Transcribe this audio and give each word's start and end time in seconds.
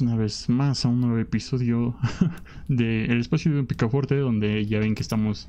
una 0.00 0.16
vez 0.16 0.48
más 0.48 0.84
a 0.84 0.88
un 0.88 1.00
nuevo 1.00 1.18
episodio 1.18 1.96
de 2.68 3.06
El 3.06 3.20
Espacio 3.20 3.52
de 3.52 3.60
un 3.60 3.66
Picaforte, 3.66 4.16
donde 4.16 4.66
ya 4.66 4.78
ven 4.78 4.94
que 4.94 5.02
estamos... 5.02 5.48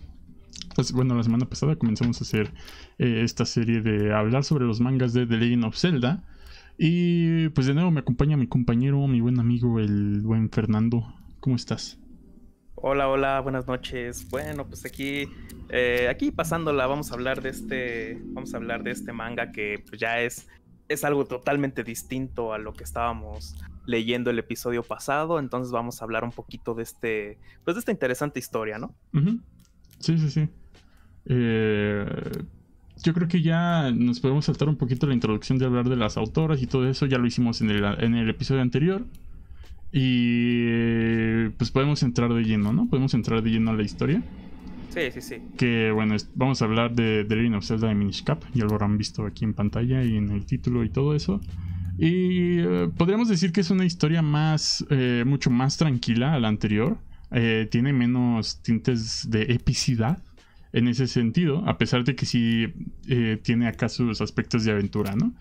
Pues, 0.75 0.93
bueno, 0.93 1.15
la 1.15 1.23
semana 1.23 1.45
pasada 1.45 1.75
comenzamos 1.75 2.21
a 2.21 2.23
hacer 2.23 2.54
eh, 2.97 3.21
esta 3.23 3.45
serie 3.45 3.81
de 3.81 4.13
hablar 4.13 4.45
sobre 4.45 4.65
los 4.65 4.79
mangas 4.79 5.11
de 5.13 5.27
The 5.27 5.36
Legend 5.36 5.65
of 5.65 5.75
Zelda. 5.75 6.23
Y 6.77 7.49
pues 7.49 7.67
de 7.67 7.73
nuevo 7.73 7.91
me 7.91 7.99
acompaña 7.99 8.37
mi 8.37 8.47
compañero, 8.47 9.05
mi 9.07 9.19
buen 9.19 9.39
amigo, 9.39 9.79
el 9.79 10.21
buen 10.21 10.49
Fernando. 10.49 11.03
¿Cómo 11.41 11.57
estás? 11.57 11.99
Hola, 12.75 13.09
hola, 13.09 13.41
buenas 13.41 13.67
noches. 13.67 14.29
Bueno, 14.29 14.65
pues 14.65 14.86
aquí, 14.86 15.28
eh, 15.67 16.07
aquí 16.09 16.31
pasándola, 16.31 16.87
vamos 16.87 17.11
a 17.11 17.15
hablar 17.15 17.42
de 17.42 17.50
este, 17.50 18.21
vamos 18.28 18.53
a 18.53 18.57
hablar 18.57 18.83
de 18.83 18.92
este 18.92 19.11
manga 19.11 19.51
que 19.51 19.83
pues, 19.86 20.00
ya 20.00 20.21
es 20.21 20.47
es 20.89 21.04
algo 21.04 21.25
totalmente 21.25 21.84
distinto 21.84 22.52
a 22.52 22.57
lo 22.57 22.74
que 22.74 22.84
estábamos 22.84 23.56
leyendo 23.86 24.29
el 24.29 24.39
episodio 24.39 24.84
pasado, 24.84 25.39
entonces 25.39 25.71
vamos 25.71 26.02
a 26.02 26.06
hablar 26.06 26.24
un 26.24 26.32
poquito 26.32 26.74
de 26.74 26.84
este, 26.84 27.38
pues 27.64 27.75
de 27.75 27.79
esta 27.79 27.92
interesante 27.92 28.39
historia, 28.39 28.78
¿no? 28.78 28.93
Sí, 30.00 30.18
sí, 30.18 30.29
sí. 30.29 30.50
Eh, 31.25 32.06
yo 33.03 33.14
creo 33.14 33.28
que 33.28 33.42
ya 33.42 33.92
nos 33.92 34.20
podemos 34.20 34.45
saltar 34.45 34.67
un 34.67 34.75
poquito 34.75 35.08
la 35.08 35.14
introducción 35.14 35.58
de 35.58 35.66
hablar 35.66 35.88
de 35.88 35.95
las 35.95 36.17
autoras 36.17 36.62
y 36.62 36.67
todo 36.67 36.90
eso, 36.90 37.06
ya 37.06 37.17
lo 37.17 37.28
hicimos 37.28 37.62
en 37.62 37.70
el, 37.70 37.84
en 37.84 38.16
el 38.16 38.30
episodio 38.30 38.62
anterior. 38.62 39.06
Y 39.92 41.50
pues 41.50 41.72
podemos 41.72 42.03
entrar 42.03 42.31
de 42.34 42.44
lleno, 42.44 42.73
¿no? 42.73 42.88
Podemos 42.88 43.14
entrar 43.14 43.42
de 43.42 43.50
lleno 43.50 43.72
a 43.72 43.73
la 43.73 43.81
historia. 43.81 44.22
Sí, 44.89 45.11
sí, 45.14 45.22
sí. 45.22 45.36
Que 45.58 45.92
bueno, 45.92 46.16
vamos 46.36 46.62
a 46.62 46.66
hablar 46.66 46.94
de 46.94 47.23
The 47.26 47.36
Legend 47.36 47.56
of 47.56 47.66
Zelda 47.66 47.88
de 47.88 47.95
Minish 47.95 48.23
Cap. 48.23 48.44
Ya 48.54 48.66
lo 48.66 48.73
habrán 48.73 48.98
visto 48.98 49.26
aquí 49.26 49.46
en 49.46 49.54
pantalla 49.54 50.04
y 50.04 50.18
en 50.18 50.30
el 50.31 50.46
título 50.46 50.84
y 50.84 50.90
todo 50.90 51.16
eso. 51.16 51.40
Y 51.98 52.59
eh, 52.59 52.90
podríamos 52.98 53.28
decir 53.28 53.52
que 53.52 53.62
es 53.62 53.70
una 53.70 53.86
historia 53.86 54.22
más, 54.22 54.86
eh, 54.90 55.23
mucho 55.28 55.50
más 55.50 55.78
tranquila 55.78 56.34
a 56.34 56.40
la 56.40 56.48
anterior. 56.48 56.98
Eh, 57.31 57.68
tiene 57.70 57.94
menos 57.94 58.62
tintes 58.62 59.30
de 59.30 59.44
epicidad 59.54 60.23
en 60.72 60.88
ese 60.88 61.08
sentido, 61.08 61.68
a 61.68 61.78
pesar 61.78 62.03
de 62.03 62.16
que 62.16 62.28
sí 62.28 62.68
tiene 63.42 63.68
acá 63.68 63.90
sus 63.90 64.22
aspectos 64.22 64.64
de 64.64 64.72
aventura, 64.72 65.16
¿no? 65.16 65.34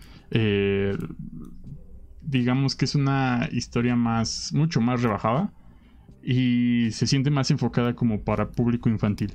digamos 2.21 2.75
que 2.75 2.85
es 2.85 2.95
una 2.95 3.47
historia 3.51 3.95
más, 3.95 4.51
mucho 4.53 4.81
más 4.81 5.01
rebajada 5.03 5.51
y 6.31 6.91
se 6.91 7.07
siente 7.07 7.31
más 7.31 7.49
enfocada 7.49 7.95
como 7.95 8.23
para 8.23 8.51
público 8.51 8.87
infantil. 8.87 9.33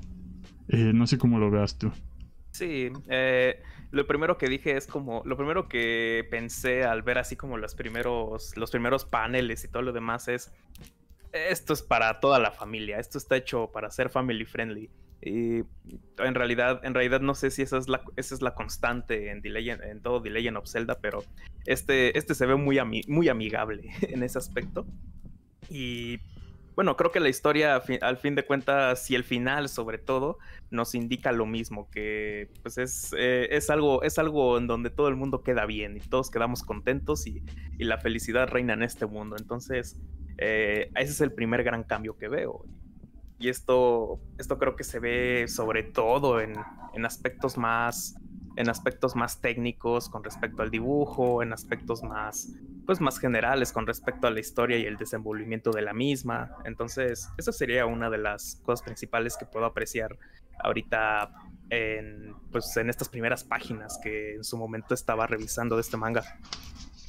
Eh, 0.69 0.93
no 0.95 1.09
sé 1.09 1.19
cómo 1.19 1.41
lo 1.41 1.51
veas 1.51 1.77
tú. 1.77 1.91
Sí, 2.53 2.93
eh, 3.09 3.61
lo 3.91 4.07
primero 4.07 4.39
que 4.39 4.49
dije 4.49 4.77
es 4.77 4.87
como, 4.87 5.21
lo 5.25 5.37
primero 5.37 5.67
que 5.69 6.25
pensé 6.31 6.85
al 6.85 7.03
ver 7.03 7.19
así 7.19 7.35
como 7.35 7.59
los 7.59 7.75
primeros, 7.75 8.57
los 8.57 8.71
primeros 8.71 9.05
paneles 9.05 9.65
y 9.65 9.69
todo 9.69 9.83
lo 9.83 9.93
demás 9.93 10.29
es, 10.29 10.53
esto 11.33 11.73
es 11.73 11.83
para 11.83 12.21
toda 12.21 12.39
la 12.39 12.53
familia, 12.53 13.01
esto 13.01 13.19
está 13.19 13.35
hecho 13.35 13.73
para 13.73 13.91
ser 13.91 14.09
family 14.09 14.45
friendly. 14.45 14.89
Y 15.21 15.65
en 16.19 16.35
realidad, 16.37 16.81
en 16.85 16.95
realidad 16.95 17.21
no 17.23 17.35
sé 17.35 17.51
si 17.51 17.63
esa 17.63 17.79
es 17.79 17.89
la, 17.89 18.05
esa 18.15 18.37
es 18.37 18.41
la 18.41 18.55
constante 18.55 19.33
en, 19.33 19.43
en 19.45 20.01
todo 20.01 20.23
The 20.23 20.31
Legend 20.31 20.59
of 20.59 20.73
pero 21.01 21.25
este, 21.67 22.17
este 22.17 22.37
se 22.37 22.47
ve 22.47 22.55
muy, 22.55 22.79
muy 23.09 23.29
amigable 23.29 23.91
en 24.03 24.23
ese 24.23 24.39
aspecto. 24.39 24.87
Y 25.69 26.21
bueno, 26.75 26.97
creo 26.97 27.13
que 27.13 27.21
la 27.21 27.29
historia, 27.29 27.81
al 28.01 28.17
fin 28.17 28.35
de 28.35 28.45
cuentas, 28.45 29.11
y 29.11 29.15
el 29.15 29.25
final 29.25 29.69
sobre 29.69 29.99
todo, 29.99 30.39
nos 30.71 30.95
indica 30.95 31.33
lo 31.33 31.47
mismo, 31.47 31.89
que 31.91 32.51
pues 32.63 32.79
es, 32.79 33.15
eh, 33.17 33.49
es, 33.51 33.71
algo, 33.71 34.03
es 34.03 34.19
algo 34.19 34.59
en 34.59 34.67
donde 34.67 34.91
todo 34.91 35.09
el 35.09 35.17
mundo 35.17 35.43
queda 35.43 35.67
bien 35.67 35.97
y 35.97 36.01
todos 36.01 36.31
quedamos 36.31 36.63
contentos 36.63 37.27
y, 37.27 37.43
la 37.79 37.99
felicidad 37.99 38.49
reina 38.49 38.73
en 38.73 38.83
este 38.83 39.07
mundo. 39.07 39.37
Entonces, 39.39 40.01
eh, 40.39 40.91
ese 40.97 41.13
es 41.13 41.21
el 41.21 41.33
primer 41.33 41.63
gran 41.65 41.85
cambio 41.85 42.17
que 42.17 42.29
veo. 42.29 42.65
Y 43.39 43.49
esto, 43.49 44.21
esto 44.39 44.59
creo 44.59 44.75
que 44.75 44.85
se 44.85 45.01
ve 45.01 45.47
sobre 45.49 45.83
todo 45.83 46.41
en, 46.41 46.55
en 46.95 47.05
aspectos 47.05 47.59
más 47.59 48.17
en 48.57 48.69
aspectos 48.71 49.17
más 49.17 49.41
técnicos 49.41 50.09
con 50.09 50.23
respecto 50.23 50.63
al 50.63 50.71
dibujo, 50.71 51.43
en 51.43 51.53
aspectos 51.53 52.03
más 52.03 52.53
pues 52.87 53.01
más 53.01 53.19
generales 53.19 53.73
con 53.73 53.87
respecto 53.87 54.27
a 54.27 54.31
la 54.31 54.41
historia 54.41 54.79
y 54.79 54.85
el 54.85 54.97
desenvolvimiento 54.97 55.71
de 55.71 55.83
la 55.83 55.93
misma. 55.93 56.51
Entonces, 56.65 57.29
esa 57.37 57.53
sería 57.53 57.87
una 57.87 58.11
de 58.11 58.19
las 58.19 58.61
cosas 58.65 58.83
principales 58.83 59.37
que 59.37 59.47
puedo 59.47 59.67
apreciar 59.67 60.19
ahorita 60.63 61.31
en, 61.71 62.35
pues, 62.53 62.77
en 62.77 62.91
estas 62.91 63.09
primeras 63.09 63.45
páginas 63.45 63.99
que 64.03 64.35
en 64.35 64.45
su 64.45 64.57
momento 64.57 64.95
estaba 64.95 65.27
revisando 65.27 65.77
de 65.77 65.83
este 65.83 65.97
manga. 65.97 66.23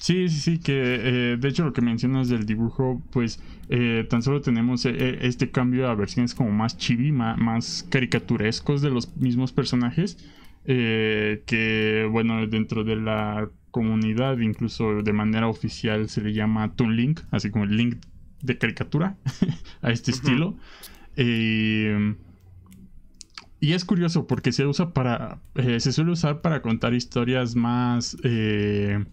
Sí, 0.05 0.29
sí, 0.29 0.39
sí, 0.39 0.59
que 0.59 1.33
eh, 1.33 1.37
de 1.37 1.47
hecho 1.47 1.63
lo 1.63 1.73
que 1.73 1.81
mencionas 1.81 2.29
del 2.29 2.45
dibujo, 2.45 3.01
pues 3.11 3.41
eh, 3.69 4.05
tan 4.07 4.21
solo 4.21 4.39
tenemos 4.39 4.85
eh, 4.85 5.17
este 5.21 5.49
cambio 5.49 5.89
a 5.89 5.95
versiones 5.95 6.35
como 6.35 6.51
más 6.51 6.77
chibi, 6.77 7.11
más 7.11 7.87
caricaturescos 7.89 8.83
de 8.83 8.91
los 8.91 9.17
mismos 9.17 9.51
personajes, 9.51 10.19
que 10.65 12.07
bueno, 12.11 12.45
dentro 12.47 12.83
de 12.83 12.95
la 12.95 13.49
comunidad, 13.71 14.39
incluso 14.39 15.03
de 15.03 15.13
manera 15.13 15.47
oficial 15.47 16.07
se 16.07 16.21
le 16.21 16.33
llama 16.33 16.73
Toon 16.75 16.95
Link, 16.95 17.19
así 17.31 17.51
como 17.51 17.65
el 17.65 17.75
link 17.75 17.97
de 18.41 18.57
caricatura 18.57 19.17
a 19.81 19.91
este 19.91 20.11
estilo. 20.11 20.55
Eh, 21.17 22.15
y 23.59 23.73
es 23.73 23.83
curioso 23.83 24.27
porque 24.27 24.51
se 24.51 24.65
usa 24.65 24.93
para. 24.93 25.39
Eh, 25.55 25.79
se 25.79 25.91
suele 25.91 26.11
usar 26.11 26.41
para 26.41 26.61
contar 26.61 26.93
historias 26.93 27.55
más. 27.55 28.15
Eh, 28.23 29.03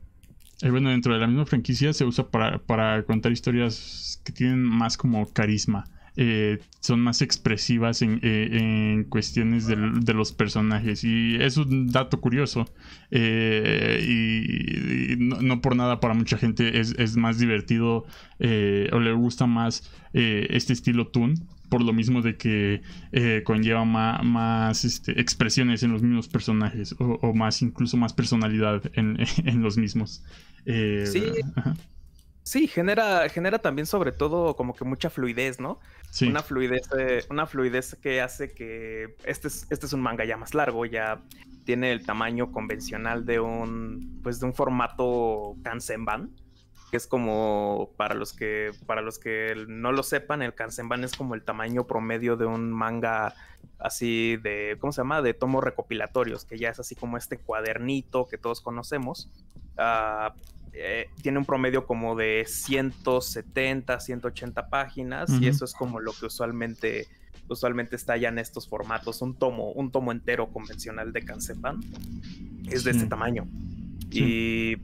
bueno, 0.70 0.90
dentro 0.90 1.14
de 1.14 1.20
la 1.20 1.26
misma 1.26 1.46
franquicia 1.46 1.92
se 1.92 2.04
usa 2.04 2.30
para, 2.30 2.58
para 2.58 3.02
contar 3.04 3.32
historias 3.32 4.20
que 4.24 4.32
tienen 4.32 4.62
más 4.62 4.96
como 4.96 5.26
carisma. 5.32 5.86
Eh, 6.16 6.58
son 6.80 7.00
más 7.00 7.22
expresivas 7.22 8.02
en, 8.02 8.20
eh, 8.22 9.06
cuestiones 9.08 9.66
de, 9.66 9.76
los 10.14 10.32
personajes. 10.32 11.04
Y 11.04 11.36
es 11.36 11.56
un 11.56 11.90
dato 11.90 12.20
curioso. 12.20 12.66
Eh, 13.10 14.04
y, 14.06 15.16
no, 15.16 15.60
por 15.60 15.76
nada 15.76 16.00
para 16.00 16.14
mucha 16.14 16.36
gente 16.36 16.80
es, 16.80 17.16
más 17.16 17.38
divertido 17.38 18.04
o 18.38 19.00
le 19.00 19.12
gusta 19.12 19.46
más 19.46 19.90
este 20.12 20.72
estilo 20.72 21.08
Toon. 21.08 21.34
Por 21.68 21.82
lo 21.82 21.94
mismo 21.94 22.20
de 22.20 22.36
que 22.36 22.82
conlleva 23.44 23.84
más, 23.84 24.84
este, 24.84 25.18
expresiones 25.20 25.82
en 25.82 25.92
los 25.92 26.02
mismos 26.02 26.28
personajes. 26.28 26.94
O, 26.98 27.32
más, 27.32 27.62
incluso 27.62 27.96
más 27.96 28.12
personalidad 28.12 28.82
en, 28.94 29.16
los 29.62 29.78
mismos. 29.78 30.22
sí. 30.66 31.22
Sí, 32.44 32.66
genera, 32.66 33.28
genera 33.28 33.60
también 33.60 33.86
sobre 33.86 34.10
todo 34.10 34.56
como 34.56 34.74
que 34.74 34.84
mucha 34.84 35.10
fluidez, 35.10 35.60
¿no? 35.60 35.78
Una 36.22 36.42
fluidez, 36.42 36.88
eh, 36.98 37.24
una 37.30 37.46
fluidez 37.46 37.94
que 37.94 38.20
hace 38.20 38.52
que 38.52 39.14
este 39.24 39.48
es, 39.48 39.66
este 39.70 39.86
es 39.86 39.92
un 39.92 40.02
manga 40.02 40.24
ya 40.24 40.36
más 40.36 40.52
largo, 40.52 40.84
ya 40.84 41.22
tiene 41.64 41.92
el 41.92 42.04
tamaño 42.04 42.50
convencional 42.50 43.24
de 43.24 43.40
un, 43.40 44.20
pues 44.22 44.40
de 44.40 44.46
un 44.46 44.54
formato 44.54 45.56
Kansenban, 45.62 46.30
que 46.90 46.96
es 46.96 47.06
como 47.06 47.92
para 47.96 48.14
los 48.14 48.32
que, 48.32 48.72
para 48.86 49.02
los 49.02 49.18
que 49.18 49.54
no 49.68 49.92
lo 49.92 50.02
sepan, 50.02 50.42
el 50.42 50.54
Kansenban 50.54 51.04
es 51.04 51.14
como 51.16 51.34
el 51.34 51.42
tamaño 51.42 51.86
promedio 51.86 52.36
de 52.36 52.44
un 52.44 52.72
manga 52.72 53.34
así 53.78 54.36
de, 54.36 54.76
¿cómo 54.80 54.92
se 54.92 55.00
llama? 55.00 55.22
De 55.22 55.32
tomos 55.32 55.62
recopilatorios, 55.62 56.44
que 56.44 56.58
ya 56.58 56.70
es 56.70 56.80
así 56.80 56.96
como 56.96 57.16
este 57.16 57.38
cuadernito 57.38 58.26
que 58.26 58.36
todos 58.36 58.60
conocemos. 58.60 59.30
Uh, 59.78 60.32
eh, 60.74 61.08
tiene 61.20 61.38
un 61.38 61.44
promedio 61.44 61.86
como 61.86 62.16
de 62.16 62.44
170, 62.46 64.00
180 64.00 64.68
páginas 64.68 65.30
y 65.40 65.48
eso 65.48 65.64
es 65.64 65.74
como 65.74 66.00
lo 66.00 66.12
que 66.12 66.26
usualmente 66.26 67.06
usualmente 67.48 67.96
está 67.96 68.16
ya 68.16 68.28
en 68.28 68.38
estos 68.38 68.66
formatos, 68.66 69.20
un 69.20 69.34
tomo, 69.34 69.72
un 69.72 69.90
tomo 69.90 70.12
entero 70.12 70.48
convencional 70.48 71.12
de 71.12 71.22
Kansepan 71.22 71.80
es 72.70 72.84
de 72.84 72.92
este 72.92 73.06
tamaño. 73.06 73.46
Y, 74.10 74.76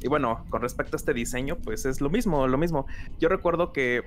y, 0.00 0.08
bueno, 0.08 0.44
con 0.48 0.62
respecto 0.62 0.96
a 0.96 0.98
este 0.98 1.12
diseño, 1.14 1.56
pues 1.56 1.86
es 1.86 2.00
lo 2.00 2.10
mismo, 2.10 2.46
lo 2.46 2.58
mismo. 2.58 2.86
Yo 3.18 3.28
recuerdo 3.28 3.72
que 3.72 4.02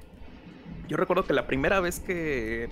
yo 0.88 0.96
recuerdo 0.96 1.26
que 1.26 1.34
la 1.34 1.48
primera 1.48 1.80
vez 1.80 2.00
que 2.00 2.70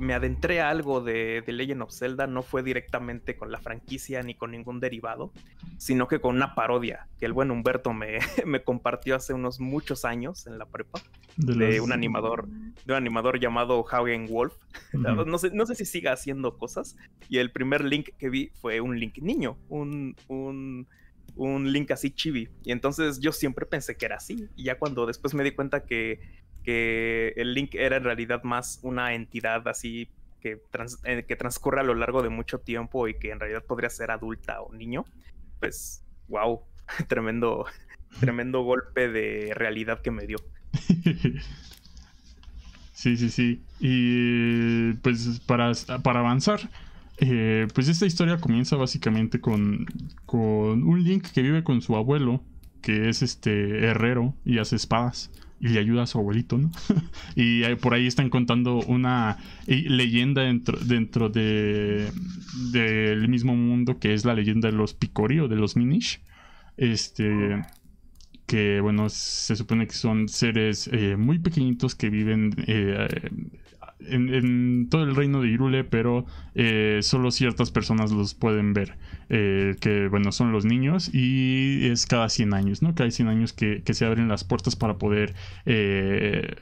me 0.00 0.14
adentré 0.14 0.60
a 0.60 0.70
algo 0.70 1.02
de, 1.02 1.42
de, 1.46 1.52
Legend 1.52 1.82
of 1.82 1.92
Zelda 1.92 2.26
no 2.26 2.42
fue 2.42 2.62
directamente 2.62 3.36
con 3.36 3.52
la 3.52 3.58
franquicia 3.58 4.22
ni 4.22 4.34
con 4.34 4.50
ningún 4.50 4.80
derivado, 4.80 5.30
sino 5.76 6.08
que 6.08 6.20
con 6.20 6.36
una 6.36 6.54
parodia 6.54 7.06
que 7.18 7.26
el 7.26 7.34
buen 7.34 7.50
Humberto 7.50 7.92
me, 7.92 8.18
me 8.46 8.64
compartió 8.64 9.14
hace 9.14 9.34
unos 9.34 9.60
muchos 9.60 10.06
años 10.06 10.46
en 10.46 10.58
la 10.58 10.64
prepa 10.64 11.02
de, 11.36 11.80
un 11.80 11.92
animador, 11.92 12.48
de 12.48 12.92
un 12.92 12.94
animador 12.94 13.38
llamado 13.38 13.84
Hagen 13.88 14.26
Wolf. 14.26 14.54
no, 14.94 15.38
sé, 15.38 15.50
no 15.52 15.66
sé 15.66 15.74
si 15.74 15.84
siga 15.84 16.12
haciendo 16.12 16.56
cosas. 16.56 16.96
Y 17.28 17.38
el 17.38 17.52
primer 17.52 17.84
link 17.84 18.08
que 18.18 18.30
vi 18.30 18.50
fue 18.60 18.80
un 18.80 18.98
link 18.98 19.18
niño, 19.18 19.58
un, 19.68 20.16
un, 20.28 20.88
un 21.36 21.72
link 21.72 21.90
así 21.90 22.10
chibi. 22.10 22.48
Y 22.64 22.72
entonces 22.72 23.20
yo 23.20 23.32
siempre 23.32 23.66
pensé 23.66 23.96
que 23.96 24.06
era 24.06 24.16
así. 24.16 24.48
Y 24.56 24.64
ya 24.64 24.78
cuando 24.78 25.04
después 25.04 25.34
me 25.34 25.44
di 25.44 25.52
cuenta 25.52 25.84
que 25.84 26.20
que 26.62 27.32
el 27.36 27.54
Link 27.54 27.74
era 27.74 27.96
en 27.96 28.04
realidad 28.04 28.42
más 28.42 28.80
una 28.82 29.14
entidad 29.14 29.66
así 29.68 30.08
que, 30.40 30.62
eh, 31.04 31.24
que 31.26 31.36
transcurre 31.36 31.80
a 31.80 31.84
lo 31.84 31.94
largo 31.94 32.22
de 32.22 32.28
mucho 32.28 32.58
tiempo 32.58 33.08
y 33.08 33.14
que 33.14 33.30
en 33.30 33.40
realidad 33.40 33.64
podría 33.64 33.90
ser 33.90 34.10
adulta 34.10 34.60
o 34.62 34.72
niño, 34.74 35.04
pues 35.58 36.02
wow, 36.28 36.62
tremendo, 37.08 37.66
tremendo 38.20 38.62
golpe 38.62 39.08
de 39.08 39.52
realidad 39.54 40.00
que 40.00 40.10
me 40.10 40.26
dio. 40.26 40.38
sí, 42.92 43.16
sí, 43.16 43.30
sí. 43.30 43.62
Y 43.78 44.94
pues 44.94 45.40
para, 45.46 45.72
para 46.02 46.20
avanzar, 46.20 46.60
eh, 47.18 47.68
pues 47.74 47.88
esta 47.88 48.06
historia 48.06 48.38
comienza 48.38 48.76
básicamente 48.76 49.40
con, 49.40 49.86
con 50.24 50.82
un 50.82 51.04
Link 51.04 51.26
que 51.32 51.42
vive 51.42 51.62
con 51.62 51.82
su 51.82 51.96
abuelo, 51.96 52.42
que 52.80 53.10
es 53.10 53.20
este 53.20 53.84
herrero 53.84 54.34
y 54.44 54.58
hace 54.58 54.76
espadas 54.76 55.30
y 55.60 55.68
le 55.68 55.80
ayuda 55.80 56.04
a 56.04 56.06
su 56.06 56.18
abuelito, 56.18 56.58
¿no? 56.58 56.70
y 57.36 57.62
por 57.76 57.94
ahí 57.94 58.06
están 58.06 58.30
contando 58.30 58.78
una 58.78 59.36
leyenda 59.66 60.42
dentro, 60.42 60.78
dentro 60.78 61.28
de 61.28 62.10
del 62.72 63.28
mismo 63.28 63.54
mundo 63.54 63.98
que 63.98 64.14
es 64.14 64.24
la 64.24 64.34
leyenda 64.34 64.70
de 64.70 64.76
los 64.76 64.94
Picori 64.94 65.40
o 65.40 65.48
de 65.48 65.56
los 65.56 65.76
Minish. 65.76 66.20
Este 66.76 67.62
que 68.46 68.80
bueno, 68.80 69.08
se 69.10 69.54
supone 69.54 69.86
que 69.86 69.94
son 69.94 70.28
seres 70.28 70.90
eh, 70.92 71.16
muy 71.16 71.38
pequeñitos 71.38 71.94
que 71.94 72.10
viven 72.10 72.52
eh, 72.66 73.06
en, 74.06 74.88
todo 74.88 75.04
el 75.04 75.14
reino 75.14 75.40
de 75.40 75.48
Irule, 75.48 75.84
pero 75.84 76.26
eh, 76.54 77.00
solo 77.02 77.30
ciertas 77.30 77.70
personas 77.70 78.12
los 78.12 78.34
pueden 78.34 78.72
ver. 78.72 78.96
Eh, 79.28 79.76
que 79.80 80.08
bueno, 80.08 80.32
son 80.32 80.52
los 80.52 80.64
niños 80.64 81.10
y 81.12 81.86
es 81.86 82.06
cada 82.06 82.28
100 82.28 82.54
años, 82.54 82.82
¿no? 82.82 82.94
Cada 82.94 83.10
100 83.10 83.28
años 83.28 83.52
que, 83.52 83.82
se 83.90 84.04
abren 84.04 84.28
las 84.28 84.44
puertas 84.44 84.76
para 84.76 84.98
poder 84.98 85.34
eh, 85.66 86.56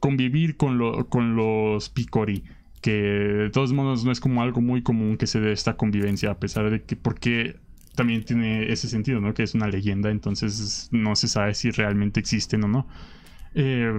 convivir 0.00 0.56
con, 0.56 1.04
con 1.04 1.36
los 1.36 1.88
Picori. 1.88 2.44
Que 2.80 2.92
de 2.92 3.50
todos 3.50 3.72
modos 3.72 4.04
no 4.04 4.10
es 4.10 4.20
como 4.20 4.42
algo 4.42 4.60
muy 4.60 4.82
común 4.82 5.16
que 5.16 5.26
se 5.26 5.40
dé 5.40 5.52
esta 5.52 5.76
convivencia, 5.76 6.32
a 6.32 6.38
pesar 6.40 6.68
de 6.68 6.82
que, 6.82 6.96
porque 6.96 7.56
también 7.94 8.24
tiene 8.24 8.72
ese 8.72 8.88
sentido, 8.88 9.20
¿no? 9.20 9.34
Que 9.34 9.44
es 9.44 9.54
una 9.54 9.68
leyenda, 9.68 10.10
entonces 10.10 10.88
no 10.90 11.14
se 11.14 11.28
sabe 11.28 11.54
si 11.54 11.70
realmente 11.70 12.18
existen 12.18 12.64
o 12.64 12.68
no. 12.68 12.88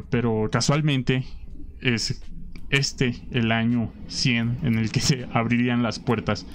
pero 0.10 0.50
casualmente 0.52 1.24
es 1.80 2.22
este 2.74 3.16
el 3.32 3.52
año 3.52 3.92
100 4.08 4.58
en 4.64 4.78
el 4.80 4.92
que 4.92 5.00
se 5.00 5.28
abrirían 5.32 5.84
las 5.84 6.00
puertas. 6.00 6.46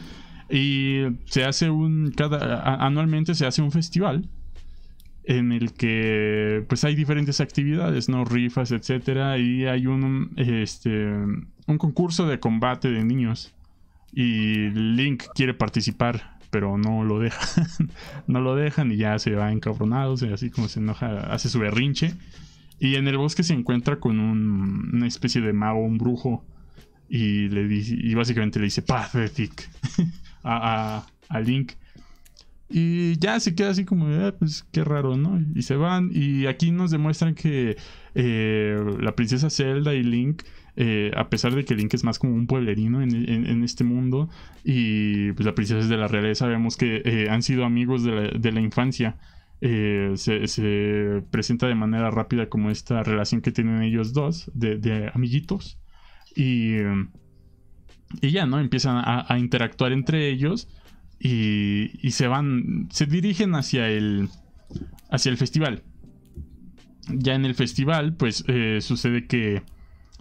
Y 0.51 1.03
se 1.27 1.45
hace 1.45 1.71
un. 1.71 2.13
Cada, 2.17 2.75
anualmente 2.85 3.35
se 3.35 3.47
hace 3.47 3.63
un 3.63 3.71
festival 3.71 4.29
en 5.25 5.53
el 5.53 5.75
que 5.75 6.65
pues 6.69 6.85
hay 6.85 6.95
diferentes 6.95 7.41
actividades, 7.41 8.09
¿no? 8.09 8.25
Rifas, 8.25 8.73
etcétera. 8.73 9.39
Y 9.39 9.67
hay 9.67 9.87
un, 9.87 10.33
este, 10.37 11.07
un 11.67 11.79
concurso 11.79 12.27
de 12.27 12.41
combate 12.41 12.91
de 12.91 13.05
niños. 13.05 13.55
Y 14.11 14.71
Link 14.71 15.25
quiere 15.35 15.53
participar, 15.53 16.39
pero 16.51 16.79
no 16.79 17.05
lo 17.05 17.21
dejan. 17.21 17.67
no 18.27 18.41
lo 18.41 18.57
dejan 18.57 18.91
y 18.91 18.97
ya 18.97 19.19
se 19.19 19.33
va 19.33 19.53
encabronado, 19.53 20.15
y 20.21 20.33
así 20.33 20.51
como 20.51 20.67
se 20.69 20.81
enoja, 20.81 21.33
hace 21.33 21.49
su 21.49 21.59
berrinche. 21.59 22.15
Y 22.79 22.95
en 22.95 23.09
el 23.09 23.17
bosque 23.17 23.43
se 23.43 23.55
encuentra 23.55 23.99
con 23.99 24.21
una 24.21 25.07
especie 25.07 25.41
de 25.41 25.53
mago, 25.53 25.81
un 25.81 25.99
brujo. 25.99 26.45
Y, 27.09 27.49
le 27.49 27.67
dice, 27.67 27.97
y 27.99 28.15
básicamente 28.15 28.59
le 28.59 28.67
dice 28.67 28.83
Pathetic 28.83 29.69
a, 30.45 31.07
a, 31.29 31.41
Link. 31.41 31.73
Y 32.71 33.19
ya 33.19 33.41
se 33.41 33.55
queda 33.55 33.71
así 33.71 33.85
como, 33.85 34.07
ah, 34.07 34.35
pues 34.39 34.67
qué 34.73 34.85
raro, 34.85 35.17
¿no? 35.17 35.41
Y 35.55 35.63
se 35.63 35.75
van. 35.75 36.11
Y 36.13 36.47
aquí 36.47 36.71
nos 36.71 36.91
demuestran 36.91 37.35
que 37.35 37.77
eh, 38.15 38.79
la 39.01 39.17
princesa 39.17 39.49
Zelda 39.49 39.95
y 39.95 40.03
Link, 40.03 40.43
eh, 40.77 41.11
a 41.17 41.31
pesar 41.31 41.55
de 41.55 41.65
que 41.65 41.75
Link 41.75 41.95
es 41.95 42.05
más 42.05 42.19
como 42.19 42.35
un 42.35 42.47
pueblerino 42.47 43.03
en, 43.03 43.65
este 43.65 43.85
mundo, 43.85 44.29
y 44.65 45.33
pues 45.33 45.47
la 45.47 45.55
princesa 45.55 45.81
es 45.81 45.89
de 45.89 45.97
la 45.97 46.09
realeza, 46.09 46.45
sabemos 46.45 46.77
que 46.77 47.03
eh, 47.05 47.29
han 47.31 47.43
sido 47.43 47.65
amigos 47.65 48.05
de 48.05 48.13
la, 48.13 48.39
de 48.39 48.53
la 48.53 48.61
infancia. 48.61 49.17
Eh, 49.61 50.13
se, 50.15 51.23
presenta 51.33 51.67
de 51.67 51.75
manera 51.75 52.13
rápida 52.13 52.49
como 52.49 52.71
esta 52.71 53.03
relación 53.03 53.41
que 53.41 53.51
tienen 53.51 53.83
ellos 53.83 54.13
dos 54.13 54.49
de, 54.55 55.11
amiguitos 55.13 55.81
y, 56.37 56.77
y, 58.21 58.31
ya, 58.31 58.47
¿no? 58.47 58.61
Empiezan 58.61 59.03
a, 59.05 59.37
interactuar 59.37 59.93
entre 59.93 60.29
ellos 60.31 60.69
y, 61.19 61.91
y, 62.07 62.13
se 62.13 62.29
van, 62.29 62.89
se 62.93 63.07
dirigen 63.07 63.57
hacia 63.57 63.89
el, 63.89 64.29
hacia 65.11 65.31
el 65.31 65.37
festival. 65.37 65.83
Ya 67.09 67.35
en 67.35 67.45
el 67.45 67.57
festival, 67.57 68.15
pues 68.15 68.45
eh, 68.47 68.79
sucede 68.81 69.27
que 69.27 69.63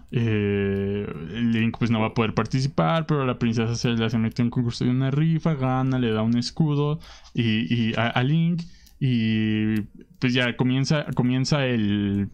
eh, 0.09 1.05
Link 1.31 1.77
pues 1.77 1.91
no 1.91 1.99
va 1.99 2.07
a 2.07 2.13
poder 2.15 2.33
participar, 2.33 3.05
pero 3.05 3.25
la 3.25 3.37
princesa 3.37 3.75
Zelda 3.75 4.09
se 4.09 4.17
mete 4.17 4.41
en 4.41 4.47
un 4.47 4.51
concurso 4.51 4.85
de 4.85 4.89
una 4.89 5.11
rifa, 5.11 5.53
gana, 5.53 5.99
le 5.99 6.11
da 6.11 6.23
un 6.23 6.37
escudo 6.37 6.99
y, 7.35 7.93
a 7.97 8.23
Link 8.23 8.63
y 8.99 9.81
pues 10.19 10.33
ya 10.33 10.55
comienza, 10.57 11.05
comienza 11.13 11.65
el, 11.65 12.29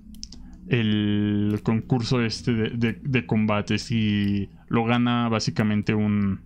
el 0.68 1.60
concurso 1.64 2.22
este 2.22 2.54
de, 2.54 3.26
combates 3.26 3.92
y 3.92 4.50
lo 4.68 4.86
gana 4.86 5.30
básicamente 5.30 5.94
un... 5.94 6.42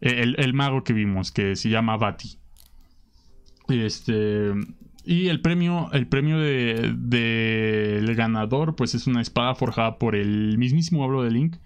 El, 0.00 0.54
mago 0.54 0.82
que 0.82 0.94
vimos, 0.94 1.30
que 1.30 1.56
se 1.56 1.68
llama 1.68 1.96
Bati. 1.96 2.38
Este... 3.68 4.52
Y 5.04 5.28
el 5.28 5.40
premio, 5.40 5.90
el 5.92 6.06
premio 6.06 6.38
del 6.38 7.10
de, 7.10 8.14
ganador, 8.16 8.76
pues 8.76 8.94
es 8.94 9.06
una 9.06 9.20
espada 9.20 9.54
forjada 9.54 9.98
por 9.98 10.14
el 10.14 10.56
mismísimo 10.56 11.04
hablo 11.04 11.22
de 11.22 11.30
Link. 11.30 11.56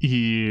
Y 0.00 0.46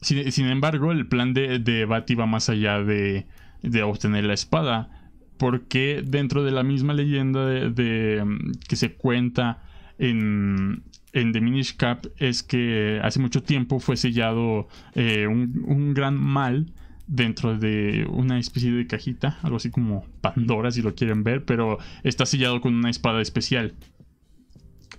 sin, 0.00 0.46
embargo, 0.46 0.92
el 0.92 1.06
plan 1.06 1.32
de, 1.34 1.58
de 1.58 1.84
Bati 1.84 2.14
va 2.14 2.26
más 2.26 2.48
allá 2.48 2.82
de, 2.82 3.26
de 3.62 3.82
obtener 3.82 4.24
la 4.24 4.34
espada 4.34 5.01
porque 5.42 6.04
dentro 6.06 6.44
de 6.44 6.52
la 6.52 6.62
misma 6.62 6.94
leyenda 6.94 7.44
de, 7.44 8.22
mm, 8.24 8.52
que 8.68 8.76
se 8.76 8.92
cuenta 8.92 9.60
en, 9.98 10.84
en 11.12 11.32
The 11.32 11.40
Minish 11.40 11.76
Cap 11.76 12.06
es 12.16 12.44
que 12.44 13.00
hace 13.02 13.18
mucho 13.18 13.42
tiempo 13.42 13.80
fue 13.80 13.96
sellado 13.96 14.68
eh, 14.94 15.26
un, 15.26 15.94
gran 15.94 16.14
mal 16.16 16.66
dentro 17.08 17.58
de 17.58 18.06
una 18.08 18.38
especie 18.38 18.70
de 18.70 18.86
cajita, 18.86 19.40
algo 19.42 19.56
así 19.56 19.70
como 19.70 20.06
Pandora 20.20 20.70
si 20.70 20.80
lo 20.80 20.94
quieren 20.94 21.24
ver, 21.24 21.44
pero 21.44 21.78
está 22.04 22.24
sellado 22.24 22.60
con 22.60 22.76
una 22.76 22.90
espada 22.90 23.20
especial. 23.20 23.74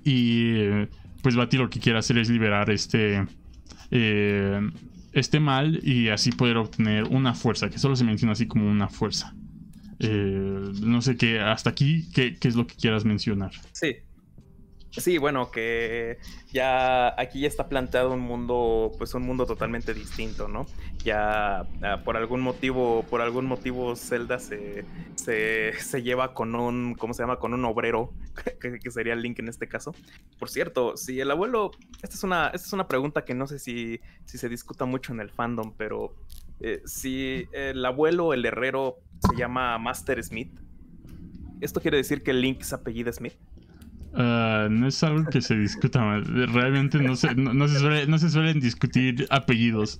Y 0.04 0.56
pues 1.22 1.38
Bati 1.38 1.56
lo 1.56 1.70
que 1.70 1.80
quiere 1.80 2.00
hacer 2.00 2.18
es 2.18 2.30
liberar 2.30 2.70
este, 2.70 3.26
eh, 3.92 4.60
este 5.14 5.40
mal 5.40 5.80
y 5.88 6.10
así 6.10 6.34
poder 6.34 6.58
obtener 6.58 7.06
una 7.06 7.34
fuerza, 7.34 7.70
que 7.70 7.80
solo 7.80 7.96
se 7.96 8.04
menciona 8.04 8.34
así 8.34 8.46
como 8.46 8.70
una 8.70 8.90
fuerza. 8.90 9.34
Eh, 10.04 10.72
no 10.82 11.02
sé 11.02 11.16
qué, 11.16 11.40
hasta 11.40 11.70
aquí, 11.70 12.10
¿qué, 12.14 12.38
es 12.42 12.56
lo 12.56 12.68
que 12.68 12.76
quieras 12.76 13.06
mencionar? 13.06 13.52
Sí. 13.72 13.98
Sí, 14.96 15.18
bueno, 15.18 15.50
que 15.50 16.20
ya 16.52 17.20
aquí 17.20 17.40
ya 17.40 17.48
está 17.48 17.68
planteado 17.68 18.14
un 18.14 18.20
mundo, 18.20 18.92
pues 19.00 19.16
un 19.16 19.24
mundo 19.24 19.48
totalmente 19.48 19.92
distinto, 19.96 20.48
¿no? 20.48 20.68
Ya 21.04 21.62
ah, 21.82 22.02
por 22.06 22.16
algún 22.16 22.42
motivo, 22.42 23.04
por 23.10 23.22
algún 23.22 23.46
motivo 23.48 23.96
Zelda 23.96 24.38
se, 24.38 24.86
se, 25.16 26.04
lleva 26.04 26.36
con 26.36 26.54
un, 26.54 26.94
¿cómo 26.94 27.16
se 27.16 27.24
llama? 27.24 27.40
Con 27.40 27.56
un 27.56 27.66
obrero, 27.66 28.14
que, 28.62 28.92
sería 28.92 29.16
Link 29.16 29.40
en 29.40 29.48
este 29.48 29.68
caso. 29.68 29.96
Por 30.38 30.52
cierto, 30.52 30.96
si 30.96 31.20
el 31.20 31.32
abuelo, 31.32 31.72
esta 32.04 32.16
es 32.16 32.24
una, 32.24 32.48
esta 32.50 32.68
es 32.68 32.74
una 32.74 32.88
pregunta 32.88 33.26
que 33.26 33.34
no 33.34 33.48
sé 33.48 33.58
si, 33.58 34.00
si 34.26 34.38
se 34.38 34.48
discuta 34.48 34.86
mucho 34.86 35.12
en 35.12 35.22
el 35.22 35.32
fandom, 35.32 35.74
pero 35.76 36.14
eh, 36.64 36.82
si 36.86 37.46
el 37.52 37.86
abuelo, 37.86 38.34
el 38.34 38.46
herrero, 38.46 38.96
se 39.20 39.38
llama 39.38 39.78
Master 39.78 40.24
Smith. 40.24 40.58
¿Esto 41.60 41.82
quiere 41.82 41.98
decir 41.98 42.24
que 42.24 42.34
Link 42.34 42.62
se 42.62 42.76
apellida 42.76 43.12
Smith? 43.12 43.34
Ah, 44.14 44.68
no 44.70 44.88
es 44.88 45.04
algo 45.04 45.30
que 45.30 45.42
se 45.42 45.56
discuta 45.56 46.20
Realmente 46.22 47.00
no 47.00 47.16
se, 47.16 47.34
no, 47.36 47.68
se, 47.68 48.30
suelen 48.30 48.62
discutir 48.62 49.28
apellidos. 49.30 50.00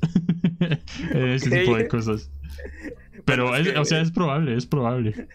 Ese 1.14 1.50
tipo 1.50 1.76
de 1.76 1.88
cosas. 1.90 2.32
Pero, 3.26 3.52
o 3.52 3.86
sea, 3.86 4.00
es 4.00 4.12
probable, 4.12 4.56
es 4.56 4.66
probable. 4.66 5.28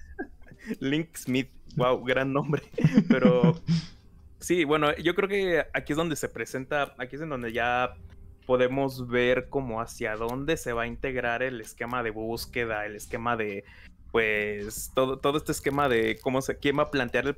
Link 0.81 1.15
Smith, 1.15 1.51
wow, 1.77 2.03
gran 2.05 2.33
nombre. 2.33 2.63
Pero 3.09 3.61
sí, 4.39 4.65
bueno, 4.65 4.97
yo 4.97 5.15
creo 5.15 5.29
que 5.29 5.67
aquí 5.75 5.93
es 5.93 5.97
donde 5.97 6.17
se 6.17 6.29
presenta, 6.29 6.95
aquí 6.97 7.17
es 7.17 7.23
en 7.23 7.29
donde 7.29 7.53
ya 7.53 7.95
podemos 8.49 9.07
ver 9.09 9.51
como 9.51 9.83
hacia 9.83 10.17
dónde 10.17 10.57
se 10.57 10.73
va 10.73 10.85
a 10.85 10.87
integrar 10.87 11.43
el 11.43 11.61
esquema 11.61 12.03
de 12.03 12.09
búsqueda, 12.09 12.87
el 12.87 12.97
esquema 12.97 13.37
de, 13.37 13.63
pues, 14.11 14.91
todo, 14.95 15.19
todo 15.19 15.37
este 15.37 15.53
esquema 15.53 15.87
de 15.91 16.19
cómo 16.23 16.41
se, 16.41 16.57
quién 16.57 16.79
va 16.79 16.85
a 16.85 16.91
plantear 16.91 17.27
el, 17.27 17.37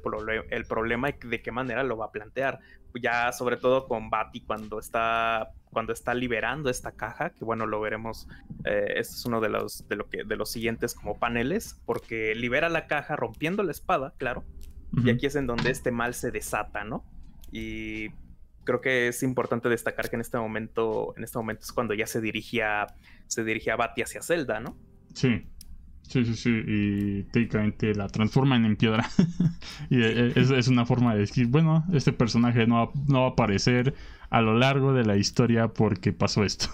el 0.50 0.64
problema 0.66 1.10
y 1.10 1.14
de 1.26 1.42
qué 1.42 1.50
manera 1.50 1.82
lo 1.82 1.96
va 1.96 2.04
a 2.04 2.12
plantear. 2.12 2.60
Ya 2.94 3.32
sobre 3.32 3.56
todo 3.56 3.88
con 3.88 4.08
Bati 4.08 4.42
cuando 4.42 4.78
está, 4.78 5.50
cuando 5.72 5.92
está 5.92 6.14
liberando 6.14 6.70
esta 6.70 6.92
caja, 6.92 7.30
que 7.30 7.44
bueno, 7.44 7.66
lo 7.66 7.80
veremos, 7.80 8.28
eh, 8.64 8.94
este 8.94 9.14
es 9.14 9.26
uno 9.26 9.40
de 9.40 9.48
los, 9.48 9.88
de, 9.88 9.96
lo 9.96 10.08
que, 10.08 10.22
de 10.22 10.36
los 10.36 10.48
siguientes 10.48 10.94
como 10.94 11.18
paneles, 11.18 11.76
porque 11.86 12.36
libera 12.36 12.68
la 12.68 12.86
caja 12.86 13.16
rompiendo 13.16 13.64
la 13.64 13.72
espada, 13.72 14.14
claro, 14.16 14.44
y 14.92 15.10
aquí 15.10 15.26
es 15.26 15.34
en 15.34 15.48
donde 15.48 15.72
este 15.72 15.90
mal 15.90 16.14
se 16.14 16.30
desata, 16.30 16.84
¿no? 16.84 17.04
Y 17.50 18.10
creo 18.64 18.80
que 18.80 19.08
es 19.08 19.22
importante 19.22 19.68
destacar 19.68 20.10
que 20.10 20.16
en 20.16 20.22
este 20.22 20.38
momento, 20.38 21.14
en 21.16 21.24
este 21.24 21.38
momento 21.38 21.62
es 21.64 21.72
cuando 21.72 21.94
ya 21.94 22.06
se 22.06 22.20
dirigía, 22.20 22.86
se 23.26 23.44
dirigía 23.44 23.76
Bati 23.76 24.02
hacia 24.02 24.22
Zelda, 24.22 24.60
¿no? 24.60 24.76
Sí. 25.14 25.46
Sí, 26.02 26.24
sí, 26.24 26.34
sí. 26.34 26.62
Y 26.66 27.22
técnicamente 27.24 27.94
la 27.94 28.08
transforman 28.08 28.64
en 28.64 28.76
piedra. 28.76 29.08
y 29.90 30.02
e, 30.02 30.28
e, 30.28 30.32
es, 30.34 30.66
una 30.66 30.84
forma 30.84 31.14
de 31.14 31.20
decir, 31.20 31.46
bueno, 31.46 31.84
este 31.92 32.12
personaje 32.12 32.66
no 32.66 32.90
no 33.08 33.20
va 33.20 33.26
a 33.26 33.30
aparecer 33.30 33.94
a 34.28 34.40
lo 34.40 34.58
largo 34.58 34.92
de 34.92 35.04
la 35.04 35.16
historia 35.16 35.68
porque 35.68 36.12
pasó 36.12 36.42
esto. 36.42 36.66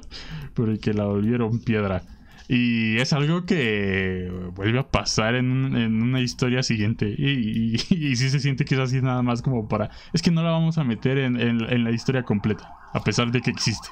porque 0.54 0.94
la 0.94 1.06
volvieron 1.06 1.58
piedra. 1.58 2.02
Y 2.48 2.98
es 2.98 3.12
algo 3.12 3.46
que 3.46 4.30
vuelve 4.52 4.78
a 4.78 4.88
pasar 4.88 5.34
en, 5.34 5.74
una 6.02 6.20
historia 6.20 6.62
siguiente. 6.62 7.14
Y, 7.16 7.74
y, 7.90 8.16
sí 8.16 8.30
se 8.30 8.40
siente 8.40 8.64
que 8.64 8.74
es 8.74 8.80
así 8.80 9.00
nada 9.00 9.22
más 9.22 9.42
como 9.42 9.68
para... 9.68 9.90
Es 10.12 10.22
que 10.22 10.30
no 10.30 10.42
la 10.42 10.50
vamos 10.50 10.78
a 10.78 10.84
meter 10.84 11.18
en, 11.18 11.84
la 11.84 11.90
historia 11.90 12.22
completa, 12.22 12.70
a 12.92 13.02
pesar 13.02 13.30
de 13.30 13.40
que 13.40 13.50
existe. 13.50 13.88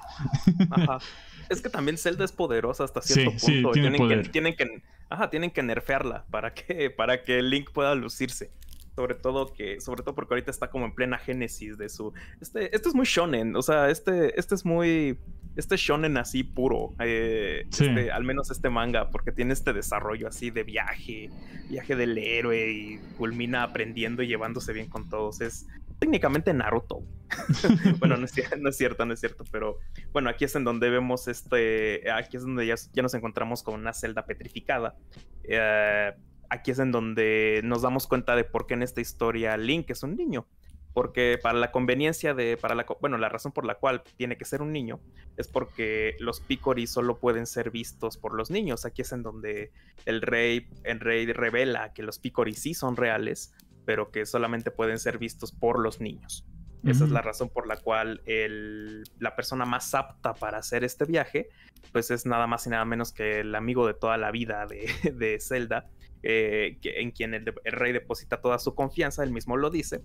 Ajá. 0.71 0.99
Es 1.49 1.61
que 1.61 1.69
también 1.69 1.99
Zelda 1.99 2.25
es 2.25 2.33
poderosa 2.33 2.85
hasta 2.85 3.03
cierto 3.03 3.33
punto. 3.33 3.45
Sí, 3.47 3.63
tiene 3.75 3.99
tienen, 3.99 4.23
Que, 4.23 4.29
tienen, 4.31 4.57
que, 4.57 4.83
ajá, 5.11 5.29
tienen 5.29 5.51
que 5.51 5.63
nerfearla 5.63 6.25
para 6.31 6.55
que, 6.55 6.89
para 6.89 7.25
que 7.25 7.43
Link 7.43 7.73
pueda 7.73 7.95
lucirse. 7.95 8.51
Sobre 8.97 9.15
todo 9.15 9.53
que, 9.53 9.79
sobre 9.81 10.03
todo 10.03 10.15
porque 10.15 10.33
ahorita 10.33 10.51
está 10.51 10.71
como 10.71 10.87
en 10.87 10.95
plena 10.95 11.19
génesis 11.19 11.77
de 11.77 11.91
su. 11.91 12.15
Este, 12.41 12.75
este 12.75 12.89
es 12.89 12.95
muy 12.95 13.05
shonen. 13.05 13.55
O 13.55 13.61
sea, 13.61 13.91
este, 13.91 14.39
este 14.39 14.55
es 14.55 14.65
muy 14.65 15.19
este 15.57 15.77
shonen 15.77 16.17
así 16.17 16.45
puro, 16.45 16.91
eh, 17.01 17.67
este, 17.71 18.11
al 18.11 18.25
menos 18.25 18.51
este 18.51 18.71
manga, 18.71 19.11
porque 19.11 19.33
tiene 19.33 19.53
este 19.53 19.73
desarrollo 19.73 20.29
así 20.29 20.51
de 20.51 20.65
viaje, 20.65 21.31
viaje 21.69 21.97
del 21.97 22.17
héroe 22.17 22.71
y 22.71 22.99
culmina 23.17 23.63
aprendiendo 23.63 24.23
y 24.23 24.29
llevándose 24.29 24.73
bien 24.73 24.89
con 24.89 25.09
todos. 25.09 25.41
Es 25.41 25.67
técnicamente 25.99 26.53
Naruto. 26.55 27.03
bueno, 27.99 28.17
no 28.17 28.25
es, 28.25 28.33
cierto, 28.33 29.07
no 29.07 29.15
es 29.15 29.21
cierto, 29.21 29.45
pero 29.51 29.79
bueno, 30.13 30.31
aquí 30.31 30.45
es 30.45 30.55
en 30.57 30.65
donde 30.65 30.91
vemos 30.91 31.29
este, 31.29 32.11
aquí 32.11 32.37
es 32.37 32.43
donde 32.43 32.67
ya, 32.67 32.75
ya 32.93 33.03
nos 33.03 33.15
encontramos 33.15 33.63
con 33.63 33.75
una 33.75 33.93
celda 33.93 34.27
petrificada. 34.27 34.97
Eh, 35.45 36.13
aquí 36.51 36.71
es 36.71 36.79
en 36.79 36.93
donde 36.93 37.61
nos 37.65 37.83
damos 37.83 38.07
cuenta 38.07 38.37
de 38.37 38.45
por 38.45 38.67
qué 38.67 38.75
en 38.75 38.83
esta 38.83 39.01
historia 39.01 39.57
Link 39.57 39.91
es 39.91 40.03
un 40.03 40.17
niño 40.17 40.47
porque 40.93 41.39
para 41.43 41.59
la 41.59 41.73
conveniencia 41.73 42.35
de, 42.35 42.57
para 42.57 42.75
la, 42.75 42.87
bueno, 43.01 43.19
la 43.19 43.29
razón 43.29 43.53
por 43.53 43.65
la 43.65 43.77
cual 43.77 44.03
tiene 44.17 44.37
que 44.37 44.45
ser 44.45 44.63
un 44.63 44.73
niño 44.73 45.01
es 45.37 45.49
porque 45.49 46.17
los 46.19 46.41
picori 46.41 46.87
solo 46.87 47.19
pueden 47.19 47.47
ser 47.47 47.71
vistos 47.71 48.17
por 48.19 48.35
los 48.35 48.51
niños. 48.51 48.85
Aquí 48.85 49.03
es 49.03 49.13
en 49.13 49.23
donde 49.23 49.73
el 50.05 50.21
rey, 50.21 50.69
el 50.85 51.01
rey 51.01 51.27
revela 51.33 51.93
que 51.93 52.03
los 52.03 52.19
picori 52.19 52.55
sí 52.55 52.75
son 52.75 52.97
reales, 52.97 53.55
pero 53.85 54.11
que 54.11 54.27
solamente 54.27 54.71
pueden 54.71 54.99
ser 54.99 55.19
vistos 55.19 55.53
por 55.53 55.81
los 55.81 56.01
niños. 56.01 56.45
Esa 56.85 57.05
es 57.05 57.11
la 57.11 57.23
razón 57.23 57.49
por 57.49 57.69
la 57.69 57.77
cual 57.77 58.23
el, 58.27 59.05
la 59.21 59.37
persona 59.37 59.65
más 59.65 59.95
apta 59.95 60.35
para 60.35 60.59
hacer 60.59 60.83
este 60.83 61.05
viaje, 61.05 61.49
pues 61.93 62.11
es 62.11 62.27
nada 62.27 62.49
más 62.49 62.67
y 62.67 62.71
nada 62.71 62.85
menos 62.85 63.13
que 63.13 63.39
el 63.39 63.55
amigo 63.55 63.87
de 63.87 63.95
toda 63.95 64.17
la 64.17 64.33
vida 64.33 64.67
de, 64.67 64.91
de 65.15 65.39
Zelda, 65.39 65.87
eh, 66.23 66.79
en 66.83 67.11
quien 67.11 67.35
el, 67.35 67.45
rey 67.65 67.93
deposita 67.93 68.41
toda 68.41 68.59
su 68.59 68.75
confianza, 68.75 69.25
él 69.25 69.33
mismo 69.33 69.57
lo 69.57 69.71
dice, 69.71 70.03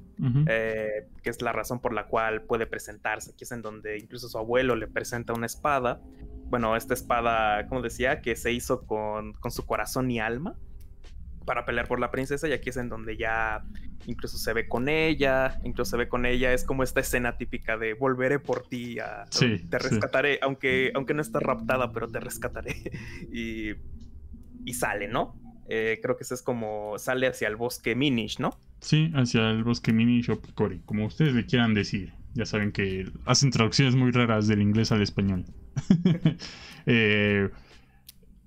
eh, 0.47 1.07
que 1.21 1.29
es 1.29 1.41
la 1.41 1.51
razón 1.51 1.79
por 1.79 1.93
la 1.93 2.07
cual 2.07 2.41
puede 2.41 2.65
presentarse. 2.65 3.31
Aquí 3.31 3.43
es 3.43 3.51
en 3.51 3.62
donde 3.62 3.97
incluso 3.97 4.27
su 4.27 4.38
abuelo 4.38 4.75
le 4.75 4.88
presenta 4.88 5.33
una 5.33 5.45
espada. 5.45 6.01
Bueno, 6.50 6.75
esta 6.75 6.93
espada, 6.93 7.67
como 7.67 7.81
decía, 7.81 8.21
que 8.21 8.36
se 8.36 8.51
hizo 8.51 8.86
con, 8.86 9.33
con 9.33 9.51
su 9.51 9.65
corazón 9.65 10.09
y 10.09 10.19
alma 10.19 10.55
para 11.45 11.63
pelear 11.65 11.88
por 11.88 12.00
la 12.00 12.12
princesa 12.12 12.47
y 12.50 12.51
aquí 12.51 12.71
es 12.71 12.77
en 12.77 12.89
donde 12.89 13.15
ya 13.15 13.63
incluso 14.05 14.38
se 14.38 14.51
ve 14.51 14.67
con 14.67 14.89
ella, 14.89 15.59
incluso 15.63 15.91
se 15.91 15.97
ve 15.97 16.09
con 16.09 16.25
ella, 16.25 16.51
es 16.51 16.65
como 16.65 16.83
esta 16.83 17.00
escena 17.00 17.38
típica 17.38 17.77
de 17.77 17.93
volveré 17.93 18.39
por 18.39 18.67
ti, 18.67 19.00
a, 19.00 19.25
te 19.29 19.79
rescataré, 19.79 20.39
aunque, 20.41 20.91
aunque 20.93 21.13
no 21.13 21.21
estás 21.21 21.41
raptada, 21.41 21.93
pero 21.93 22.09
te 22.09 22.19
rescataré 22.19 22.75
y, 23.31 23.71
y 24.65 24.74
sale, 24.74 25.07
¿no? 25.07 25.39
Eh, 25.69 26.00
creo 26.01 26.15
que 26.15 26.24
eso 26.24 26.33
es 26.33 26.41
como 26.41 26.97
sale 26.97 27.27
hacia 27.27 27.47
el 27.47 27.55
bosque 27.55 27.95
Minish, 27.95 28.39
¿no? 28.39 28.57
Sí, 28.79 29.12
hacia 29.15 29.50
el 29.50 29.63
bosque 29.63 29.91
Minish 29.91 30.29
o 30.31 30.39
Picori, 30.39 30.79
como 30.86 31.05
ustedes 31.05 31.33
le 31.33 31.45
quieran 31.45 31.74
decir. 31.74 32.13
Ya 32.33 32.45
saben 32.45 32.71
que 32.71 33.09
hacen 33.25 33.50
traducciones 33.50 33.95
muy 33.95 34.12
raras 34.12 34.47
del 34.47 34.62
inglés 34.62 34.91
al 34.91 35.01
español. 35.01 35.45
eh, 36.86 37.50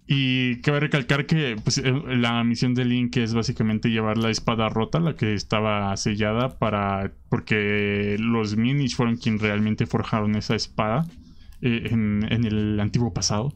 y 0.06 0.60
cabe 0.62 0.80
recalcar 0.80 1.26
que 1.26 1.56
pues, 1.62 1.78
eh, 1.78 1.92
la 2.06 2.42
misión 2.42 2.74
de 2.74 2.84
Link 2.84 3.16
es 3.16 3.34
básicamente 3.34 3.90
llevar 3.90 4.16
la 4.16 4.30
espada 4.30 4.68
rota, 4.68 4.98
la 4.98 5.14
que 5.14 5.34
estaba 5.34 5.96
sellada, 5.96 6.58
para 6.58 7.12
porque 7.28 8.16
los 8.18 8.56
Minish 8.56 8.96
fueron 8.96 9.16
quienes 9.16 9.42
realmente 9.42 9.86
forjaron 9.86 10.36
esa 10.36 10.54
espada 10.54 11.06
en, 11.60 12.44
el 12.44 12.80
antiguo 12.80 13.12
pasado. 13.12 13.52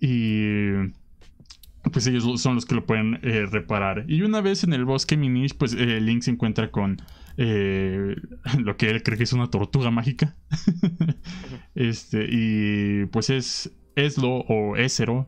Y 0.00 0.70
pues 1.90 2.06
ellos 2.06 2.40
son 2.40 2.54
los 2.56 2.66
que 2.66 2.74
lo 2.74 2.86
pueden 2.86 3.20
eh, 3.22 3.46
reparar. 3.46 4.04
Y 4.08 4.22
una 4.22 4.40
vez 4.40 4.64
en 4.64 4.72
el 4.72 4.84
bosque 4.84 5.16
Minish, 5.16 5.54
pues 5.56 5.74
eh, 5.74 6.00
Link 6.00 6.22
se 6.22 6.30
encuentra 6.30 6.70
con 6.70 7.00
eh, 7.36 8.16
lo 8.58 8.76
que 8.76 8.90
él 8.90 9.02
cree 9.02 9.16
que 9.16 9.24
es 9.24 9.32
una 9.32 9.48
tortuga 9.48 9.90
mágica. 9.90 10.34
este, 11.74 12.26
y 12.30 13.06
pues 13.06 13.30
es 13.30 13.72
Eslo 13.96 14.44
o 14.48 14.76
Esero, 14.76 15.26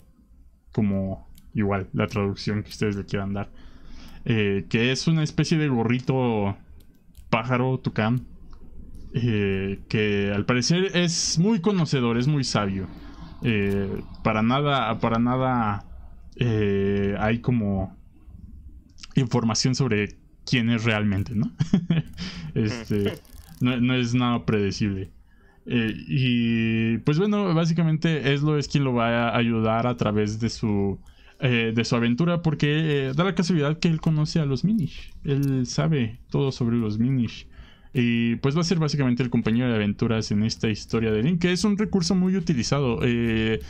como 0.73 1.29
igual 1.55 1.89
la 1.93 2.07
traducción 2.07 2.63
que 2.63 2.71
ustedes 2.71 2.97
le 2.97 3.05
quieran 3.05 3.33
dar. 3.33 3.51
que 4.25 4.93
es 4.93 5.09
una 5.09 5.23
especie 5.23 5.59
de 5.59 5.69
gorrito 5.69 6.57
pájaro, 7.29 7.79
tucán. 7.79 8.27
que 9.13 10.33
al 10.35 10.47
parecer 10.47 10.97
es 10.97 11.39
muy 11.39 11.61
conocedor, 11.61 12.19
es 12.19 12.29
muy 12.29 12.45
sabio. 12.45 12.87
para 14.23 14.43
nada, 14.43 14.99
para 15.01 15.19
nada 15.19 15.90
eh, 16.43 17.15
hay 17.19 17.41
como 17.41 17.95
información 19.15 19.75
sobre 19.75 20.17
quién 20.47 20.71
es 20.71 20.85
realmente, 20.85 21.35
¿no? 21.35 21.53
este, 22.55 23.19
no, 23.61 23.95
es 23.95 24.15
nada 24.15 24.47
predecible. 24.47 25.11
Eh, 25.67 25.95
y 26.09 26.99
pues 26.99 27.19
bueno, 27.19 27.55
básicamente 27.55 28.33
Eslo 28.33 28.57
es 28.57 28.69
quien 28.69 28.85
lo 28.85 28.95
va 28.95 29.29
a 29.29 29.37
ayudar 29.37 29.87
a 29.87 29.99
través 29.99 30.41
de 30.41 30.49
su, 30.49 30.99
eh, 31.41 31.73
de 31.75 31.85
su 31.85 31.95
aventura 31.95 32.41
porque 32.41 33.13
da 33.15 33.25
la 33.25 33.35
casualidad 33.35 33.79
que 33.79 33.89
él 33.89 34.01
conoce 34.01 34.41
a 34.41 34.47
los 34.47 34.65
Minish. 34.65 35.13
Él 35.25 35.67
sabe 35.67 36.21
todo 36.31 36.53
sobre 36.53 36.77
los 36.77 36.99
Minish. 36.99 37.47
Y 37.93 38.37
pues 38.37 38.57
va 38.57 38.63
a 38.63 38.65
ser 38.65 38.79
básicamente 38.79 39.23
el 39.23 39.29
compañero 39.29 39.69
de 39.69 39.75
aventuras 39.75 40.31
en 40.31 40.43
esta 40.45 40.71
historia 40.71 41.13
de 41.13 41.23
Link, 41.23 41.43
que 41.43 41.53
es 41.53 41.65
un 41.65 41.77
recurso 41.77 42.15
muy 42.15 42.35
utilizado. 42.37 43.01
que 43.01 43.61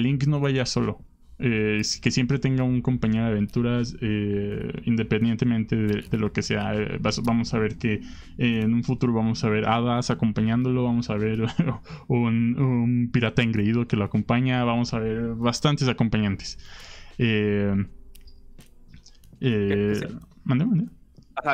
Link 0.00 0.26
no 0.26 0.40
vaya 0.40 0.66
solo. 0.66 1.04
Eh, 1.38 1.82
que 2.00 2.10
siempre 2.10 2.38
tenga 2.38 2.62
un 2.62 2.80
compañero 2.80 3.26
de 3.26 3.32
aventuras 3.32 3.94
eh, 4.00 4.72
independientemente 4.84 5.76
de, 5.76 6.18
lo 6.18 6.32
que 6.32 6.40
sea. 6.40 6.74
Eh, 6.74 6.98
vamos 7.24 7.52
a 7.52 7.58
ver 7.58 7.76
que 7.76 8.00
en 8.38 8.72
un 8.72 8.82
futuro 8.82 9.12
vamos 9.12 9.44
a 9.44 9.50
ver 9.50 9.66
hadas 9.66 10.10
acompañándolo, 10.10 10.84
vamos 10.84 11.10
a 11.10 11.16
ver 11.16 11.46
un, 12.08 13.10
pirata 13.12 13.42
engreído 13.42 13.86
que 13.86 13.96
lo 13.96 14.04
acompaña, 14.04 14.64
vamos 14.64 14.94
a 14.94 14.98
ver 14.98 15.34
bastantes 15.34 15.88
acompañantes. 15.88 16.58
mande, 20.44 20.88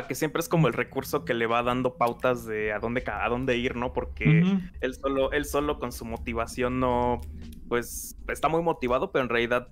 que 0.07 0.15
siempre 0.15 0.41
es 0.41 0.49
como 0.49 0.69
el 0.69 0.75
recurso 0.75 1.25
que 1.25 1.35
le 1.35 1.47
va 1.47 1.65
dando 1.65 1.97
pautas 1.97 2.47
de 2.47 2.73
a 2.73 2.79
dónde, 2.79 3.03
a 3.07 3.29
dónde 3.29 3.57
ir, 3.57 3.75
¿no? 3.75 3.93
Porque 3.93 4.45
él, 4.81 4.95
solo, 4.95 5.33
él 5.33 5.45
solo 5.45 5.81
con 5.81 5.91
su 5.91 6.05
motivación 6.05 6.79
no, 6.79 7.21
pues 7.73 8.19
está 8.29 8.51
muy 8.51 8.61
motivado, 8.61 9.13
pero 9.13 9.23
en 9.23 9.31
realidad 9.31 9.69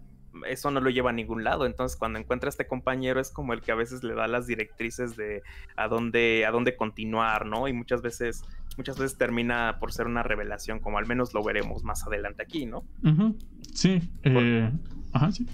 eso 0.49 0.71
no 0.71 0.81
lo 0.81 0.89
lleva 0.89 1.11
a 1.11 1.13
ningún 1.13 1.45
lado. 1.45 1.67
Entonces, 1.67 1.99
cuando 1.99 2.19
encuentra 2.19 2.49
a 2.49 2.49
este 2.49 2.67
compañero, 2.67 3.21
es 3.21 3.31
como 3.31 3.53
el 3.53 3.61
que 3.61 3.73
a 3.73 3.75
veces 3.75 4.03
le 4.03 4.15
da 4.15 4.27
las 4.27 4.47
directrices 4.47 5.17
de 5.17 5.43
a 5.77 5.87
dónde, 5.87 6.47
a 6.47 6.51
dónde 6.51 6.77
continuar, 6.77 7.45
¿no? 7.45 7.69
Y 7.69 7.75
muchas 7.75 8.01
veces, 8.01 8.43
muchas 8.79 8.99
veces 8.99 9.19
termina 9.19 9.77
por 9.81 9.93
ser 9.93 10.07
una 10.07 10.23
revelación, 10.23 10.81
como 10.81 10.97
al 10.97 11.07
menos 11.07 11.35
lo 11.35 11.45
veremos 11.45 11.85
más 11.85 12.07
adelante 12.07 12.43
aquí, 12.43 12.65
¿no? 12.65 12.87
Sí. 13.75 14.01
Eh, 14.23 14.73
ajá, 15.13 15.31
sí. 15.31 15.47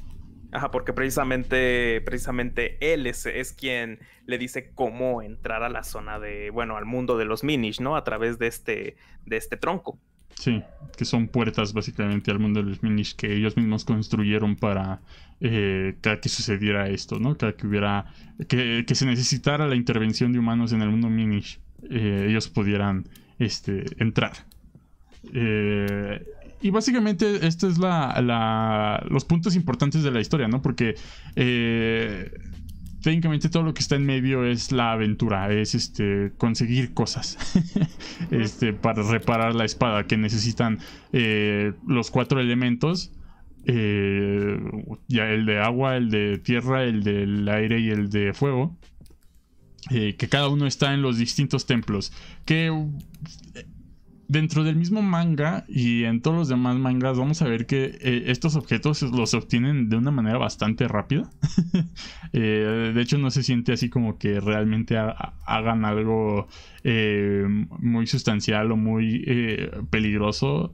Ajá, 0.53 0.71
porque 0.71 0.93
precisamente, 0.93 2.01
precisamente 2.03 2.79
él 2.95 3.09
es, 3.09 3.27
es, 3.27 3.55
quien 3.55 3.99
le 4.25 4.39
dice 4.39 4.71
cómo 4.73 5.21
entrar 5.21 5.65
a 5.65 5.69
la 5.69 5.83
zona 5.83 6.21
de, 6.21 6.51
bueno, 6.51 6.77
al 6.77 6.85
mundo 6.85 7.19
de 7.19 7.25
los 7.25 7.43
Minish, 7.43 7.81
¿no? 7.81 7.97
A 7.97 8.05
través 8.05 8.39
de 8.39 8.47
este, 8.47 8.97
de 9.25 9.37
este 9.37 9.57
tronco. 9.57 9.99
Sí, 10.35 10.63
que 10.97 11.05
son 11.05 11.29
puertas 11.29 11.73
básicamente 11.73 12.31
al 12.31 12.39
mundo 12.39 12.63
de 12.63 12.71
los 12.71 12.83
Minish 12.83 13.15
que 13.17 13.35
ellos 13.35 13.57
mismos 13.57 13.85
construyeron 13.85 14.57
para 14.57 15.01
eh, 15.41 15.97
que 16.03 16.29
sucediera 16.29 16.89
esto, 16.89 17.19
¿no? 17.19 17.37
Cada 17.37 17.53
que 17.53 17.67
hubiera, 17.67 18.13
que, 18.49 18.85
que, 18.87 18.95
se 18.95 19.07
necesitara 19.07 19.67
la 19.67 19.77
intervención 19.77 20.33
de 20.33 20.39
humanos 20.39 20.73
en 20.73 20.83
el 20.83 20.91
mundo 20.91 21.09
Minish, 21.09 21.59
eh, 21.91 22.27
ellos 22.29 22.49
pudieran 22.49 23.09
este, 23.39 23.85
entrar. 23.99 24.33
Eh, 25.33 26.25
y 26.63 26.71
básicamente 26.71 27.47
estos 27.47 27.75
es 27.75 27.79
la, 27.79 29.05
los 29.09 29.25
puntos 29.25 29.57
importantes 29.57 30.03
de 30.03 30.11
la 30.11 30.21
historia, 30.21 30.49
¿no? 30.49 30.63
Porque 30.63 30.95
eh, 31.37 32.33
técnicamente 33.07 33.49
todo 33.49 33.63
lo 33.63 33.73
que 33.73 33.83
está 33.83 33.95
en 33.95 34.05
medio 34.05 34.45
es 34.45 34.73
la 34.73 34.91
aventura, 34.91 35.53
es 35.53 35.77
este 35.77 36.33
conseguir 36.39 36.93
cosas 36.93 37.39
este, 38.33 38.73
para 38.73 39.05
reparar 39.05 39.55
la 39.55 39.65
espada 39.65 40.09
que 40.09 40.17
necesitan 40.17 40.81
eh, 41.13 41.73
los 41.87 42.11
cuatro 42.11 42.41
elementos 42.41 43.13
ya 43.65 45.29
el 45.29 45.47
de 45.47 45.61
agua, 45.61 45.97
el 45.97 46.11
de 46.11 46.39
tierra, 46.39 46.83
el 46.83 47.05
del 47.05 47.49
aire 47.49 47.79
y 47.79 47.91
el 47.91 48.11
de 48.11 48.33
fuego. 48.33 48.77
que 49.89 50.29
cada 50.29 50.49
uno 50.49 50.67
está 50.67 50.93
en 50.93 51.03
los 51.03 51.19
distintos 51.19 51.67
templos. 51.67 52.13
Que 52.45 52.73
dentro 54.29 54.65
del 54.65 54.77
mismo 54.77 55.03
manga 55.03 55.65
y 55.69 56.05
en 56.05 56.21
todos 56.21 56.37
los 56.37 56.49
demás 56.49 56.77
mangas 56.77 57.19
vamos 57.19 57.43
a 57.43 57.49
ver 57.49 57.67
que 57.67 57.97
eh, 58.01 58.25
estos 58.27 58.57
objetos 58.57 59.03
los 59.03 59.35
obtienen 59.35 59.89
de 59.89 59.97
una 59.97 60.11
manera 60.11 60.39
bastante 60.39 60.89
rápida. 60.89 61.31
Eh, 62.33 62.93
de 62.95 63.01
hecho 63.01 63.17
no 63.17 63.31
se 63.31 63.43
siente 63.43 63.73
así 63.73 63.89
como 63.89 64.19
que 64.19 64.41
realmente 64.41 64.97
hagan 64.99 65.85
algo 65.87 66.49
eh, 66.85 67.47
muy 67.79 68.07
sustancial 68.07 68.73
o 68.73 68.77
muy 68.77 69.25
peligroso 69.89 70.73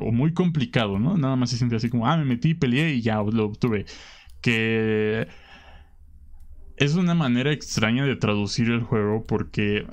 o 0.00 0.12
muy 0.12 0.34
complicado, 0.34 0.98
¿no? 0.98 1.16
Nada 1.16 1.36
más 1.36 1.50
se 1.50 1.56
siente 1.56 1.76
así 1.76 1.88
como, 1.88 2.06
ah, 2.06 2.16
me 2.18 2.24
metí, 2.24 2.52
peleé 2.54 2.94
y 2.94 3.00
ya 3.00 3.22
lo 3.22 3.46
obtuve. 3.46 3.86
Que 4.42 5.28
es 6.76 6.94
una 6.94 7.14
manera 7.14 7.52
extraña 7.52 8.04
de 8.04 8.16
traducir 8.16 8.68
el 8.70 8.82
juego 8.82 9.24
porque 9.26 9.86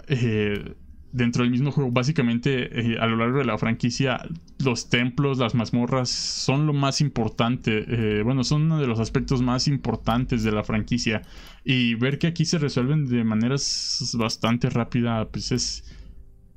dentro 1.16 1.44
del 1.44 1.52
mismo 1.52 1.72
juego, 1.72 1.92
básicamente 1.92 2.94
eh, 2.94 2.98
a 3.00 3.08
lo 3.08 3.16
largo 3.16 3.38
de 3.40 3.46
la 3.46 3.58
franquicia, 3.58 4.20
los 4.64 4.90
templos, 4.90 5.38
las 5.38 5.56
mazmorras 5.56 6.10
son 6.10 6.68
lo 6.68 6.74
más 6.74 7.00
importante. 7.00 7.86
Eh, 7.88 8.22
bueno, 8.24 8.44
son 8.44 8.64
uno 8.64 8.80
de 8.80 8.88
los 8.88 9.00
aspectos 9.00 9.42
más 9.42 9.68
importantes 9.70 10.44
de 10.44 10.52
la 10.52 10.64
franquicia. 10.64 11.22
Y 11.64 11.96
ver 11.96 12.20
que 12.20 12.28
aquí 12.28 12.44
se 12.44 12.58
resuelven 12.58 13.06
de 13.06 13.24
maneras 13.24 14.14
bastante 14.20 14.70
rápida, 14.70 15.30
pues 15.30 15.54
es, 15.54 15.96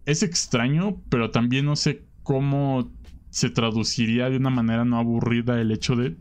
es 0.06 0.24
extraño, 0.24 1.00
pero 1.08 1.30
también 1.30 1.64
no 1.64 1.76
sé 1.76 2.02
cómo 2.24 2.92
se 3.30 3.50
traduciría 3.50 4.28
de 4.28 4.38
una 4.38 4.50
manera 4.50 4.84
no 4.84 4.98
aburrida 4.98 5.60
el 5.60 5.70
hecho 5.70 5.94
de 5.94 6.16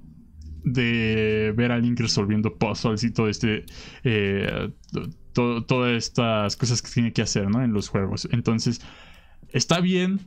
de 0.64 1.54
ver 1.56 1.72
a 1.72 1.80
Link 1.80 1.98
resolviendo 2.00 2.58
puzzles 2.58 3.02
y 3.06 3.12
todo 3.12 3.30
este 3.30 3.64
eh, 4.04 4.70
todas 5.68 5.92
estas 5.92 6.56
cosas 6.56 6.82
que 6.82 6.92
tiene 6.92 7.14
que 7.14 7.22
hacer, 7.22 7.50
¿no? 7.50 7.64
En 7.64 7.74
los 7.74 7.90
juegos. 7.90 8.28
Entonces, 8.32 8.82
está 9.50 9.80
bien, 9.80 10.20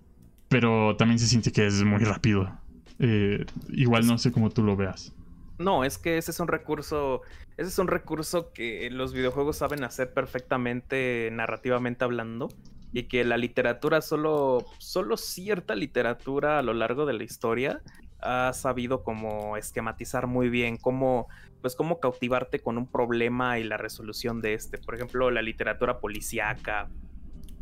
pero 0.49 0.97
también 0.97 1.19
se 1.19 1.27
siente 1.27 1.53
que 1.53 1.67
es 1.67 1.83
muy 1.83 2.05
rápido. 2.05 2.51
Eh, 2.99 3.45
igual 3.71 4.07
no 4.07 4.19
sé 4.19 4.31
cómo 4.31 4.51
tú 4.51 4.63
lo 4.63 4.77
veas. 4.77 5.13
No, 5.59 5.85
es 5.85 5.99
que 5.99 6.17
ese 6.17 6.31
es 6.31 6.41
un 6.41 6.49
recurso, 6.49 7.21
ese 7.59 7.69
es 7.69 7.79
un 7.79 7.89
recurso 7.89 8.53
que 8.53 8.89
los 8.91 9.13
videojuegos 9.13 9.59
saben 9.59 9.85
hacer 9.85 10.15
perfectamente 10.15 11.29
narrativamente 11.33 12.05
hablando 12.05 12.49
y 12.93 13.05
que 13.05 13.25
la 13.25 13.37
literatura 13.37 14.01
solo, 14.01 14.65
solo 14.79 15.17
cierta 15.17 15.75
literatura 15.75 16.59
a 16.59 16.63
lo 16.63 16.73
largo 16.73 17.05
de 17.05 17.13
la 17.13 17.25
historia 17.25 17.83
ha 18.23 18.53
sabido 18.53 19.03
como 19.03 19.57
esquematizar 19.57 20.27
muy 20.27 20.49
bien 20.49 20.77
cómo 20.77 21.29
pues 21.61 21.77
cómo 21.77 22.01
cautivarte 22.01 22.61
con 22.61 22.79
un 22.79 22.87
problema 22.87 23.59
y 23.59 23.65
la 23.65 23.77
resolución 23.77 24.41
de 24.41 24.55
este. 24.55 24.79
Por 24.79 24.95
ejemplo, 24.95 25.31
la 25.31 25.43
literatura 25.43 26.01
policíaca, 26.01 26.89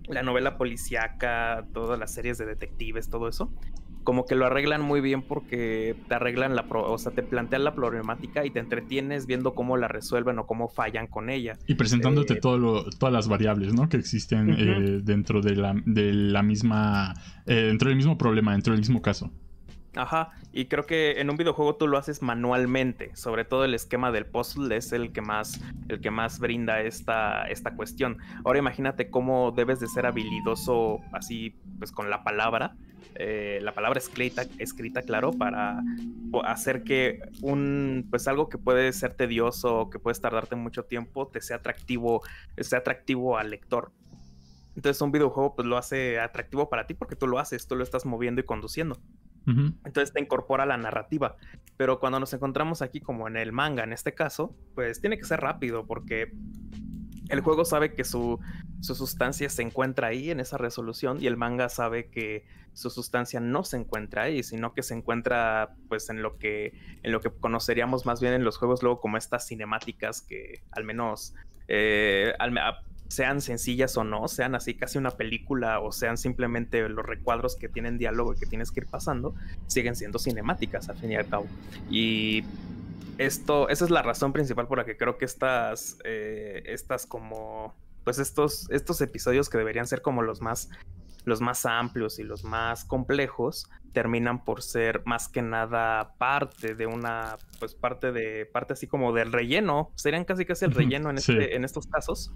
la 0.09 0.23
novela 0.23 0.57
policíaca, 0.57 1.67
todas 1.73 1.99
las 1.99 2.13
series 2.13 2.39
de 2.39 2.47
detectives, 2.47 3.09
todo 3.11 3.29
eso. 3.29 3.53
Como 4.05 4.25
que 4.25 4.35
lo 4.37 4.47
arreglan 4.47 4.81
muy 4.81 5.03
bien 5.03 5.21
porque 5.21 5.95
te 6.09 6.15
arreglan 6.15 6.57
la, 6.57 6.65
o 6.71 6.97
sea, 6.97 7.13
te 7.13 7.23
plantean 7.23 7.65
la 7.65 7.75
problemática 7.75 8.47
y 8.47 8.51
te 8.51 8.59
entretienes 8.59 9.27
viendo 9.27 9.55
cómo 9.55 9.77
la 9.77 9.87
resuelven 9.87 10.39
o 10.39 10.47
cómo 10.47 10.69
fallan 10.69 11.09
con 11.09 11.29
ella. 11.29 11.59
Y 11.67 11.75
presentándote 11.75 12.35
eh, 12.35 12.41
todo 12.41 12.89
todas 12.89 13.13
las 13.13 13.29
variables, 13.29 13.75
¿no? 13.75 13.89
Que 13.91 13.99
existen 13.99 14.55
eh, 14.57 15.01
dentro 15.03 15.43
de 15.43 15.57
la, 15.57 15.75
de 15.85 16.15
la 16.15 16.43
misma, 16.43 17.13
eh, 17.45 17.65
dentro 17.67 17.89
del 17.89 17.97
mismo 17.97 18.17
problema, 18.17 18.53
dentro 18.53 18.73
del 18.73 18.81
mismo 18.81 19.03
caso. 19.03 19.31
Ajá, 19.99 20.31
y 20.53 20.67
creo 20.67 20.87
que 20.87 21.21
en 21.21 21.29
un 21.29 21.37
videojuego 21.37 21.75
tú 21.75 21.89
lo 21.89 21.99
haces 21.99 22.23
manualmente, 22.23 23.17
sobre 23.17 23.45
todo 23.45 23.65
el 23.65 23.75
esquema 23.75 24.13
del 24.13 24.27
puzzle 24.27 24.77
es 24.77 24.93
el 24.93 25.13
que 25.13 25.23
más, 25.23 25.61
el 25.89 26.01
que 26.01 26.13
más 26.13 26.39
brinda 26.39 26.81
esta, 26.83 27.49
esta 27.49 27.75
cuestión. 27.75 28.19
Ahora 28.45 28.61
imagínate 28.61 29.11
cómo 29.11 29.51
debes 29.51 29.81
de 29.81 29.89
ser 29.89 30.07
habilidoso 30.07 31.01
así, 31.11 31.57
pues 31.81 31.91
con 31.91 32.11
la 32.11 32.23
palabra, 32.23 32.77
eh, 33.17 33.59
la 33.61 33.73
palabra 33.73 33.99
escrita, 33.99 34.45
escrita, 34.59 35.03
claro, 35.03 35.33
para 35.33 35.83
hacer 36.45 36.85
que 36.85 37.19
un, 37.43 38.07
pues 38.09 38.29
algo 38.29 38.49
que 38.49 38.57
puede 38.57 38.93
ser 38.93 39.15
tedioso, 39.15 39.91
que 39.91 39.99
puede 39.99 40.17
tardarte 40.21 40.55
mucho 40.55 40.85
tiempo, 40.85 41.27
te 41.27 41.41
sea 41.41 41.57
atractivo, 41.57 42.23
sea 42.57 42.79
atractivo 42.79 43.37
al 43.37 43.51
lector. 43.51 43.91
Entonces 44.77 45.03
un 45.03 45.11
videojuego 45.11 45.57
pues 45.57 45.67
lo 45.67 45.77
hace 45.77 46.21
atractivo 46.21 46.71
para 46.71 46.87
ti 46.87 46.95
porque 46.95 47.17
tú 47.17 47.27
lo 47.27 47.41
haces, 47.41 47.67
tú 47.67 47.75
lo 47.75 47.83
estás 47.83 48.07
moviendo 48.07 48.41
y 48.41 48.45
conduciendo. 48.45 49.01
Entonces 49.85 50.13
te 50.13 50.21
incorpora 50.21 50.67
la 50.67 50.77
narrativa. 50.77 51.37
Pero 51.77 52.01
cuando 52.01 52.21
nos 52.21 52.33
encontramos 52.33 52.83
aquí, 52.83 53.01
como 53.01 53.29
en 53.29 53.37
el 53.37 53.53
manga, 53.53 53.85
en 53.85 53.93
este 53.93 54.15
caso, 54.15 54.55
pues 54.75 55.01
tiene 55.01 55.17
que 55.17 55.25
ser 55.25 55.41
rápido 55.41 55.87
porque 55.87 56.33
el 57.29 57.41
juego 57.41 57.65
sabe 57.65 57.95
que 57.95 58.05
su, 58.05 58.41
sustancia 58.81 59.49
se 59.49 59.63
encuentra 59.63 60.09
ahí 60.09 60.31
en 60.31 60.41
esa 60.41 60.57
resolución 60.59 61.19
y 61.21 61.27
el 61.27 61.37
manga 61.37 61.69
sabe 61.69 62.09
que 62.09 62.47
su 62.73 62.91
sustancia 62.91 63.41
no 63.41 63.65
se 63.65 63.77
encuentra 63.77 64.23
ahí, 64.23 64.43
sino 64.43 64.73
que 64.73 64.83
se 64.83 64.95
encuentra 64.95 65.75
pues 65.89 66.09
en 66.11 66.23
lo 66.23 66.39
que 66.39 66.73
en 67.03 67.13
lo 67.13 67.21
que 67.21 67.31
conoceríamos 67.31 68.07
más 68.07 68.21
bien 68.21 68.35
en 68.35 68.45
los 68.45 68.57
juegos 68.57 68.83
luego 68.83 69.01
como 69.01 69.17
estas 69.17 69.47
cinemáticas 69.47 70.23
que 70.23 70.63
al 70.71 70.85
menos 70.85 71.35
eh, 71.67 72.35
sean 73.09 73.41
sencillas 73.41 73.97
o 73.97 74.05
no, 74.05 74.29
sean 74.29 74.55
así 74.55 74.75
casi 74.75 74.99
una 74.99 75.11
película 75.11 75.81
o 75.81 75.93
sean 75.93 76.19
simplemente 76.19 76.87
los 76.89 77.05
recuadros 77.05 77.57
que 77.57 77.69
tienen 77.69 77.99
diálogo 77.99 78.35
y 78.35 78.37
que 78.37 78.47
tienes 78.47 78.71
que 78.71 78.81
ir 78.81 78.87
pasando, 78.87 79.35
siguen 79.67 79.97
siendo 79.97 80.19
cinemáticas 80.19 80.89
al 80.89 80.99
fin 80.99 81.13
y 81.13 81.17
al 81.17 81.27
cabo. 81.27 81.47
Y 81.91 82.45
esto, 83.17 83.69
esa 83.71 83.85
es 83.87 83.91
la 83.91 84.03
razón 84.03 84.33
principal 84.33 84.69
por 84.69 84.79
la 84.79 84.85
que 84.85 84.97
creo 84.97 85.17
que 85.17 85.25
estas, 85.25 85.99
eh, 86.05 86.63
estas 86.67 87.07
como, 87.07 87.75
pues 88.05 88.19
estos, 88.19 88.71
estos 88.71 89.01
episodios 89.01 89.49
que 89.49 89.59
deberían 89.59 89.87
ser 89.87 90.03
como 90.03 90.23
los 90.23 90.43
más, 90.43 90.69
los 91.25 91.41
más 91.41 91.65
amplios 91.65 92.19
y 92.19 92.25
los 92.25 92.45
más 92.45 92.85
complejos, 92.85 93.71
terminan 93.95 94.45
por 94.45 94.63
ser 94.63 95.03
más 95.07 95.29
que 95.29 95.41
nada 95.41 96.15
parte 96.19 96.75
de 96.75 96.87
una, 96.87 97.37
pues 97.59 97.75
parte 97.75 98.13
de, 98.13 98.45
parte 98.45 98.75
así 98.75 98.87
como 98.87 99.15
del 99.15 99.33
relleno, 99.33 99.93
serían 99.95 100.27
casi 100.27 100.45
casi 100.45 100.67
el 100.67 100.73
relleno 100.73 101.09
en, 101.09 101.17
este, 101.17 101.57
en 101.57 101.65
estos 101.65 101.87
casos 101.87 102.33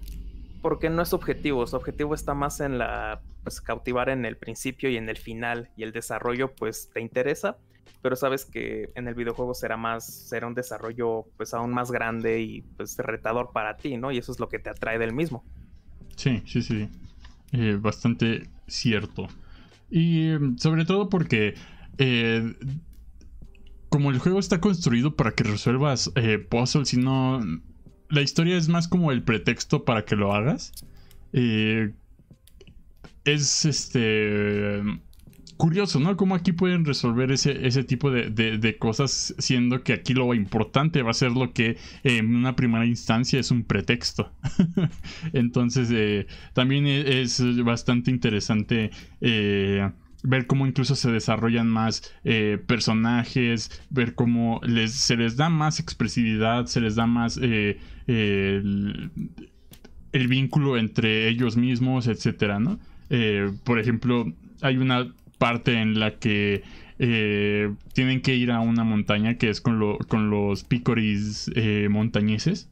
porque 0.63 0.89
no 0.89 1.01
es 1.01 1.11
objetivo, 1.13 1.67
su 1.67 1.75
objetivo 1.75 2.15
está 2.15 2.33
más 2.33 2.61
en 2.61 2.77
la, 2.77 3.21
pues 3.43 3.59
cautivar 3.59 4.07
en 4.07 4.23
el 4.23 4.37
principio 4.37 4.89
y 4.89 4.95
en 4.95 5.09
el 5.09 5.17
final 5.17 5.69
y 5.75 5.83
el 5.83 5.91
desarrollo 5.91 6.55
pues 6.55 6.89
te 6.93 7.01
interesa, 7.01 7.57
pero 8.01 8.15
sabes 8.15 8.45
que 8.45 8.89
en 8.95 9.09
el 9.09 9.13
videojuego 9.13 9.53
será 9.53 9.75
más, 9.75 10.05
será 10.05 10.47
un 10.47 10.53
desarrollo 10.53 11.25
pues 11.35 11.53
aún 11.53 11.71
más 11.71 11.91
grande 11.91 12.41
y 12.41 12.61
pues 12.61 12.97
retador 12.97 13.51
para 13.53 13.75
ti, 13.75 13.97
¿no? 13.97 14.13
Y 14.13 14.17
eso 14.17 14.31
es 14.31 14.39
lo 14.39 14.47
que 14.47 14.57
te 14.57 14.69
atrae 14.69 14.97
del 14.97 15.11
mismo. 15.11 15.43
Sí, 16.15 16.41
sí, 16.45 16.61
sí, 16.61 16.87
eh, 17.51 17.77
bastante 17.79 18.49
cierto. 18.67 19.27
Y 19.91 20.31
sobre 20.57 20.85
todo 20.85 21.09
porque... 21.09 21.55
Eh, 21.97 22.55
como 23.89 24.09
el 24.09 24.17
juego 24.17 24.39
está 24.39 24.59
construido 24.59 25.15
para 25.15 25.33
que 25.33 25.43
resuelvas 25.43 26.11
eh, 26.15 26.39
puzzles 26.39 26.95
y 26.95 26.97
no 26.97 27.39
la 28.09 28.21
historia 28.21 28.57
es 28.57 28.69
más 28.69 28.87
como 28.87 29.11
el 29.11 29.23
pretexto 29.23 29.85
para 29.85 30.05
que 30.05 30.15
lo 30.15 30.33
hagas. 30.33 30.71
Eh, 31.33 31.91
es 33.25 33.65
este 33.65 34.81
curioso, 35.57 35.99
¿no? 35.99 36.17
Cómo 36.17 36.35
aquí 36.35 36.51
pueden 36.51 36.83
resolver 36.83 37.31
ese, 37.31 37.65
ese 37.65 37.83
tipo 37.83 38.11
de, 38.11 38.77
cosas, 38.79 39.33
siendo 39.37 39.83
que 39.83 39.93
aquí 39.93 40.13
lo 40.13 40.33
importante 40.33 41.01
va 41.03 41.11
a 41.11 41.13
ser 41.13 41.31
lo 41.31 41.53
que 41.53 41.77
en 42.03 42.35
una 42.35 42.55
primera 42.55 42.85
instancia 42.85 43.39
es 43.39 43.51
un 43.51 43.63
pretexto. 43.63 44.31
Entonces, 45.33 45.89
eh, 45.93 46.27
también 46.53 46.85
e, 46.85 47.21
es 47.21 47.41
bastante 47.63 48.11
interesante. 48.11 48.91
Eh, 49.21 49.89
ver 50.23 50.47
cómo 50.47 50.65
incluso 50.65 50.95
se 50.95 51.11
desarrollan 51.11 51.67
más 51.67 52.13
personajes, 52.65 53.81
ver 53.89 54.15
cómo 54.15 54.61
les, 54.63 54.93
se 54.93 55.17
les 55.17 55.35
da 55.35 55.49
más 55.49 55.79
expresividad, 55.79 56.65
se 56.65 56.81
les 56.81 56.95
da 56.95 57.05
más 57.05 57.37
el, 57.37 59.11
vínculo 60.13 60.77
entre 60.77 61.27
ellos 61.27 61.57
mismos, 61.57 62.07
etcétera, 62.07 62.59
¿no? 62.59 62.79
Eh, 63.09 63.51
por 63.63 63.79
ejemplo, 63.79 64.33
hay 64.61 64.77
una 64.77 65.13
parte 65.37 65.73
en 65.73 65.99
la 65.99 66.17
que 66.19 66.63
eh, 66.99 67.73
tienen 67.93 68.21
que 68.21 68.35
ir 68.35 68.51
a 68.51 68.59
una 68.59 68.83
montaña 68.83 69.37
que 69.37 69.49
es 69.49 69.61
con, 69.61 69.97
con 70.07 70.29
los 70.29 70.63
picoris 70.63 71.51
eh, 71.55 71.87
montañeses. 71.89 72.69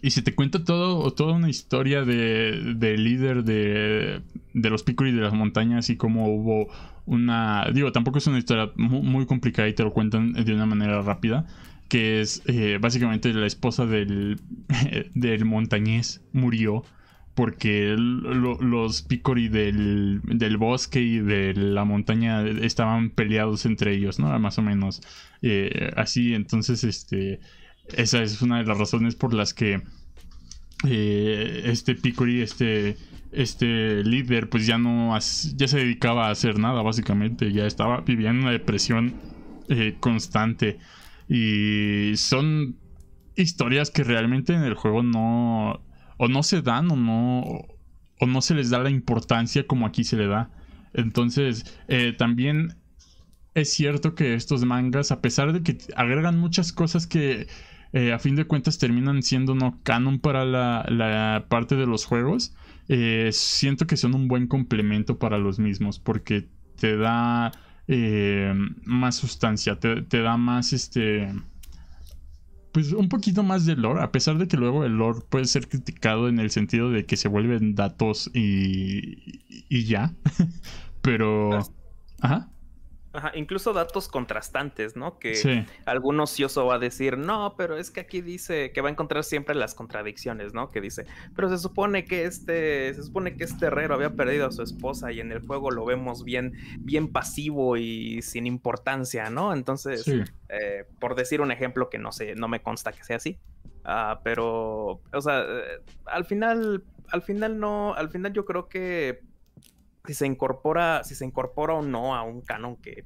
Y 0.00 0.10
se 0.10 0.22
te 0.22 0.34
cuenta 0.34 0.64
todo, 0.64 1.10
toda 1.12 1.34
una 1.34 1.50
historia 1.50 2.04
de, 2.04 2.96
líder 2.98 3.44
de, 3.44 4.22
de 4.54 4.70
los 4.70 4.82
picoris 4.82 5.14
de 5.14 5.20
las 5.20 5.34
montañas 5.34 5.90
y 5.90 5.96
cómo 5.96 6.28
hubo 6.28 6.68
una... 7.06 7.66
Digo, 7.72 7.92
tampoco 7.92 8.18
es 8.18 8.26
una 8.26 8.38
historia 8.38 8.70
muy, 8.76 9.02
muy 9.02 9.26
complicada 9.26 9.68
y 9.68 9.74
te 9.74 9.82
lo 9.82 9.92
cuentan 9.92 10.32
de 10.32 10.54
una 10.54 10.66
manera 10.66 11.02
rápida 11.02 11.46
que 11.88 12.20
es 12.20 12.42
eh, 12.46 12.78
básicamente 12.80 13.32
la 13.32 13.46
esposa 13.46 13.86
del, 13.86 14.40
del 15.14 15.44
montañés, 15.44 16.22
murió 16.32 16.82
porque 17.34 17.94
los 17.96 19.02
Picori 19.02 19.48
del, 19.48 20.20
del, 20.22 20.56
bosque 20.56 21.00
y 21.00 21.18
de 21.18 21.52
la 21.54 21.84
montaña 21.84 22.46
estaban 22.46 23.10
peleados 23.10 23.66
entre 23.66 23.94
ellos, 23.94 24.20
¿no? 24.20 24.38
Más 24.38 24.58
o 24.58 24.62
menos 24.62 25.02
eh, 25.42 25.90
así, 25.96 26.34
entonces, 26.34 26.84
este, 26.84 27.40
esa 27.88 28.22
es 28.22 28.42
una 28.42 28.58
de 28.58 28.64
las 28.64 28.78
razones 28.78 29.14
por 29.14 29.34
las 29.34 29.54
que 29.54 29.82
eh, 30.86 31.62
este 31.64 31.94
Picori, 31.94 32.42
este, 32.42 32.96
este 33.32 34.04
líder, 34.04 34.48
pues 34.48 34.66
ya 34.66 34.78
no, 34.78 35.16
ya 35.18 35.68
se 35.68 35.78
dedicaba 35.78 36.28
a 36.28 36.30
hacer 36.30 36.58
nada, 36.58 36.82
básicamente, 36.82 37.52
ya 37.52 37.66
estaba, 37.66 38.00
vivía 38.00 38.30
en 38.30 38.38
una 38.38 38.50
depresión 38.50 39.14
eh, 39.68 39.96
constante 40.00 40.78
y 41.28 42.16
son 42.16 42.76
historias 43.36 43.90
que 43.90 44.04
realmente 44.04 44.52
en 44.52 44.62
el 44.62 44.74
juego 44.74 45.02
no 45.02 45.80
o 46.16 46.28
no 46.28 46.42
se 46.42 46.62
dan 46.62 46.90
o 46.90 46.96
no, 46.96 47.40
o 48.20 48.26
no 48.26 48.40
se 48.40 48.54
les 48.54 48.70
da 48.70 48.78
la 48.78 48.90
importancia 48.90 49.66
como 49.66 49.86
aquí 49.86 50.04
se 50.04 50.16
le 50.16 50.26
da. 50.26 50.50
Entonces, 50.92 51.64
eh, 51.88 52.14
también 52.16 52.76
es 53.54 53.72
cierto 53.72 54.14
que 54.14 54.34
estos 54.34 54.64
mangas, 54.64 55.12
a 55.12 55.20
pesar 55.20 55.52
de 55.52 55.62
que 55.62 55.78
agregan 55.96 56.38
muchas 56.38 56.72
cosas 56.72 57.06
que 57.06 57.48
eh, 57.94 58.12
a 58.12 58.18
fin 58.18 58.36
de 58.36 58.44
cuentas 58.44 58.76
terminan 58.76 59.22
siendo 59.22 59.54
no 59.54 59.80
canon 59.82 60.18
para 60.18 60.44
la, 60.44 61.46
parte 61.48 61.76
de 61.76 61.86
los 61.86 62.04
juegos, 62.04 62.54
eh, 62.88 63.30
siento 63.32 63.86
que 63.86 63.96
son 63.96 64.14
un 64.14 64.28
buen 64.28 64.46
complemento 64.46 65.18
para 65.18 65.38
los 65.38 65.58
mismos 65.58 65.98
porque 65.98 66.48
te 66.76 66.96
da 66.96 67.52
más 68.84 69.16
sustancia, 69.16 69.78
te, 69.78 70.02
te 70.02 70.20
da 70.22 70.36
más 70.36 70.72
este 70.72 71.28
pues 72.74 72.92
un 72.92 73.08
poquito 73.08 73.44
más 73.44 73.66
de 73.66 73.76
lore, 73.76 74.02
a 74.02 74.10
pesar 74.10 74.36
de 74.36 74.48
que 74.48 74.56
luego 74.56 74.84
el 74.84 74.94
lore 74.94 75.20
puede 75.28 75.44
ser 75.44 75.68
criticado 75.68 76.28
en 76.28 76.40
el 76.40 76.50
sentido 76.50 76.90
de 76.90 77.06
que 77.06 77.16
se 77.16 77.28
vuelven 77.28 77.76
datos 77.76 78.28
y, 78.34 79.44
y 79.68 79.84
ya. 79.84 80.12
Pero... 81.00 81.60
Ajá. 82.20 82.50
Ajá, 83.14 83.30
incluso 83.36 83.72
datos 83.72 84.08
contrastantes, 84.08 84.96
¿no? 84.96 85.20
Que 85.20 85.64
algún 85.86 86.18
ocioso 86.18 86.66
va 86.66 86.74
a 86.74 86.78
decir, 86.80 87.16
no, 87.16 87.54
pero 87.56 87.76
es 87.76 87.92
que 87.92 88.00
aquí 88.00 88.20
dice 88.20 88.72
que 88.72 88.80
va 88.80 88.88
a 88.88 88.90
encontrar 88.90 89.22
siempre 89.22 89.54
las 89.54 89.76
contradicciones, 89.76 90.52
¿no? 90.52 90.72
Que 90.72 90.80
dice, 90.80 91.06
pero 91.36 91.48
se 91.48 91.58
supone 91.58 92.06
que 92.06 92.24
este, 92.24 92.92
se 92.92 93.04
supone 93.04 93.36
que 93.36 93.44
este 93.44 93.66
herrero 93.66 93.94
había 93.94 94.16
perdido 94.16 94.48
a 94.48 94.50
su 94.50 94.62
esposa 94.62 95.12
y 95.12 95.20
en 95.20 95.30
el 95.30 95.46
juego 95.46 95.70
lo 95.70 95.84
vemos 95.84 96.24
bien, 96.24 96.54
bien 96.80 97.12
pasivo 97.12 97.76
y 97.76 98.20
sin 98.22 98.48
importancia, 98.48 99.30
¿no? 99.30 99.52
Entonces, 99.52 100.04
eh, 100.48 100.84
por 100.98 101.14
decir 101.14 101.40
un 101.40 101.52
ejemplo 101.52 101.90
que 101.90 101.98
no 102.00 102.10
sé, 102.10 102.34
no 102.34 102.48
me 102.48 102.62
consta 102.62 102.90
que 102.90 103.04
sea 103.04 103.18
así, 103.18 103.38
ah, 103.84 104.22
pero, 104.24 105.02
o 105.12 105.20
sea, 105.20 105.42
eh, 105.42 105.82
al 106.06 106.24
final, 106.24 106.82
al 107.12 107.22
final 107.22 107.60
no, 107.60 107.94
al 107.94 108.10
final 108.10 108.32
yo 108.32 108.44
creo 108.44 108.68
que 108.68 109.22
si 110.06 110.14
se 110.14 110.26
incorpora, 110.26 111.02
si 111.04 111.14
se 111.14 111.24
incorpora 111.24 111.74
o 111.74 111.82
no 111.82 112.14
a 112.14 112.22
un 112.22 112.42
canon 112.42 112.76
que 112.76 113.04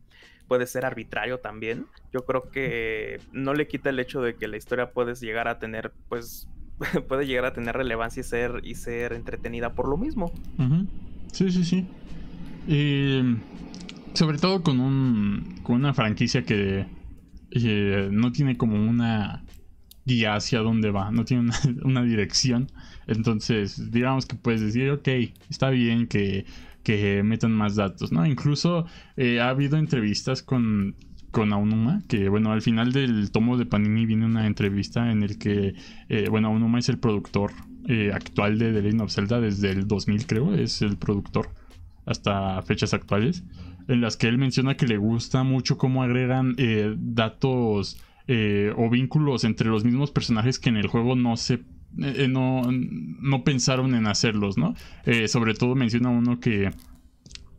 puede 0.48 0.66
ser 0.66 0.84
arbitrario 0.84 1.38
también, 1.38 1.87
yo 2.12 2.24
creo 2.24 2.50
que 2.50 3.20
no 3.32 3.54
le 3.54 3.68
quita 3.68 3.90
el 3.90 4.00
hecho 4.00 4.22
de 4.22 4.34
que 4.34 4.48
la 4.48 4.56
historia 4.56 4.92
puede 4.92 5.14
llegar 5.14 5.46
a 5.46 5.58
tener, 5.58 5.92
pues, 6.08 6.48
puede 7.08 7.26
llegar 7.26 7.44
a 7.44 7.52
tener 7.52 7.76
relevancia 7.76 8.20
y 8.20 8.24
ser, 8.24 8.61
y 8.64 8.74
ser 8.74 9.12
entretenida 9.12 9.74
por 9.74 9.88
lo 9.88 9.96
mismo. 9.96 10.32
Sí, 11.32 11.50
sí, 11.50 11.64
sí. 11.64 11.87
Y 12.66 13.37
sobre 14.14 14.38
todo 14.38 14.62
con 14.62 14.80
un, 14.80 15.61
con 15.62 15.76
una 15.76 15.94
franquicia 15.94 16.42
que 16.42 16.87
eh, 17.50 18.08
no 18.11 18.32
tiene 18.32 18.56
como 18.56 18.76
una 18.76 19.44
guía 20.04 20.34
hacia 20.34 20.61
dónde 20.61 20.90
va, 20.90 21.11
no 21.11 21.24
tiene 21.24 21.44
una, 21.44 21.58
una 21.84 22.02
dirección. 22.02 22.68
Entonces, 23.06 23.90
digamos 23.92 24.26
que 24.26 24.37
puedes 24.37 24.61
decir, 24.62 24.90
ok, 24.90 25.08
está 25.50 25.70
bien 25.70 26.06
que 26.06 26.46
que 26.88 27.22
metan 27.22 27.53
más 27.53 27.77
datos, 27.77 28.12
¿no? 28.12 28.24
Incluso 28.24 28.87
eh, 29.18 29.40
ha 29.40 29.51
habido 29.51 29.77
entrevistas 29.77 30.42
con, 30.42 30.96
con 31.31 31.53
Aonuma, 31.53 32.03
que 32.09 32.31
bueno, 32.31 32.51
al 32.51 32.62
final 32.62 32.92
del 32.92 33.31
tomo 33.31 33.59
de 33.59 33.66
Panini 33.66 34.07
viene 34.07 34.24
una 34.24 34.46
entrevista 34.46 35.12
en 35.12 35.22
el 35.22 35.37
que, 35.37 35.74
eh, 36.09 36.29
bueno, 36.31 36.48
Aonuma 36.48 36.79
es 36.79 36.88
el 36.88 36.98
productor 36.98 37.53
eh, 37.87 38.11
actual 38.14 38.59
de 38.59 38.72
The 38.72 38.81
Legend 38.81 39.03
of 39.03 39.12
Zelda 39.12 39.38
desde 39.38 39.70
el 39.70 39.87
2000 39.87 40.27
creo, 40.27 40.55
es 40.55 40.81
el 40.81 40.96
productor 40.96 41.51
hasta 42.07 42.62
fechas 42.62 42.94
actuales, 42.94 43.44
en 43.87 44.01
las 44.01 44.16
que 44.16 44.29
él 44.29 44.38
menciona 44.38 44.74
que 44.74 44.87
le 44.87 44.96
gusta 44.96 45.42
mucho 45.42 45.77
cómo 45.77 46.03
agregan 46.03 46.57
datos 46.96 47.98
o 48.77 48.90
vínculos 48.90 49.44
entre 49.44 49.68
los 49.68 49.85
mismos 49.85 50.11
personajes 50.11 50.59
que 50.59 50.70
en 50.70 50.79
el 50.79 50.87
juego 50.87 51.16
no 51.16 51.37
se 51.37 51.61
eh, 51.98 52.24
eh, 52.24 52.28
no, 52.28 52.62
no 52.70 53.44
pensaron 53.44 53.94
en 53.94 54.06
hacerlos, 54.06 54.56
¿no? 54.56 54.74
Eh, 55.04 55.28
sobre 55.28 55.54
todo 55.54 55.74
menciona 55.74 56.11
uno 56.11 56.40
que 56.40 56.70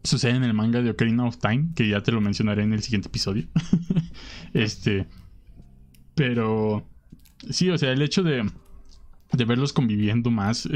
sucede 0.03 0.35
en 0.35 0.43
el 0.43 0.53
manga 0.53 0.81
de 0.81 0.91
Ocarina 0.91 1.25
of 1.25 1.37
Time, 1.37 1.69
que 1.75 1.89
ya 1.89 2.01
te 2.01 2.11
lo 2.11 2.21
mencionaré 2.21 2.63
en 2.63 2.73
el 2.73 2.81
siguiente 2.81 3.09
episodio. 3.09 3.47
este. 4.53 5.07
Pero. 6.15 6.87
Sí, 7.49 7.69
o 7.69 7.77
sea, 7.77 7.91
el 7.91 8.01
hecho 8.01 8.23
de, 8.23 8.49
de 9.31 9.45
verlos 9.45 9.71
conviviendo 9.71 10.29
más, 10.29 10.67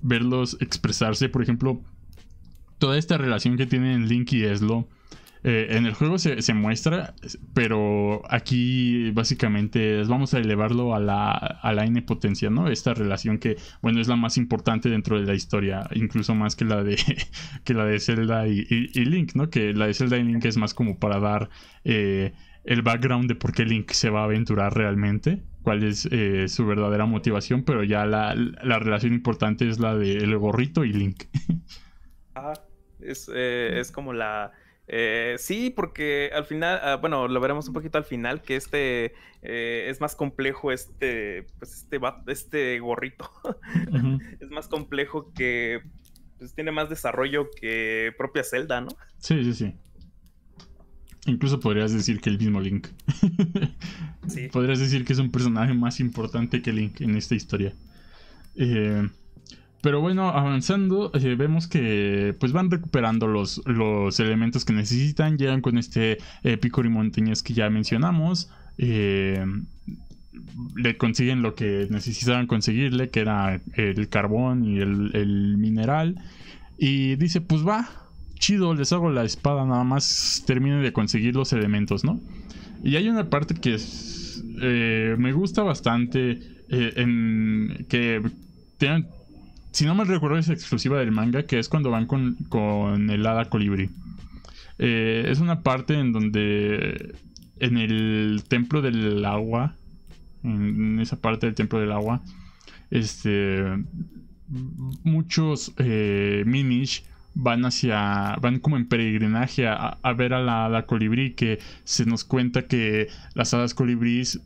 verlos 0.00 0.56
expresarse, 0.60 1.28
por 1.28 1.42
ejemplo, 1.42 1.82
toda 2.78 2.98
esta 2.98 3.18
relación 3.18 3.56
que 3.56 3.66
tienen 3.66 4.06
Link 4.06 4.32
y 4.32 4.44
Eslo 4.44 4.86
eh, 5.44 5.68
en 5.70 5.86
el 5.86 5.94
juego 5.94 6.18
se, 6.18 6.54
muestra, 6.54 7.14
pero 7.52 8.22
aquí 8.30 9.10
básicamente 9.10 10.04
vamos 10.04 10.34
a 10.34 10.38
elevarlo 10.38 10.94
a 10.94 11.00
la, 11.00 11.32
a 11.32 11.72
la 11.72 11.84
N 11.84 12.00
potencia, 12.02 12.48
¿no? 12.48 12.68
Esta 12.68 12.94
relación 12.94 13.38
que, 13.38 13.56
bueno, 13.80 14.00
es 14.00 14.06
la 14.06 14.14
más 14.14 14.36
importante 14.36 14.88
dentro 14.88 15.18
de 15.18 15.26
la 15.26 15.34
historia, 15.34 15.88
incluso 15.94 16.36
más 16.36 16.54
que 16.54 16.64
la 16.64 16.84
de, 16.84 16.96
que 17.64 17.74
la 17.74 17.84
de 17.84 17.98
Zelda 17.98 18.46
y, 18.46 18.64
Link, 19.04 19.34
¿no? 19.34 19.50
Que 19.50 19.72
la 19.72 19.88
de 19.88 19.94
Zelda 19.94 20.16
y 20.16 20.22
Link 20.22 20.44
es 20.44 20.56
más 20.56 20.74
como 20.74 21.00
para 21.00 21.18
dar 21.18 21.50
eh, 21.82 22.32
el 22.62 22.82
background 22.82 23.26
de 23.26 23.34
por 23.34 23.52
qué 23.52 23.64
Link 23.64 23.90
se 23.90 24.10
va 24.10 24.20
a 24.20 24.24
aventurar 24.24 24.72
realmente, 24.74 25.42
cuál 25.62 25.82
es 25.82 26.08
eh, 26.12 26.46
su 26.46 26.66
verdadera 26.66 27.06
motivación, 27.06 27.64
pero 27.64 27.82
ya 27.82 28.06
la, 28.06 28.36
la 28.36 28.78
relación 28.78 29.12
importante 29.12 29.68
es 29.68 29.80
la 29.80 29.96
de 29.96 30.18
el 30.18 30.38
gorrito 30.38 30.84
y 30.84 30.92
Link. 30.92 31.24
Ah, 32.34 32.54
es, 32.98 33.28
es 33.28 33.92
como 33.92 34.14
la 34.14 34.52
eh, 34.94 35.36
sí, 35.38 35.70
porque 35.70 36.30
al 36.34 36.44
final, 36.44 36.78
ah, 36.82 36.96
bueno, 36.96 37.26
lo 37.26 37.40
veremos 37.40 37.66
un 37.66 37.72
poquito 37.72 37.96
al 37.96 38.04
final, 38.04 38.42
que 38.42 38.56
este 38.56 39.14
eh, 39.40 39.86
es 39.88 40.02
más 40.02 40.14
complejo, 40.14 40.70
este, 40.70 41.46
pues 41.58 41.72
este, 41.72 41.98
este 42.26 42.78
gorrito. 42.78 43.30
es 44.40 44.50
más 44.50 44.68
complejo 44.68 45.32
que, 45.32 45.80
pues 46.38 46.54
tiene 46.54 46.72
más 46.72 46.90
desarrollo 46.90 47.48
que 47.58 48.12
propia 48.18 48.44
Zelda, 48.44 48.82
¿no? 48.82 48.90
Sí, 49.16 49.42
sí, 49.42 49.54
sí. 49.54 49.74
Incluso 51.24 51.58
podrías 51.58 51.94
decir 51.94 52.20
que 52.20 52.28
el 52.28 52.36
mismo 52.36 52.60
Link. 52.60 52.88
sí. 54.28 54.48
Podrías 54.48 54.78
decir 54.78 55.06
que 55.06 55.14
es 55.14 55.18
un 55.18 55.30
personaje 55.30 55.72
más 55.72 56.00
importante 56.00 56.60
que 56.60 56.70
Link 56.70 57.00
en 57.00 57.16
esta 57.16 57.34
historia. 57.34 57.72
Eh, 58.56 59.08
pero 59.82 60.00
bueno, 60.00 60.28
avanzando, 60.28 61.10
eh, 61.12 61.34
vemos 61.34 61.66
que 61.66 62.36
pues 62.38 62.52
van 62.52 62.70
recuperando 62.70 63.26
los, 63.26 63.60
los 63.66 64.20
elementos 64.20 64.64
que 64.64 64.72
necesitan. 64.72 65.36
Llegan 65.36 65.60
con 65.60 65.76
este 65.76 66.18
eh, 66.44 66.56
Picori 66.56 66.88
Montañas 66.88 67.42
que 67.42 67.52
ya 67.52 67.68
mencionamos. 67.68 68.48
Eh, 68.78 69.44
le 70.76 70.96
consiguen 70.96 71.42
lo 71.42 71.56
que 71.56 71.88
necesitaban 71.90 72.46
conseguirle, 72.46 73.10
que 73.10 73.20
era 73.20 73.60
el 73.74 74.08
carbón 74.08 74.64
y 74.64 74.78
el, 74.78 75.56
mineral. 75.58 76.14
Y 76.78 77.16
dice, 77.16 77.40
pues 77.40 77.66
va, 77.66 77.90
chido, 78.38 78.74
les 78.74 78.92
hago 78.92 79.10
la 79.10 79.24
espada, 79.24 79.66
nada 79.66 79.82
más 79.82 80.44
termine 80.46 80.76
de 80.76 80.92
conseguir 80.92 81.34
los 81.34 81.52
elementos, 81.52 82.04
¿no? 82.04 82.20
Y 82.84 82.94
hay 82.96 83.08
una 83.08 83.28
parte 83.28 83.54
que 83.56 83.76
me 85.18 85.32
gusta 85.32 85.62
bastante, 85.62 86.40
en 86.68 87.84
que 87.88 88.22
tienen 88.78 89.06
si 89.72 89.84
no 89.84 89.94
me 89.94 90.04
recuerdo, 90.04 90.38
es 90.38 90.48
exclusiva 90.48 90.98
del 90.98 91.12
manga, 91.12 91.44
que 91.44 91.58
es 91.58 91.68
cuando 91.68 91.90
van 91.90 92.06
con, 92.06 92.36
con 92.48 93.10
el 93.10 93.26
hada 93.26 93.46
colibrí. 93.46 93.90
Eh, 94.78 95.26
es 95.28 95.40
una 95.40 95.62
parte 95.62 95.94
en 95.94 96.12
donde 96.12 97.14
en 97.58 97.78
el 97.78 98.42
templo 98.48 98.82
del 98.82 99.24
agua, 99.24 99.74
en 100.42 101.00
esa 101.00 101.20
parte 101.20 101.46
del 101.46 101.54
templo 101.54 101.78
del 101.78 101.92
agua, 101.92 102.22
este, 102.90 103.64
muchos 105.04 105.72
eh, 105.78 106.42
minish 106.46 107.04
van 107.34 107.64
hacia, 107.64 108.36
van 108.42 108.58
como 108.58 108.76
en 108.76 108.86
peregrinaje 108.86 109.66
a, 109.66 109.98
ver 110.16 110.34
a 110.34 110.42
la 110.42 110.66
hada 110.66 110.86
colibrí, 110.86 111.32
que 111.32 111.58
se 111.84 112.04
nos 112.04 112.24
cuenta 112.24 112.66
que 112.66 113.08
las 113.34 113.54
hadas 113.54 113.74
colibríes 113.74 114.40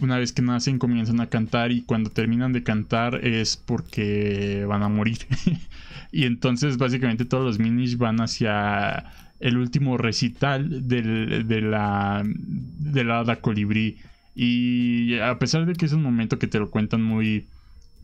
una 0.00 0.18
vez 0.18 0.32
que 0.32 0.42
nacen 0.42 0.78
comienzan 0.78 1.20
a 1.20 1.28
cantar 1.28 1.72
y 1.72 1.82
cuando 1.82 2.10
terminan 2.10 2.52
de 2.52 2.62
cantar 2.62 3.24
es 3.24 3.56
porque 3.56 4.64
van 4.66 4.82
a 4.82 4.88
morir. 4.88 5.18
y 6.12 6.24
entonces 6.24 6.76
básicamente 6.76 7.24
todos 7.24 7.44
los 7.44 7.58
minis 7.58 7.98
van 7.98 8.20
hacia 8.20 9.04
el 9.40 9.56
último 9.56 9.98
recital 9.98 10.88
de 10.88 11.60
la 11.60 12.22
de 12.24 13.04
la 13.04 13.36
colibrí. 13.40 13.98
Y 14.34 15.18
a 15.18 15.38
pesar 15.38 15.66
de 15.66 15.74
que 15.74 15.86
es 15.86 15.92
un 15.92 16.02
momento 16.02 16.38
que 16.38 16.46
te 16.46 16.60
lo 16.60 16.70
cuentan 16.70 17.02
muy 17.02 17.46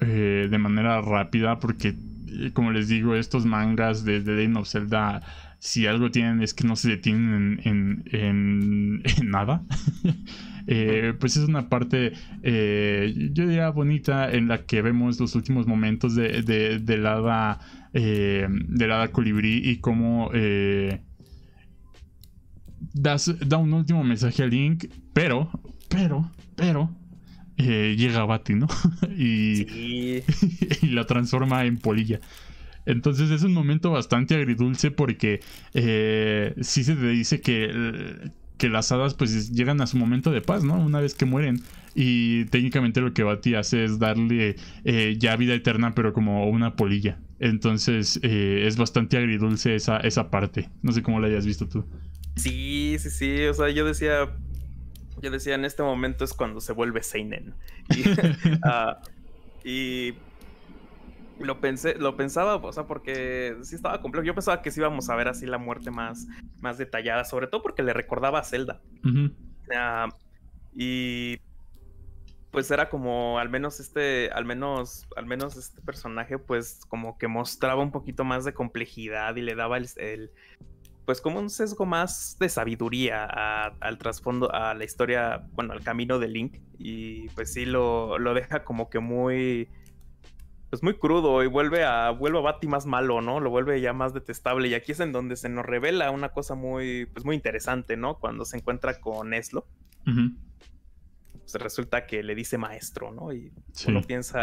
eh, 0.00 0.48
de 0.50 0.58
manera 0.58 1.00
rápida 1.00 1.60
porque, 1.60 1.94
eh, 2.28 2.50
como 2.52 2.72
les 2.72 2.88
digo, 2.88 3.14
estos 3.14 3.46
mangas 3.46 4.04
de 4.04 4.20
The 4.20 4.32
Legend 4.32 4.56
of 4.56 4.68
Zelda, 4.68 5.22
si 5.64 5.86
algo 5.86 6.10
tienen 6.10 6.42
es 6.42 6.52
que 6.52 6.68
no 6.68 6.76
se 6.76 6.90
detienen 6.90 7.58
en, 7.64 8.04
en, 8.12 9.02
en, 9.02 9.30
nada. 9.30 9.64
eh, 10.66 11.14
pues 11.18 11.38
es 11.38 11.48
una 11.48 11.70
parte, 11.70 12.12
eh, 12.42 13.30
yo 13.32 13.46
diría, 13.46 13.70
bonita 13.70 14.30
en 14.30 14.46
la 14.46 14.66
que 14.66 14.82
vemos 14.82 15.18
los 15.18 15.34
últimos 15.34 15.66
momentos 15.66 16.14
de, 16.16 16.42
de, 16.42 16.80
de 16.80 16.98
la 16.98 17.60
eh, 17.94 18.46
de 18.50 18.86
la 18.86 19.08
colibrí 19.08 19.62
y 19.64 19.78
cómo 19.78 20.28
eh, 20.34 21.00
da 22.92 23.56
un 23.56 23.72
último 23.72 24.04
mensaje 24.04 24.42
a 24.42 24.46
Link, 24.46 24.84
pero, 25.14 25.50
pero, 25.88 26.30
pero, 26.56 26.94
llega 27.56 28.26
Bati, 28.26 28.54
¿no? 28.54 28.66
y, 29.16 29.66
y 30.82 30.88
la 30.88 31.06
transforma 31.06 31.64
en 31.64 31.78
polilla. 31.78 32.20
Entonces 32.86 33.30
es 33.30 33.42
un 33.42 33.52
momento 33.52 33.90
bastante 33.90 34.34
agridulce 34.34 34.90
porque 34.90 35.40
eh, 35.72 36.54
sí 36.60 36.84
se 36.84 36.94
te 36.94 37.08
dice 37.08 37.40
que, 37.40 38.30
que 38.58 38.68
las 38.68 38.92
hadas 38.92 39.14
pues 39.14 39.52
llegan 39.52 39.80
a 39.80 39.86
su 39.86 39.96
momento 39.96 40.30
de 40.30 40.40
paz, 40.40 40.64
¿no? 40.64 40.78
Una 40.78 41.00
vez 41.00 41.14
que 41.14 41.24
mueren. 41.24 41.62
Y 41.94 42.46
técnicamente 42.46 43.00
lo 43.00 43.14
que 43.14 43.22
Bati 43.22 43.54
hace 43.54 43.84
es 43.84 43.98
darle 43.98 44.56
eh, 44.84 45.16
ya 45.18 45.36
vida 45.36 45.54
eterna, 45.54 45.94
pero 45.94 46.12
como 46.12 46.48
una 46.48 46.76
polilla. 46.76 47.18
Entonces 47.38 48.18
eh, 48.22 48.64
es 48.66 48.76
bastante 48.76 49.16
agridulce 49.16 49.74
esa, 49.74 49.98
esa 49.98 50.30
parte. 50.30 50.70
No 50.82 50.92
sé 50.92 51.02
cómo 51.02 51.20
la 51.20 51.28
hayas 51.28 51.46
visto 51.46 51.68
tú. 51.68 51.84
Sí, 52.36 52.96
sí, 52.98 53.10
sí. 53.10 53.44
O 53.44 53.54
sea, 53.54 53.70
yo 53.70 53.84
decía. 53.84 54.28
Yo 55.22 55.30
decía, 55.30 55.54
en 55.54 55.64
este 55.64 55.82
momento 55.82 56.24
es 56.24 56.34
cuando 56.34 56.60
se 56.60 56.72
vuelve 56.72 57.02
Seinen. 57.02 57.54
Y, 59.64 59.68
y 59.68 60.14
lo 61.38 61.60
pensé, 61.60 61.94
lo 61.96 62.16
pensaba, 62.16 62.56
o 62.56 62.72
sea, 62.72 62.86
porque 62.86 63.56
sí 63.62 63.74
estaba 63.74 64.00
complejo. 64.00 64.24
Yo 64.24 64.34
pensaba 64.34 64.62
que 64.62 64.70
sí 64.70 64.80
íbamos 64.80 65.08
a 65.10 65.16
ver 65.16 65.28
así 65.28 65.46
la 65.46 65.58
muerte 65.58 65.90
más, 65.90 66.26
más 66.60 66.78
detallada, 66.78 67.24
sobre 67.24 67.46
todo 67.46 67.62
porque 67.62 67.82
le 67.82 67.92
recordaba 67.92 68.38
a 68.38 68.44
Zelda. 68.44 68.80
uh, 69.04 70.08
y 70.74 71.38
pues 72.50 72.70
era 72.70 72.88
como 72.88 73.38
al 73.40 73.48
menos 73.48 73.80
este, 73.80 74.30
al 74.30 74.44
menos, 74.44 75.08
al 75.16 75.26
menos 75.26 75.56
este 75.56 75.80
personaje, 75.82 76.38
pues 76.38 76.80
como 76.88 77.18
que 77.18 77.26
mostraba 77.26 77.82
un 77.82 77.90
poquito 77.90 78.24
más 78.24 78.44
de 78.44 78.54
complejidad 78.54 79.34
y 79.34 79.42
le 79.42 79.56
daba 79.56 79.76
el, 79.76 79.88
el 79.96 80.30
pues 81.04 81.20
como 81.20 81.40
un 81.40 81.50
sesgo 81.50 81.84
más 81.84 82.36
de 82.38 82.48
sabiduría 82.48 83.24
a, 83.24 83.74
al 83.80 83.98
trasfondo, 83.98 84.52
a 84.54 84.74
la 84.74 84.84
historia, 84.84 85.46
bueno, 85.52 85.72
al 85.72 85.82
camino 85.82 86.18
de 86.18 86.28
Link. 86.28 86.58
Y 86.78 87.28
pues 87.30 87.52
sí 87.52 87.66
lo, 87.66 88.18
lo 88.18 88.34
deja 88.34 88.64
como 88.64 88.88
que 88.88 89.00
muy 89.00 89.68
pues 90.74 90.82
muy 90.82 90.94
crudo 90.94 91.44
y 91.44 91.46
vuelve 91.46 91.84
a 91.84 92.10
vuelve 92.10 92.38
a 92.38 92.42
Bati 92.42 92.66
más 92.66 92.84
malo, 92.84 93.20
¿no? 93.20 93.38
Lo 93.38 93.48
vuelve 93.48 93.80
ya 93.80 93.92
más 93.92 94.12
detestable 94.12 94.66
y 94.66 94.74
aquí 94.74 94.90
es 94.90 94.98
en 94.98 95.12
donde 95.12 95.36
se 95.36 95.48
nos 95.48 95.64
revela 95.64 96.10
una 96.10 96.30
cosa 96.30 96.56
muy 96.56 97.06
pues 97.06 97.24
muy 97.24 97.36
interesante, 97.36 97.96
¿no? 97.96 98.18
Cuando 98.18 98.44
se 98.44 98.56
encuentra 98.56 99.00
con 99.00 99.34
Eslo. 99.34 99.68
Pues 100.04 101.54
resulta 101.62 102.06
que 102.06 102.24
le 102.24 102.34
dice 102.34 102.58
maestro, 102.58 103.12
¿no? 103.12 103.32
Y 103.32 103.52
uno 103.86 104.02
piensa, 104.02 104.40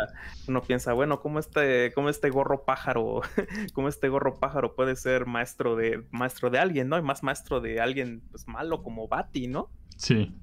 uno 0.48 0.62
piensa, 0.62 0.94
bueno, 0.94 1.20
¿cómo 1.20 1.38
este, 1.38 1.92
cómo 1.94 2.08
este 2.08 2.30
gorro 2.30 2.64
pájaro, 2.64 3.24
cómo 3.74 3.90
este 3.90 4.08
gorro 4.08 4.40
pájaro 4.40 4.74
puede 4.74 4.96
ser 4.96 5.26
maestro 5.26 5.76
de, 5.76 6.06
maestro 6.12 6.50
de 6.50 6.60
alguien, 6.60 6.88
¿no? 6.88 6.98
Y 6.98 7.02
más 7.02 7.24
maestro 7.24 7.60
de 7.60 7.82
alguien 7.82 8.22
pues 8.32 8.48
malo 8.48 8.84
como 8.84 9.10
Bati, 9.10 9.48
¿no? 9.48 9.70
Sí. 9.98 10.34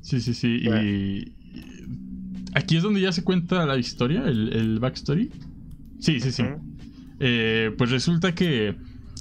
Sí, 0.00 0.20
sí, 0.20 0.32
sí. 0.32 0.60
Y 0.62 1.40
Aquí 2.54 2.76
es 2.76 2.82
donde 2.82 3.00
ya 3.00 3.12
se 3.12 3.22
cuenta 3.22 3.64
la 3.66 3.78
historia, 3.78 4.24
el, 4.26 4.78
backstory. 4.80 5.30
Sí, 5.98 6.20
sí, 6.20 6.32
sí. 6.32 6.44
Eh, 7.20 7.72
pues 7.76 7.90
resulta 7.90 8.34
que 8.34 8.74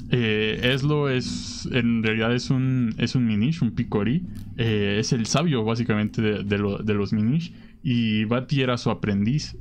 eh, 0.09 0.59
Eslo 0.63 1.09
es, 1.09 1.67
en 1.71 2.01
realidad 2.01 2.33
es 2.33 2.49
un, 2.49 2.95
es 2.97 3.15
un 3.15 3.25
Minish, 3.25 3.61
un 3.61 3.71
Picori. 3.71 4.23
Eh, 4.57 4.97
es 4.99 5.13
el 5.13 5.25
sabio 5.25 5.63
básicamente 5.63 6.21
de, 6.21 6.57
los 6.57 7.13
Minish. 7.13 7.53
Y 7.83 8.25
Bati 8.25 8.61
era 8.61 8.77
su 8.77 8.89
aprendiz. 8.89 9.57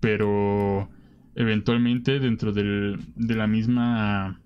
pero 0.00 0.88
eventualmente 1.34 2.20
dentro 2.20 2.52
de 2.52 2.96
la 3.16 3.46
misma 3.46 4.40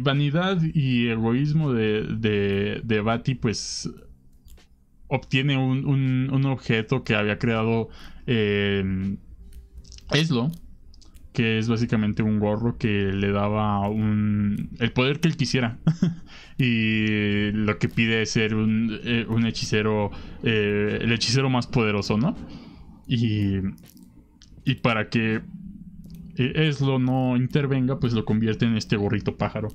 vanidad 0.00 0.60
y 0.74 1.06
egoísmo 1.06 1.72
de, 1.72 2.02
de, 2.02 2.80
de 2.82 3.00
Bati, 3.00 3.36
pues 3.36 3.88
obtiene 5.08 5.56
un, 5.56 6.44
objeto 6.46 7.04
que 7.04 7.14
había 7.14 7.38
creado 7.38 7.88
eh, 8.26 9.16
Eslo, 10.12 10.50
que 11.32 11.58
es 11.58 11.68
básicamente 11.68 12.22
un 12.22 12.38
gorro 12.38 12.78
que 12.78 13.12
le 13.12 13.30
daba 13.30 13.88
un, 13.88 14.70
el 14.78 14.92
poder 14.92 15.20
que 15.20 15.28
él 15.28 15.36
quisiera. 15.36 15.78
y 16.58 17.50
lo 17.52 17.78
que 17.78 17.88
pide 17.88 18.22
es 18.22 18.30
ser 18.30 18.54
un, 18.54 18.98
eh, 19.04 19.26
hechicero, 19.46 20.10
eh, 20.42 20.98
el 21.02 21.12
hechicero 21.12 21.50
más 21.50 21.66
poderoso, 21.66 22.16
¿no? 22.16 22.36
Y, 23.06 23.58
y 24.64 24.74
para 24.76 25.08
que 25.08 25.42
Eslo 26.36 26.98
no 26.98 27.36
intervenga, 27.36 27.98
pues 27.98 28.12
lo 28.12 28.24
convierte 28.24 28.64
en 28.64 28.76
este 28.76 28.96
gorrito 28.96 29.36
pájaro. 29.36 29.68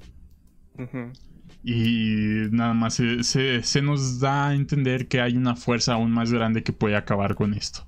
Y 1.63 2.49
nada 2.51 2.73
más 2.73 2.95
se, 2.95 3.81
nos 3.81 4.19
da 4.19 4.49
a 4.49 4.53
entender 4.53 5.07
que 5.07 5.21
hay 5.21 5.37
una 5.37 5.55
fuerza 5.55 5.93
aún 5.93 6.11
más 6.11 6.31
grande 6.31 6.63
que 6.63 6.73
puede 6.73 6.97
acabar 6.97 7.35
con 7.35 7.53
esto. 7.53 7.87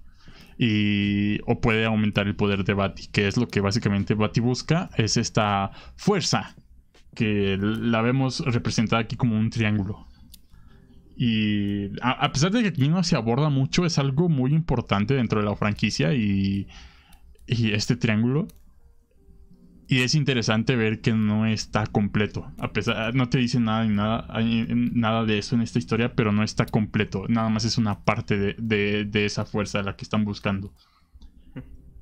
Y, 0.57 1.39
o 1.45 1.59
puede 1.59 1.83
aumentar 1.83 2.27
el 2.27 2.35
poder 2.37 2.63
de 2.63 2.73
Bati, 2.73 3.07
que 3.07 3.27
es 3.27 3.35
lo 3.35 3.47
que 3.47 3.59
básicamente 3.59 4.13
Bati 4.13 4.39
busca, 4.39 4.89
es 4.95 5.17
esta 5.17 5.71
fuerza 5.97 6.55
que 7.13 7.57
la 7.59 8.01
vemos 8.01 8.39
representada 8.45 9.01
aquí 9.01 9.17
como 9.17 9.37
un 9.37 9.49
triángulo. 9.49 10.07
Y 11.17 11.91
a, 12.01 12.31
pesar 12.31 12.51
de 12.51 12.61
que 12.61 12.69
aquí 12.69 12.87
no 12.87 13.03
se 13.03 13.17
aborda 13.17 13.49
mucho, 13.49 13.85
es 13.85 13.99
algo 13.99 14.29
muy 14.29 14.53
importante 14.53 15.13
dentro 15.13 15.41
de 15.41 15.45
la 15.45 15.55
franquicia 15.55 16.13
y, 16.13 16.67
y 17.45 17.71
este 17.71 17.97
triángulo 17.97 18.47
y 19.87 20.01
es 20.01 20.15
interesante 20.15 20.75
ver 20.75 21.01
que 21.01 21.13
no 21.13 21.45
está 21.45 21.85
completo. 21.85 22.51
A 22.59 22.73
pesar, 22.73 23.13
no 23.13 23.29
te 23.29 23.37
dice 23.37 23.59
nada, 23.59 23.85
nada, 23.85 24.27
nada 24.73 25.25
de 25.25 25.37
eso 25.37 25.55
en 25.55 25.61
esta 25.61 25.77
historia, 25.77 26.15
pero 26.15 26.31
no 26.31 26.43
está 26.43 26.65
completo. 26.65 27.25
Nada 27.27 27.49
más 27.49 27.65
es 27.65 27.77
una 27.77 27.99
parte 27.99 28.55
de, 28.57 29.05
de, 29.05 29.25
esa 29.25 29.45
fuerza 29.45 29.79
a 29.79 29.83
la 29.83 29.95
que 29.95 30.03
están 30.03 30.25
buscando. 30.25 30.73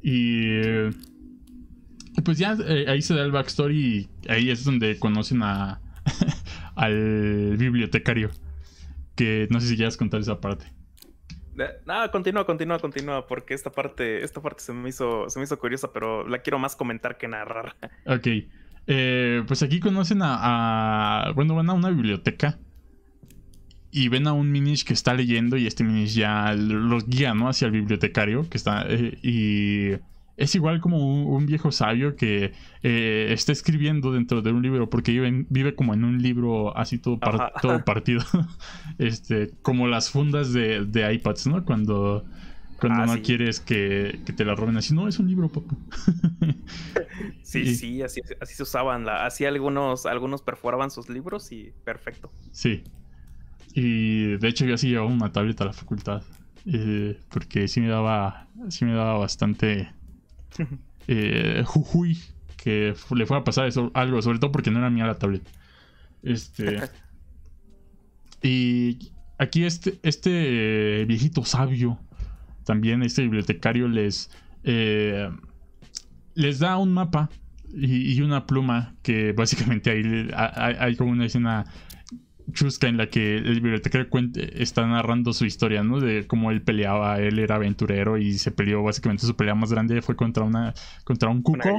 Y 0.01 0.61
pues 2.23 2.37
ya 2.37 2.57
eh, 2.67 2.85
ahí 2.87 3.01
se 3.01 3.15
da 3.15 3.23
el 3.23 3.31
backstory 3.31 3.77
y 3.77 4.09
ahí 4.29 4.49
es 4.49 4.63
donde 4.63 4.97
conocen 4.99 5.43
a 5.43 5.81
al 6.75 7.57
bibliotecario. 7.57 8.29
Que 9.15 9.47
no 9.51 9.59
sé 9.59 9.67
si 9.67 9.75
quieras 9.75 9.97
contar 9.97 10.21
esa 10.21 10.39
parte. 10.39 10.65
Nada, 11.85 12.09
continúa, 12.11 12.45
continúa, 12.45 12.79
continúa, 12.79 13.27
porque 13.27 13.53
esta 13.53 13.71
parte, 13.71 14.23
esta 14.23 14.41
parte 14.41 14.63
se 14.63 14.73
me 14.73 14.89
hizo, 14.89 15.29
se 15.29 15.39
me 15.39 15.45
hizo 15.45 15.59
curiosa, 15.59 15.91
pero 15.93 16.27
la 16.27 16.39
quiero 16.39 16.59
más 16.59 16.75
comentar 16.75 17.17
que 17.17 17.27
narrar. 17.27 17.75
Ok. 18.05 18.27
Eh, 18.87 19.43
pues 19.47 19.63
aquí 19.63 19.79
conocen 19.79 20.19
a, 20.21 21.31
Bueno, 21.35 21.55
van 21.55 21.69
a 21.69 21.73
una 21.73 21.89
biblioteca. 21.89 22.59
Y 23.91 24.07
ven 24.09 24.25
a 24.25 24.33
un 24.33 24.51
Minish 24.51 24.83
que 24.83 24.93
está 24.93 25.13
leyendo. 25.13 25.55
Y 25.55 25.67
este 25.67 25.83
Minish 25.83 26.15
ya 26.15 26.53
los 26.53 27.07
guía, 27.07 27.35
¿no? 27.35 27.47
Hacia 27.47 27.67
el 27.67 27.71
bibliotecario. 27.71 28.49
Que 28.49 28.57
está. 28.57 28.85
Eh, 28.87 29.19
y 29.21 29.91
es 30.35 30.55
igual 30.55 30.81
como 30.81 31.27
un, 31.27 31.45
viejo 31.45 31.71
sabio 31.71 32.15
que 32.15 32.53
eh, 32.81 33.27
está 33.29 33.51
escribiendo 33.51 34.11
dentro 34.11 34.41
de 34.41 34.51
un 34.51 34.61
libro 34.63 34.89
porque 34.89 35.11
vive, 35.11 35.45
vive 35.49 35.75
como 35.75 35.93
en 35.93 36.03
un 36.03 36.21
libro 36.21 36.75
así 36.75 36.97
todo, 36.97 37.19
todo 37.61 37.85
partido. 37.85 38.23
este, 38.97 39.51
como 39.61 39.87
las 39.87 40.09
fundas 40.09 40.51
de, 40.51 40.85
de 40.85 41.13
iPads, 41.13 41.47
¿no? 41.47 41.63
Cuando, 41.65 42.25
cuando 42.79 43.03
ah, 43.03 43.15
no 43.15 43.21
quieres 43.21 43.59
que, 43.59 44.19
te 44.35 44.43
la 44.43 44.55
roben 44.55 44.75
así. 44.77 44.93
No, 44.93 45.07
es 45.07 45.19
un 45.19 45.27
libro, 45.27 45.49
papá. 45.49 45.75
sí, 47.43 47.75
sí, 47.75 48.01
así, 48.01 48.21
así 48.41 48.55
se 48.55 48.63
usaban. 48.63 49.05
La, 49.05 49.25
así 49.25 49.45
algunos, 49.45 50.05
algunos 50.07 50.41
perforaban 50.41 50.89
sus 50.89 51.09
libros 51.09 51.51
y 51.51 51.73
perfecto. 51.83 52.31
Sí. 52.51 52.83
Y 53.75 54.37
de 54.37 54.47
hecho 54.47 54.65
yo 54.65 54.75
así 54.75 54.89
llevaba 54.89 55.09
una 55.09 55.31
tableta 55.31 55.63
a 55.63 55.67
la 55.67 55.73
facultad. 55.73 56.23
Eh, 56.65 57.19
porque 57.29 57.67
sí 57.67 57.81
me 57.81 57.87
daba, 57.87 58.47
sí 58.69 58.85
me 58.85 58.93
daba 58.93 59.17
bastante 59.17 59.89
eh, 61.07 61.63
Jujuy, 61.65 62.17
que 62.57 62.93
le 63.15 63.25
fue 63.25 63.37
a 63.37 63.43
pasar 63.43 63.67
eso, 63.67 63.91
algo, 63.93 64.21
sobre 64.21 64.39
todo 64.39 64.51
porque 64.51 64.71
no 64.71 64.79
era 64.79 64.89
mía 64.89 65.05
la 65.05 65.15
tablet. 65.15 65.43
Este. 66.21 66.79
y 68.41 69.11
aquí 69.37 69.65
este, 69.65 69.99
este 70.03 71.05
viejito 71.05 71.43
sabio, 71.43 71.99
también 72.63 73.03
este 73.03 73.23
bibliotecario 73.23 73.87
les, 73.87 74.31
eh, 74.63 75.29
les 76.35 76.59
da 76.59 76.77
un 76.77 76.93
mapa 76.93 77.29
y, 77.75 78.21
una 78.21 78.45
pluma 78.45 78.95
que 79.01 79.33
básicamente 79.33 79.89
hay, 79.89 80.29
hay, 80.79 80.95
como 80.95 81.11
una 81.11 81.25
escena 81.25 81.65
chusca 82.51 82.87
en 82.87 82.97
la 82.97 83.07
que 83.07 83.37
el 83.37 83.61
bibliotecario 83.61 84.07
está 84.53 84.85
narrando 84.85 85.33
su 85.33 85.45
historia, 85.45 85.83
¿no? 85.83 85.99
De 85.99 86.27
cómo 86.27 86.51
él 86.51 86.61
peleaba, 86.61 87.19
él 87.19 87.39
era 87.39 87.55
aventurero 87.55 88.17
y 88.17 88.33
se 88.37 88.51
peleó, 88.51 88.83
básicamente 88.83 89.25
su 89.25 89.35
pelea 89.35 89.55
más 89.55 89.71
grande 89.71 90.01
fue 90.01 90.15
contra 90.15 90.43
una 90.43 90.73
contra 91.03 91.29
un 91.29 91.41
cuco, 91.41 91.69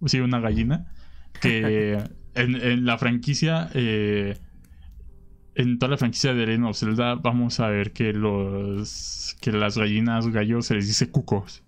una 0.00 0.08
sí, 0.08 0.20
una 0.20 0.40
gallina, 0.40 0.92
que 1.40 2.02
en, 2.34 2.84
la 2.84 2.98
franquicia, 2.98 3.70
eh, 3.74 4.36
en 5.54 5.78
toda 5.78 5.90
la 5.90 5.98
franquicia 5.98 6.34
de 6.34 6.46
Legend 6.46 6.66
of 6.66 6.78
Zelda 6.78 7.14
vamos 7.14 7.60
a 7.60 7.68
ver 7.68 7.92
que 7.92 8.12
los 8.12 9.36
que 9.40 9.52
las 9.52 9.78
gallinas 9.78 10.28
gallos 10.28 10.66
se 10.66 10.74
les 10.74 10.86
dice 10.86 11.10
cucos. 11.10 11.62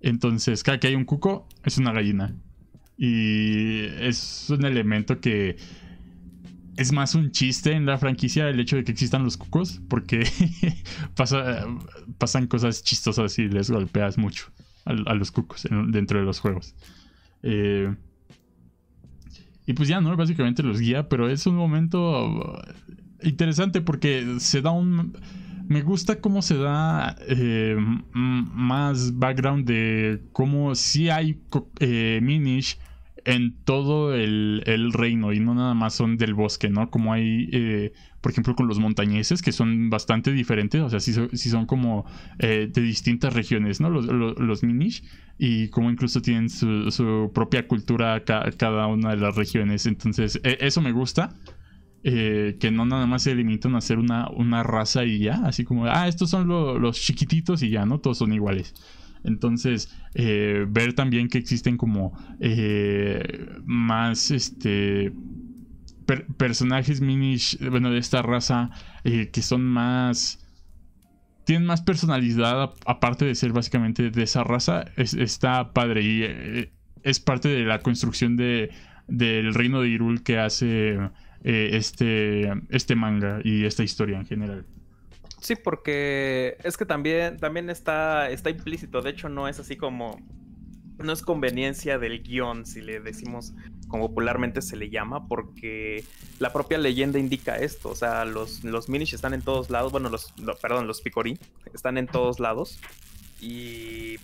Entonces, 0.00 0.62
cada 0.62 0.80
que 0.80 0.86
hay 0.86 0.94
un 0.94 1.04
cuco 1.04 1.46
es 1.64 1.78
una 1.78 1.92
gallina. 1.92 2.34
Y 2.96 3.84
es 4.00 4.48
un 4.50 4.64
elemento 4.64 5.20
que 5.20 5.56
es 6.80 6.92
más 6.92 7.14
un 7.14 7.30
chiste 7.30 7.72
en 7.72 7.84
la 7.84 7.98
franquicia 7.98 8.48
el 8.48 8.58
hecho 8.58 8.76
de 8.76 8.84
que 8.84 8.92
existan 8.92 9.22
los 9.22 9.36
cucos, 9.36 9.82
porque 9.88 10.26
pasa, 11.14 11.66
pasan 12.16 12.46
cosas 12.46 12.82
chistosas 12.82 13.38
y 13.38 13.48
les 13.48 13.70
golpeas 13.70 14.16
mucho 14.16 14.46
a, 14.86 15.14
los 15.14 15.30
cucos 15.30 15.68
dentro 15.88 16.20
de 16.20 16.24
los 16.24 16.40
juegos. 16.40 16.74
Eh, 17.42 17.94
y 19.66 19.74
pues 19.74 19.90
ya, 19.90 20.00
¿no? 20.00 20.16
Básicamente 20.16 20.62
los 20.62 20.80
guía, 20.80 21.06
pero 21.06 21.28
es 21.28 21.46
un 21.46 21.56
momento 21.56 22.58
interesante 23.22 23.82
porque 23.82 24.36
se 24.38 24.62
da 24.62 24.70
un... 24.70 25.12
Me 25.68 25.82
gusta 25.82 26.20
cómo 26.20 26.40
se 26.40 26.56
da 26.56 27.14
eh, 27.28 27.76
más 28.12 29.18
background 29.18 29.66
de 29.66 30.22
cómo 30.32 30.74
si 30.74 31.10
hay 31.10 31.40
eh, 31.78 32.20
Minish 32.22 32.78
en 33.24 33.54
todo 33.64 34.14
el, 34.14 34.92
reino 34.92 35.32
y 35.32 35.40
no 35.40 35.54
nada 35.54 35.74
más 35.74 35.94
son 35.94 36.16
del 36.16 36.34
bosque, 36.34 36.68
¿no? 36.68 36.90
Como 36.90 37.12
hay, 37.12 37.48
eh, 37.52 37.92
por 38.20 38.32
ejemplo, 38.32 38.54
con 38.54 38.66
los 38.68 38.78
montañeses 38.78 39.42
que 39.42 39.52
son 39.52 39.90
bastante 39.90 40.32
diferentes, 40.32 40.80
o 40.80 40.88
sea, 40.88 41.00
sí, 41.00 41.12
son 41.12 41.66
como 41.66 42.04
eh, 42.38 42.68
de 42.72 42.82
distintas 42.82 43.34
regiones, 43.34 43.80
¿no? 43.80 43.90
Los, 43.90 44.06
los, 44.06 44.62
Minish 44.62 45.02
y 45.38 45.68
como 45.68 45.90
incluso 45.90 46.20
tienen 46.20 46.50
su, 46.50 47.30
propia 47.34 47.66
cultura 47.66 48.22
cada 48.24 48.86
una 48.86 49.10
de 49.10 49.16
las 49.16 49.36
regiones, 49.36 49.86
entonces 49.86 50.40
e, 50.42 50.58
eso 50.60 50.80
me 50.80 50.92
gusta. 50.92 51.34
Eh, 52.02 52.56
que 52.58 52.70
no 52.70 52.86
nada 52.86 53.04
más 53.04 53.24
se 53.24 53.34
limitan 53.34 53.74
a 53.76 53.82
ser 53.82 53.98
una, 53.98 54.30
una 54.30 54.62
raza 54.62 55.04
y 55.04 55.18
ya, 55.18 55.42
así 55.44 55.64
como, 55.64 55.84
ah, 55.84 56.08
estos 56.08 56.30
son 56.30 56.48
los 56.48 56.98
chiquititos 56.98 57.62
y 57.62 57.68
ya, 57.68 57.84
¿no? 57.84 57.98
Todos 57.98 58.16
son 58.16 58.32
iguales. 58.32 58.72
Entonces, 59.24 59.94
eh, 60.14 60.66
ver 60.68 60.94
también 60.94 61.28
que 61.28 61.38
existen 61.38 61.76
como 61.76 62.12
eh, 62.40 63.48
más 63.64 64.30
este 64.30 65.12
personajes 66.36 67.00
minish, 67.00 67.56
bueno, 67.68 67.92
de 67.92 67.98
esta 67.98 68.20
raza 68.20 68.70
eh, 69.04 69.30
que 69.30 69.42
son 69.42 69.64
más 69.64 70.44
tienen 71.44 71.66
más 71.66 71.82
personalidad 71.82 72.72
aparte 72.84 73.24
de 73.24 73.34
ser 73.36 73.52
básicamente 73.52 74.10
de 74.10 74.22
esa 74.22 74.42
raza 74.42 74.84
está 74.96 75.72
padre. 75.72 76.02
Y 76.02 76.70
es 77.02 77.20
parte 77.20 77.48
de 77.48 77.64
la 77.64 77.80
construcción 77.80 78.36
de 78.36 78.70
del 79.06 79.54
reino 79.54 79.80
de 79.80 79.88
Irul 79.88 80.22
que 80.22 80.38
hace 80.38 80.98
este 81.42 82.52
este 82.70 82.94
manga 82.96 83.40
y 83.44 83.64
esta 83.64 83.82
historia 83.82 84.18
en 84.18 84.26
general 84.26 84.66
Sí, 85.40 85.56
porque 85.56 86.56
es 86.62 86.76
que 86.76 86.84
también, 86.84 87.38
también 87.38 87.70
está, 87.70 88.30
está 88.30 88.50
implícito. 88.50 89.02
De 89.02 89.10
hecho, 89.10 89.28
no 89.28 89.48
es 89.48 89.58
así 89.58 89.76
como. 89.76 90.18
No 90.98 91.14
es 91.14 91.22
conveniencia 91.22 91.98
del 91.98 92.22
guion, 92.22 92.66
si 92.66 92.82
le 92.82 93.00
decimos 93.00 93.54
como 93.88 94.08
popularmente 94.08 94.60
se 94.60 94.76
le 94.76 94.90
llama, 94.90 95.26
porque 95.28 96.04
la 96.38 96.52
propia 96.52 96.76
leyenda 96.76 97.18
indica 97.18 97.56
esto. 97.56 97.88
O 97.88 97.94
sea, 97.94 98.26
los, 98.26 98.64
los 98.64 98.90
Minish 98.90 99.14
están 99.14 99.32
en 99.32 99.40
todos 99.40 99.70
lados. 99.70 99.92
Bueno, 99.92 100.10
los, 100.10 100.34
perdón, 100.60 100.86
los 100.86 101.00
Picorí 101.00 101.38
están 101.72 101.96
en 101.96 102.06
todos 102.06 102.38
lados. 102.38 102.78
Y 103.40 104.18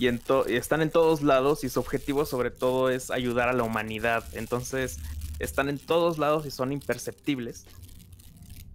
y, 0.00 0.08
están 0.56 0.80
en 0.80 0.90
todos 0.90 1.20
lados 1.22 1.62
y 1.62 1.68
su 1.68 1.78
objetivo 1.78 2.24
sobre 2.24 2.50
todo 2.50 2.88
es 2.88 3.10
ayudar 3.10 3.50
a 3.50 3.52
la 3.52 3.62
humanidad. 3.62 4.24
Entonces 4.32 4.98
están 5.38 5.68
en 5.68 5.78
todos 5.78 6.18
lados 6.18 6.46
y 6.46 6.50
son 6.50 6.72
imperceptibles 6.72 7.66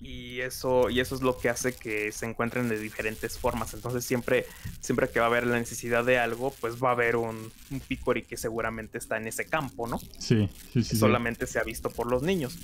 y 0.02 0.42
eso, 0.42 0.90
y 0.90 1.00
eso 1.00 1.16
es 1.16 1.22
lo 1.22 1.38
que 1.38 1.50
hace 1.50 1.74
que 1.74 2.12
se 2.12 2.26
encuentren 2.26 2.70
de 2.70 2.78
diferentes 2.78 3.38
formas. 3.38 3.74
Entonces 3.74 4.04
siempre, 4.06 4.46
siempre 4.80 5.10
que 5.10 5.20
va 5.20 5.26
a 5.26 5.30
haber 5.30 5.48
la 5.48 5.58
necesidad 5.58 6.04
de 6.04 6.20
algo, 6.20 6.54
pues 6.60 6.84
va 6.84 6.90
a 6.90 6.92
haber 6.92 7.16
un, 7.16 7.52
un 7.72 7.80
Picori 7.80 8.24
que 8.24 8.38
seguramente 8.38 8.98
está 8.98 9.18
en 9.18 9.28
ese 9.28 9.46
campo, 9.46 9.88
¿no? 9.88 10.00
Sí, 10.20 10.50
sí, 10.74 10.84
sí. 10.84 10.98
Solamente 10.98 11.48
se 11.48 11.60
ha 11.60 11.64
visto 11.64 11.90
por 11.90 12.10
los 12.10 12.24
niños. 12.24 12.58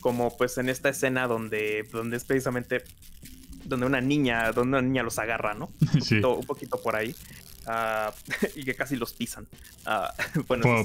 Como 0.00 0.36
pues 0.36 0.58
en 0.58 0.68
esta 0.68 0.88
escena 0.88 1.26
donde, 1.26 1.88
donde 1.92 2.16
es 2.16 2.24
precisamente 2.24 2.84
donde 3.64 3.86
una 3.86 4.00
niña, 4.00 4.52
donde 4.52 4.78
una 4.78 4.82
niña 4.82 5.02
los 5.02 5.18
agarra, 5.18 5.54
¿no? 5.54 5.68
Un 6.12 6.24
un 6.24 6.46
poquito 6.46 6.80
por 6.80 6.96
ahí. 6.96 7.14
Ah, 7.66 8.12
y 8.54 8.64
que 8.64 8.74
casi 8.74 8.96
los 8.96 9.12
pisan. 9.12 9.46
Ah, 9.84 10.12
bueno, 10.48 10.84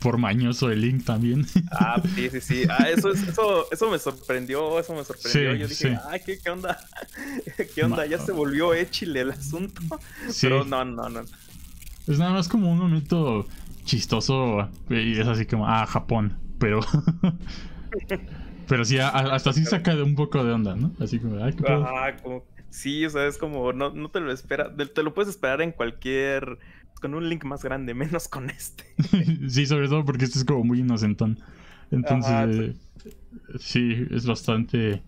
por, 0.00 0.18
mañoso 0.18 0.70
el 0.70 0.82
Link 0.82 1.04
también. 1.04 1.46
Ah, 1.70 2.00
sí, 2.14 2.28
sí, 2.30 2.40
sí. 2.40 2.62
Ah, 2.68 2.88
eso, 2.88 3.10
eso, 3.10 3.66
eso 3.70 3.90
me 3.90 3.98
sorprendió, 3.98 4.78
eso 4.78 4.94
me 4.94 5.04
sorprendió. 5.04 5.54
Yo 5.54 5.68
dije, 5.68 5.98
ay, 6.08 6.20
¿qué, 6.24 6.38
¿qué, 6.38 6.50
onda? 6.50 6.78
¿Qué 7.74 7.84
onda? 7.84 8.04
Ya 8.06 8.18
se 8.18 8.32
volvió 8.32 8.74
échile 8.74 9.22
el 9.22 9.30
asunto. 9.30 9.80
Pero 10.40 10.64
no, 10.64 10.84
no, 10.84 11.08
no. 11.08 11.20
Es 12.06 12.18
nada 12.18 12.32
más 12.32 12.48
como 12.48 12.70
un 12.70 12.78
momento 12.78 13.46
chistoso 13.84 14.68
y 14.90 15.18
es 15.18 15.26
así 15.26 15.46
como, 15.46 15.66
ah, 15.66 15.86
Japón. 15.86 16.38
Pero... 16.58 16.80
Pero 18.68 18.84
sí, 18.84 18.98
hasta 18.98 19.50
así 19.50 19.64
saca 19.64 19.96
de 19.96 20.02
un 20.02 20.14
poco 20.14 20.44
de 20.44 20.52
onda, 20.52 20.76
¿no? 20.76 20.92
Así 21.00 21.18
como, 21.18 21.42
ay, 21.42 21.54
qué 21.54 21.64
como 22.22 22.44
Sí, 22.70 23.04
o 23.06 23.10
sea, 23.10 23.26
es 23.26 23.38
como, 23.38 23.72
no, 23.72 23.90
no 23.90 24.10
te 24.10 24.20
lo 24.20 24.32
esperas, 24.32 24.70
te 24.94 25.02
lo 25.02 25.14
puedes 25.14 25.30
esperar 25.30 25.62
en 25.62 25.72
cualquier, 25.72 26.58
con 27.00 27.14
un 27.14 27.28
link 27.28 27.44
más 27.44 27.62
grande, 27.62 27.94
menos 27.94 28.28
con 28.28 28.50
este. 28.50 28.84
sí, 29.48 29.66
sobre 29.66 29.88
todo 29.88 30.04
porque 30.04 30.24
este 30.24 30.38
es 30.38 30.44
como 30.44 30.64
muy 30.64 30.80
inocentón. 30.80 31.38
Entonces, 31.90 32.76
sí, 33.58 34.06
es 34.10 34.26
bastante... 34.26 35.02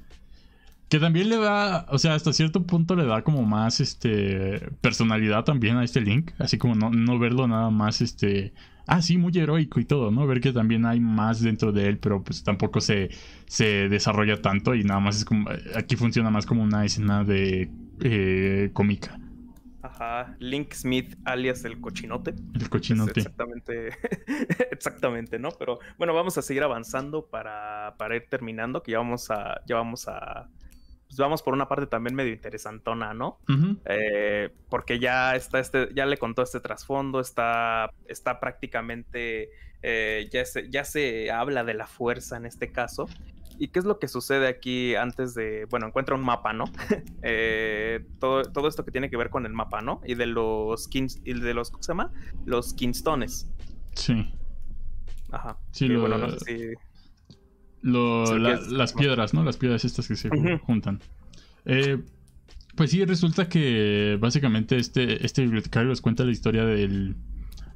Que 0.91 0.99
también 0.99 1.29
le 1.29 1.39
da, 1.39 1.87
o 1.89 1.99
sea, 1.99 2.15
hasta 2.15 2.33
cierto 2.33 2.65
punto 2.65 2.97
le 2.97 3.07
da 3.07 3.23
como 3.23 3.45
más, 3.45 3.79
este, 3.79 4.59
personalidad 4.81 5.45
también 5.45 5.77
a 5.77 5.85
este 5.85 6.01
link. 6.01 6.33
Así 6.39 6.59
como 6.59 6.75
no, 6.75 6.91
no 6.91 7.19
verlo 7.19 7.47
nada 7.47 7.71
más, 7.71 8.01
este, 8.01 8.53
ah, 8.89 9.01
sí, 9.01 9.17
muy 9.17 9.33
heroico 9.39 9.79
y 9.79 9.85
todo, 9.85 10.11
¿no? 10.11 10.27
Ver 10.27 10.41
que 10.41 10.53
también 10.53 10.85
hay 10.85 10.99
más 10.99 11.41
dentro 11.41 11.71
de 11.71 11.87
él, 11.87 11.99
pero 11.99 12.25
pues 12.25 12.43
tampoco 12.43 12.81
se, 12.81 13.09
se 13.47 13.89
desarrolla 13.89 14.43
tanto 14.43 14.75
y 14.75 14.83
nada 14.83 14.99
más 14.99 15.19
es 15.19 15.25
como, 15.25 15.49
aquí 15.77 15.95
funciona 15.95 16.29
más 16.29 16.45
como 16.45 16.65
una 16.65 16.85
escena 16.85 17.23
de 17.23 17.71
eh, 18.01 18.71
cómica. 18.73 19.17
Ajá, 19.83 20.35
Link 20.41 20.73
Smith 20.75 21.17
alias 21.25 21.65
el 21.65 21.81
cochinote. 21.81 22.35
El 22.55 22.69
cochinote. 22.69 23.21
exactamente, 23.21 23.91
exactamente, 24.73 25.39
¿no? 25.39 25.51
Pero 25.57 25.79
bueno, 25.99 26.15
vamos 26.15 26.37
a 26.37 26.43
seguir 26.43 26.65
avanzando 26.65 27.27
para, 27.27 27.95
para 27.97 28.17
ir 28.17 28.27
terminando, 28.29 28.83
que 28.83 28.91
ya 28.91 28.99
vamos 28.99 29.31
a, 29.31 29.63
ya 29.69 29.77
vamos 29.77 30.09
a 30.09 30.49
pues 31.11 31.19
vamos 31.19 31.43
por 31.43 31.55
una 31.55 31.67
parte 31.67 31.89
también 31.89 32.15
medio 32.15 32.33
interesantona, 32.33 33.13
¿no? 33.15 33.41
Eh, 33.85 34.49
porque 34.69 35.01
ya 35.01 35.35
está 35.35 35.59
este, 35.59 35.89
ya 35.93 36.07
le 36.07 36.19
contó 36.19 36.43
este 36.43 36.61
trasfondo, 36.61 37.19
está, 37.19 37.93
está 38.07 38.39
prácticamente, 38.39 39.51
eh, 39.83 40.29
ya, 40.31 40.45
se, 40.45 40.71
ya 40.71 40.85
se 40.85 41.33
habla 41.33 41.65
de 41.65 41.75
la 41.75 41.89
fuerza 41.89 42.37
en 42.37 42.47
este 42.47 42.71
caso. 42.71 43.09
¿Y 43.59 43.69
qué 43.69 43.81
es 43.81 43.85
lo 43.85 43.99
que 43.99 44.07
sucede 44.07 44.47
aquí 44.47 44.95
antes 44.95 45.35
de, 45.35 45.65
bueno, 45.65 45.89
encuentra 45.89 46.15
un 46.15 46.23
mapa, 46.23 46.53
¿no? 46.53 46.67
Eh, 47.23 48.07
todo, 48.21 48.45
todo 48.45 48.69
esto 48.69 48.85
que 48.85 48.93
tiene 48.93 49.11
que 49.11 49.17
ver 49.17 49.31
con 49.31 49.47
el 49.47 49.53
mapa, 49.53 49.83
¿no? 49.83 50.01
Y 50.07 50.15
de 50.15 50.27
los 50.27 50.89
y 50.95 51.33
de 51.35 51.55
los, 51.55 51.73
¿cómo 51.73 51.83
se 51.83 51.91
llama? 51.91 52.13
Los 52.45 52.73
Kingstones. 52.73 53.51
Sí. 53.95 54.33
Ajá. 55.33 55.59
Sí, 55.73 55.93
bueno, 55.97 56.19
no 56.19 56.31
sé 56.31 56.39
si 56.39 56.75
las 57.83 58.93
piedras, 58.93 59.35
¿no? 59.35 59.45
Las 59.45 59.57
piedras 59.57 59.85
estas 59.85 60.09
que 60.09 60.17
se 60.17 60.31
juntan. 60.59 61.01
Eh, 61.65 61.99
pues 62.77 62.91
sí, 62.91 63.05
resulta 63.05 63.49
que 63.49 64.17
básicamente 64.21 64.79
este, 64.79 65.25
este 65.25 65.43
bibliotecario 65.43 65.91
les 65.91 66.01
cuenta 66.01 66.25
la 66.25 66.31
historia 66.31 66.65
del, 66.65 67.17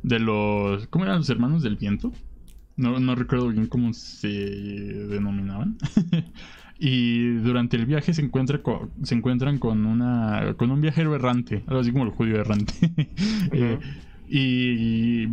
de 0.02 0.18
los... 0.18 0.86
¿Cómo 0.88 1.04
eran 1.04 1.18
los 1.18 1.30
hermanos 1.30 1.62
del 1.62 1.76
viento? 1.76 2.12
No, 2.76 2.98
no 2.98 3.14
recuerdo 3.14 3.48
bien 3.48 3.66
cómo 3.66 3.92
se 3.92 4.28
denominaban. 4.28 5.76
y 6.78 7.34
durante 7.34 7.76
el 7.76 7.86
viaje 7.86 8.12
se, 8.14 8.22
encuentra 8.22 8.60
se 9.02 9.14
encuentran 9.14 9.58
con 9.58 9.86
una 9.86 10.54
con 10.56 10.70
un 10.70 10.80
viajero 10.80 11.14
errante, 11.14 11.62
algo 11.66 11.80
así 11.80 11.92
como 11.92 12.04
el 12.04 12.10
judío 12.10 12.40
errante. 12.40 12.74
Eh, 13.52 13.78
y 14.26 15.28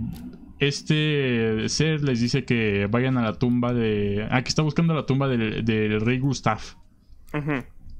este 0.61 1.67
ser 1.69 2.03
les 2.03 2.21
dice 2.21 2.45
que 2.45 2.85
vayan 2.85 3.17
a 3.17 3.23
la 3.23 3.33
tumba 3.33 3.73
de. 3.73 4.27
Ah, 4.29 4.43
que 4.43 4.49
está 4.49 4.61
buscando 4.61 4.93
la 4.93 5.07
tumba 5.07 5.27
del, 5.27 6.01
rey 6.01 6.19
Gustav. 6.19 6.61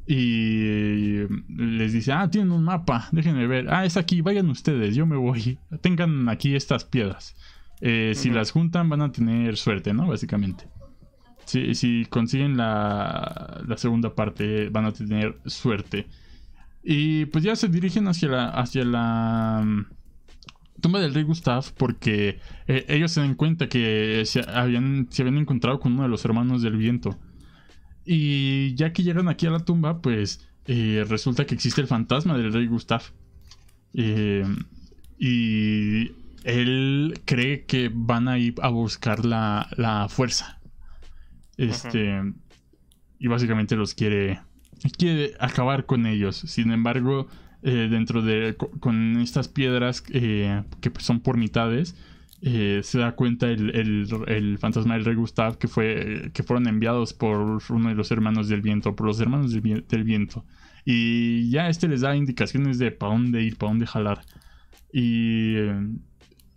Y 0.06 1.24
les 1.48 1.92
dice, 1.92 2.12
ah, 2.12 2.30
tienen 2.30 2.52
un 2.52 2.64
mapa, 2.64 3.10
déjenme 3.12 3.48
ver. 3.48 3.66
Ah, 3.74 3.84
es 3.84 3.98
aquí, 3.98 4.22
vayan 4.22 4.48
ustedes, 4.50 4.96
yo 4.96 5.08
me 5.08 5.16
voy. 5.16 5.58
Tengan 5.82 6.30
aquí 6.30 6.56
estas 6.56 6.86
piedras. 6.86 7.36
Eh, 7.82 8.14
si 8.16 8.30
las 8.30 8.52
juntan 8.52 8.90
van 8.90 9.02
a 9.02 9.12
tener 9.12 9.58
suerte, 9.58 9.92
¿no? 9.92 10.06
Básicamente. 10.08 10.66
si, 11.46 11.74
si 11.74 12.06
consiguen 12.12 12.58
la, 12.58 13.64
la 13.66 13.78
segunda 13.78 14.14
parte, 14.14 14.70
van 14.70 14.86
a 14.86 14.92
tener 14.92 15.36
suerte. 15.48 16.06
Y 16.84 17.26
pues 17.26 17.44
ya 17.44 17.56
se 17.56 17.70
dirigen 17.70 18.08
hacia 18.08 18.30
la, 18.30 18.50
hacia 18.50 18.86
la 18.86 19.66
tumba 20.82 21.00
del 21.00 21.14
rey 21.14 21.24
Gustav 21.24 21.66
porque 21.78 22.40
eh, 22.68 22.86
ellos 22.90 23.12
se 23.12 23.22
dan 23.22 23.36
cuenta 23.36 23.70
que 23.70 24.24
se 24.26 24.42
habían, 24.42 25.08
se 25.10 25.22
habían 25.22 25.38
encontrado 25.38 25.80
con 25.80 25.94
uno 25.94 26.04
de 26.04 26.10
los 26.10 26.26
hermanos 26.26 26.62
del 26.62 26.78
viento. 26.78 27.18
Y 28.06 28.74
ya 28.76 28.92
que 28.92 29.04
llegan 29.04 29.30
aquí 29.30 29.46
a 29.46 29.52
la 29.52 29.60
tumba, 29.60 30.02
pues 30.02 30.48
eh, 30.66 31.06
resulta 31.08 31.46
que 31.46 31.56
existe 31.56 31.82
el 31.82 31.88
fantasma 31.88 32.38
del 32.38 32.52
rey 32.52 32.68
Gustav. 32.68 33.04
Eh, 33.94 34.46
y 35.18 36.12
él 36.44 37.20
cree 37.26 37.66
que 37.66 37.92
van 37.94 38.28
a 38.28 38.38
ir 38.40 38.56
a 38.62 38.70
buscar 38.70 39.26
la, 39.26 39.70
la 39.78 40.08
fuerza. 40.10 40.60
Este. 41.58 42.22
Y 43.20 43.28
básicamente 43.28 43.76
los 43.76 43.94
quiere. 43.94 44.42
Quiere 44.98 45.34
acabar 45.40 45.86
con 45.86 46.08
ellos. 46.08 46.38
Sin 46.38 46.72
embargo, 46.72 47.28
eh, 47.64 47.88
dentro 47.90 48.22
de. 48.22 48.56
Con 48.80 49.18
estas 49.22 49.48
piedras 49.48 50.02
que 50.02 50.64
pues, 50.92 51.06
son 51.06 51.20
por 51.20 51.38
mitades. 51.38 51.96
se 52.42 52.98
da 52.98 53.12
cuenta 53.14 53.48
el, 53.50 54.58
fantasma 54.60 54.96
del 54.96 55.06
rey 55.06 55.16
Gustav 55.16 55.58
que 55.58 55.68
fue 55.68 56.32
que 56.34 56.44
fueron 56.44 56.68
enviados 56.68 57.14
por 57.14 57.62
uno 57.70 57.90
de 57.90 57.96
los 57.96 58.12
hermanos 58.12 58.48
del 58.48 58.62
viento, 58.62 58.96
por 58.96 59.08
los 59.08 59.20
hermanos 59.20 59.52
del 59.54 60.04
viento. 60.04 60.44
Y 60.86 61.50
ya 61.50 61.70
este 61.70 61.88
les 61.88 62.02
da 62.02 62.16
indicaciones 62.16 62.80
de 62.80 62.92
para 62.92 63.14
dónde 63.14 63.44
ir, 63.44 63.58
para 63.58 63.72
dónde 63.72 63.86
jalar. 63.86 64.22
Y, 64.94 65.56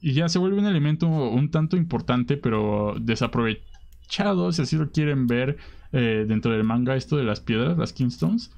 y 0.01 0.13
ya 0.13 0.29
se 0.29 0.39
vuelve 0.39 0.59
un 0.59 0.67
elemento 0.67 1.07
un 1.07 1.51
tanto 1.51 1.77
importante, 1.77 2.37
pero 2.37 2.95
desaprovechado, 3.01 4.53
si 4.53 4.63
así 4.63 4.77
lo 4.77 4.91
quieren 4.91 5.27
ver, 5.27 5.57
eh, 5.93 6.25
dentro 6.27 6.53
del 6.53 6.65
manga, 6.65 6.97
esto 6.97 7.17
de 7.17 7.25
las 7.25 7.41
piedras, 7.41 7.79
las 7.79 7.93
Kingstones. 7.93 8.51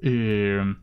Eh, 0.00 0.74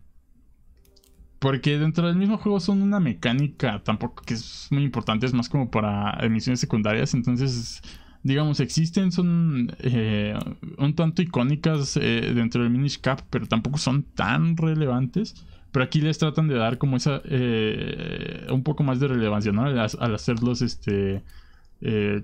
porque 1.46 1.78
dentro 1.78 2.08
del 2.08 2.16
mismo 2.16 2.40
juego 2.40 2.60
son 2.60 2.82
una 2.82 3.00
mecánica 3.00 3.80
tampoco 3.84 4.24
que 4.24 4.34
es 4.34 4.68
muy 4.72 4.82
importante, 4.82 5.28
es 5.28 5.34
más 5.36 5.48
como 5.48 5.70
para 5.70 6.18
emisiones 6.26 6.60
secundarias, 6.60 7.14
entonces 7.14 7.84
digamos, 8.24 8.60
existen, 8.60 9.12
son 9.12 9.72
eh, 9.78 10.34
un 10.80 10.96
tanto 10.96 11.22
icónicas 11.22 11.98
eh, 11.98 12.32
dentro 12.34 12.64
del 12.64 12.72
Minish 12.72 13.00
Cap, 13.00 13.22
pero 13.30 13.46
tampoco 13.46 13.78
son 13.78 14.02
tan 14.02 14.58
relevantes. 14.58 15.46
Pero 15.72 15.86
aquí 15.86 16.02
les 16.02 16.18
tratan 16.18 16.48
de 16.48 16.56
dar 16.56 16.80
como 16.80 16.98
esa, 16.98 17.22
eh, 17.26 18.48
un 18.50 18.64
poco 18.64 18.82
más 18.82 19.00
de 19.00 19.10
relevancia, 19.10 19.52
¿no? 19.52 19.66
Al, 19.66 20.16
hacerlos, 20.16 20.64
este, 20.64 21.22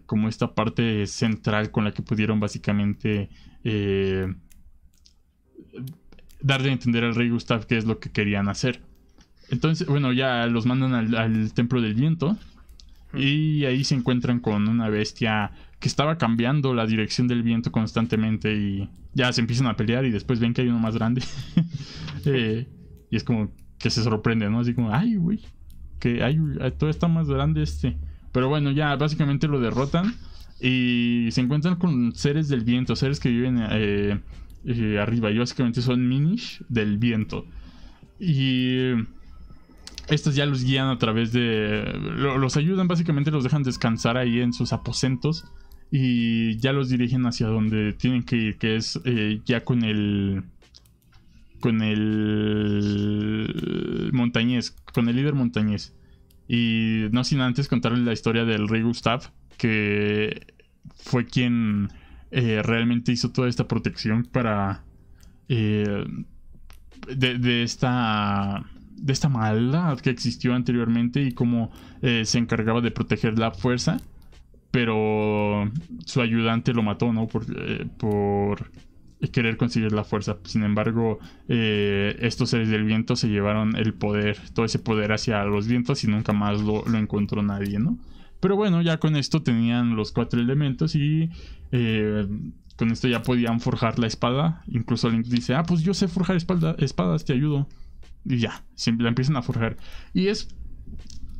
como 0.07 0.29
esta 0.29 0.55
parte 0.55 1.05
central 1.05 1.69
con 1.69 1.83
la 1.83 1.91
que 1.91 2.01
pudieron 2.01 2.39
básicamente 2.39 3.29
darle 6.41 6.69
a 6.69 6.73
entender 6.73 7.03
al 7.03 7.13
rey 7.13 7.29
Gustav 7.29 7.67
qué 7.67 7.77
es 7.77 7.85
lo 7.85 7.99
que 7.99 8.09
querían 8.09 8.49
hacer. 8.49 8.81
Entonces, 9.51 9.87
bueno, 9.87 10.11
ya 10.13 10.47
los 10.47 10.65
mandan 10.65 10.93
al, 10.93 11.15
al 11.15 11.53
Templo 11.53 11.81
del 11.81 11.93
Viento. 11.93 12.37
Y 13.13 13.65
ahí 13.65 13.83
se 13.83 13.93
encuentran 13.95 14.39
con 14.39 14.69
una 14.69 14.89
bestia 14.89 15.51
que 15.81 15.87
estaba 15.87 16.17
cambiando 16.17 16.73
la 16.73 16.85
dirección 16.85 17.27
del 17.27 17.43
viento 17.43 17.71
constantemente 17.71 18.53
y 18.53 18.89
ya 19.13 19.33
se 19.33 19.41
empiezan 19.41 19.67
a 19.67 19.75
pelear 19.75 20.05
y 20.05 20.11
después 20.11 20.39
ven 20.39 20.53
que 20.53 20.61
hay 20.61 20.67
uno 20.69 20.79
más 20.79 20.95
grande. 20.95 21.21
Eh, 22.23 22.67
y 23.09 23.15
es 23.15 23.23
como 23.23 23.51
que 23.79 23.89
se 23.89 24.03
sorprende, 24.03 24.47
¿no? 24.47 24.59
Así 24.59 24.75
como, 24.75 24.93
ay, 24.93 25.15
güey, 25.15 25.39
que 25.99 26.23
hay, 26.23 26.37
todo 26.77 26.87
está 26.87 27.07
más 27.07 27.27
grande 27.27 27.63
este. 27.63 27.97
Pero 28.31 28.47
bueno, 28.47 28.69
ya 28.69 28.95
básicamente 28.95 29.47
lo 29.47 29.59
derrotan 29.59 30.13
y 30.59 31.29
se 31.31 31.41
encuentran 31.41 31.77
con 31.77 32.13
seres 32.13 32.47
del 32.47 32.63
viento, 32.63 32.95
seres 32.95 33.19
que 33.19 33.29
viven 33.29 33.57
eh, 33.71 34.19
eh, 34.65 34.99
arriba 34.99 35.31
y 35.31 35.39
básicamente 35.39 35.81
son 35.81 36.07
minish 36.07 36.61
del 36.69 36.99
viento. 36.99 37.47
Y 38.19 38.91
estos 40.11 40.35
ya 40.35 40.45
los 40.45 40.63
guían 40.63 40.87
a 40.87 40.97
través 40.97 41.31
de... 41.31 41.83
Los 42.15 42.57
ayudan, 42.57 42.87
básicamente 42.87 43.31
los 43.31 43.43
dejan 43.43 43.63
descansar 43.63 44.17
ahí 44.17 44.39
en 44.39 44.53
sus 44.53 44.73
aposentos 44.73 45.45
y 45.89 46.57
ya 46.57 46.73
los 46.73 46.89
dirigen 46.89 47.25
hacia 47.25 47.47
donde 47.47 47.93
tienen 47.93 48.23
que 48.23 48.35
ir, 48.35 48.57
que 48.57 48.75
es 48.75 48.99
eh, 49.03 49.41
ya 49.45 49.63
con 49.63 49.83
el 49.83 50.43
con 51.59 51.81
el 51.81 53.53
montañés, 54.13 54.71
con 54.93 55.07
el 55.09 55.15
líder 55.15 55.33
montañés. 55.33 55.93
Y 56.47 57.05
no 57.11 57.23
sin 57.23 57.39
antes 57.39 57.67
contarles 57.67 58.01
la 58.01 58.13
historia 58.13 58.45
del 58.45 58.67
rey 58.67 58.81
Gustav, 58.81 59.31
que 59.57 60.47
fue 60.95 61.25
quien 61.25 61.89
eh, 62.31 62.61
realmente 62.63 63.11
hizo 63.11 63.31
toda 63.31 63.47
esta 63.47 63.67
protección 63.67 64.23
para 64.23 64.83
eh, 65.47 66.05
de, 67.15 67.63
esta 67.63 68.65
de 69.01 69.13
esta 69.13 69.29
maldad 69.29 69.99
que 69.99 70.09
existió 70.09 70.53
anteriormente 70.53 71.21
y 71.21 71.31
cómo 71.31 71.71
se 72.01 72.37
encargaba 72.37 72.81
de 72.81 72.91
proteger 72.91 73.37
la 73.37 73.51
fuerza 73.51 73.97
pero 74.71 75.69
su 76.05 76.21
ayudante 76.21 76.73
lo 76.73 76.81
mató, 76.81 77.11
¿no? 77.11 77.27
Por, 77.27 77.45
eh, 77.55 77.85
por 77.97 78.71
querer 79.31 79.57
conseguir 79.57 79.91
la 79.91 80.03
fuerza. 80.03 80.37
Sin 80.45 80.63
embargo, 80.63 81.19
eh, 81.47 82.17
estos 82.21 82.49
seres 82.49 82.69
del 82.69 82.85
viento 82.85 83.15
se 83.15 83.27
llevaron 83.27 83.75
el 83.75 83.93
poder, 83.93 84.37
todo 84.53 84.65
ese 84.65 84.79
poder 84.79 85.11
hacia 85.11 85.43
los 85.43 85.67
vientos 85.67 86.03
y 86.03 86.07
nunca 86.07 86.33
más 86.33 86.61
lo, 86.61 86.83
encontró 86.97 87.43
nadie, 87.43 87.77
¿no? 87.77 87.99
Pero 88.39 88.55
bueno, 88.55 88.81
ya 88.81 88.97
con 88.97 89.15
esto 89.15 89.43
tenían 89.43 89.95
los 89.95 90.11
cuatro 90.11 90.41
elementos 90.41 90.95
y 90.95 91.29
eh, 91.71 92.25
con 92.75 92.91
esto 92.91 93.07
ya 93.07 93.21
podían 93.21 93.59
forjar 93.59 93.99
la 93.99 94.07
espada. 94.07 94.63
Incluso 94.67 95.09
Link 95.09 95.27
dice, 95.27 95.53
ah, 95.53 95.63
pues 95.63 95.83
yo 95.83 95.93
sé 95.93 96.07
forjar 96.07 96.37
espadas, 96.37 97.25
te 97.25 97.33
ayudo. 97.33 97.67
Y 98.25 98.37
ya, 98.37 98.63
la 98.99 99.09
empiezan 99.09 99.37
a 99.37 99.41
forjar. 99.41 99.77
Y 100.13 100.27
es 100.27 100.49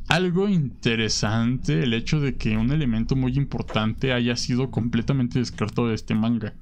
algo 0.08 0.48
interesante 0.48 1.82
el 1.82 1.94
hecho 1.94 2.20
de 2.20 2.36
que 2.36 2.56
un 2.56 2.70
elemento 2.70 3.16
muy 3.16 3.32
importante 3.36 4.12
haya 4.12 4.36
sido 4.36 4.70
completamente 4.70 5.38
descartado 5.38 5.88
de 5.88 5.94
este 5.94 6.14
manga. 6.14 6.54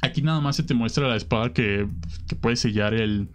Aquí 0.00 0.22
nada 0.22 0.40
más 0.40 0.56
se 0.56 0.62
te 0.62 0.74
muestra 0.74 1.08
la 1.08 1.16
espada 1.16 1.52
que, 1.52 1.88
puede 2.40 2.56
sellar 2.56 2.94
el, 2.94 3.28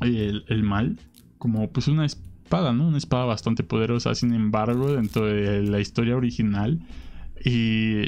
el, 0.00 0.62
mal. 0.62 0.98
Como 1.38 1.70
pues 1.70 1.88
una 1.88 2.04
espada, 2.04 2.72
¿no? 2.72 2.88
Una 2.88 2.98
espada 2.98 3.24
bastante 3.24 3.62
poderosa. 3.62 4.14
Sin 4.14 4.34
embargo, 4.34 4.92
dentro 4.92 5.26
de 5.26 5.62
la 5.62 5.80
historia 5.80 6.16
original. 6.16 6.80
Y 7.44 8.02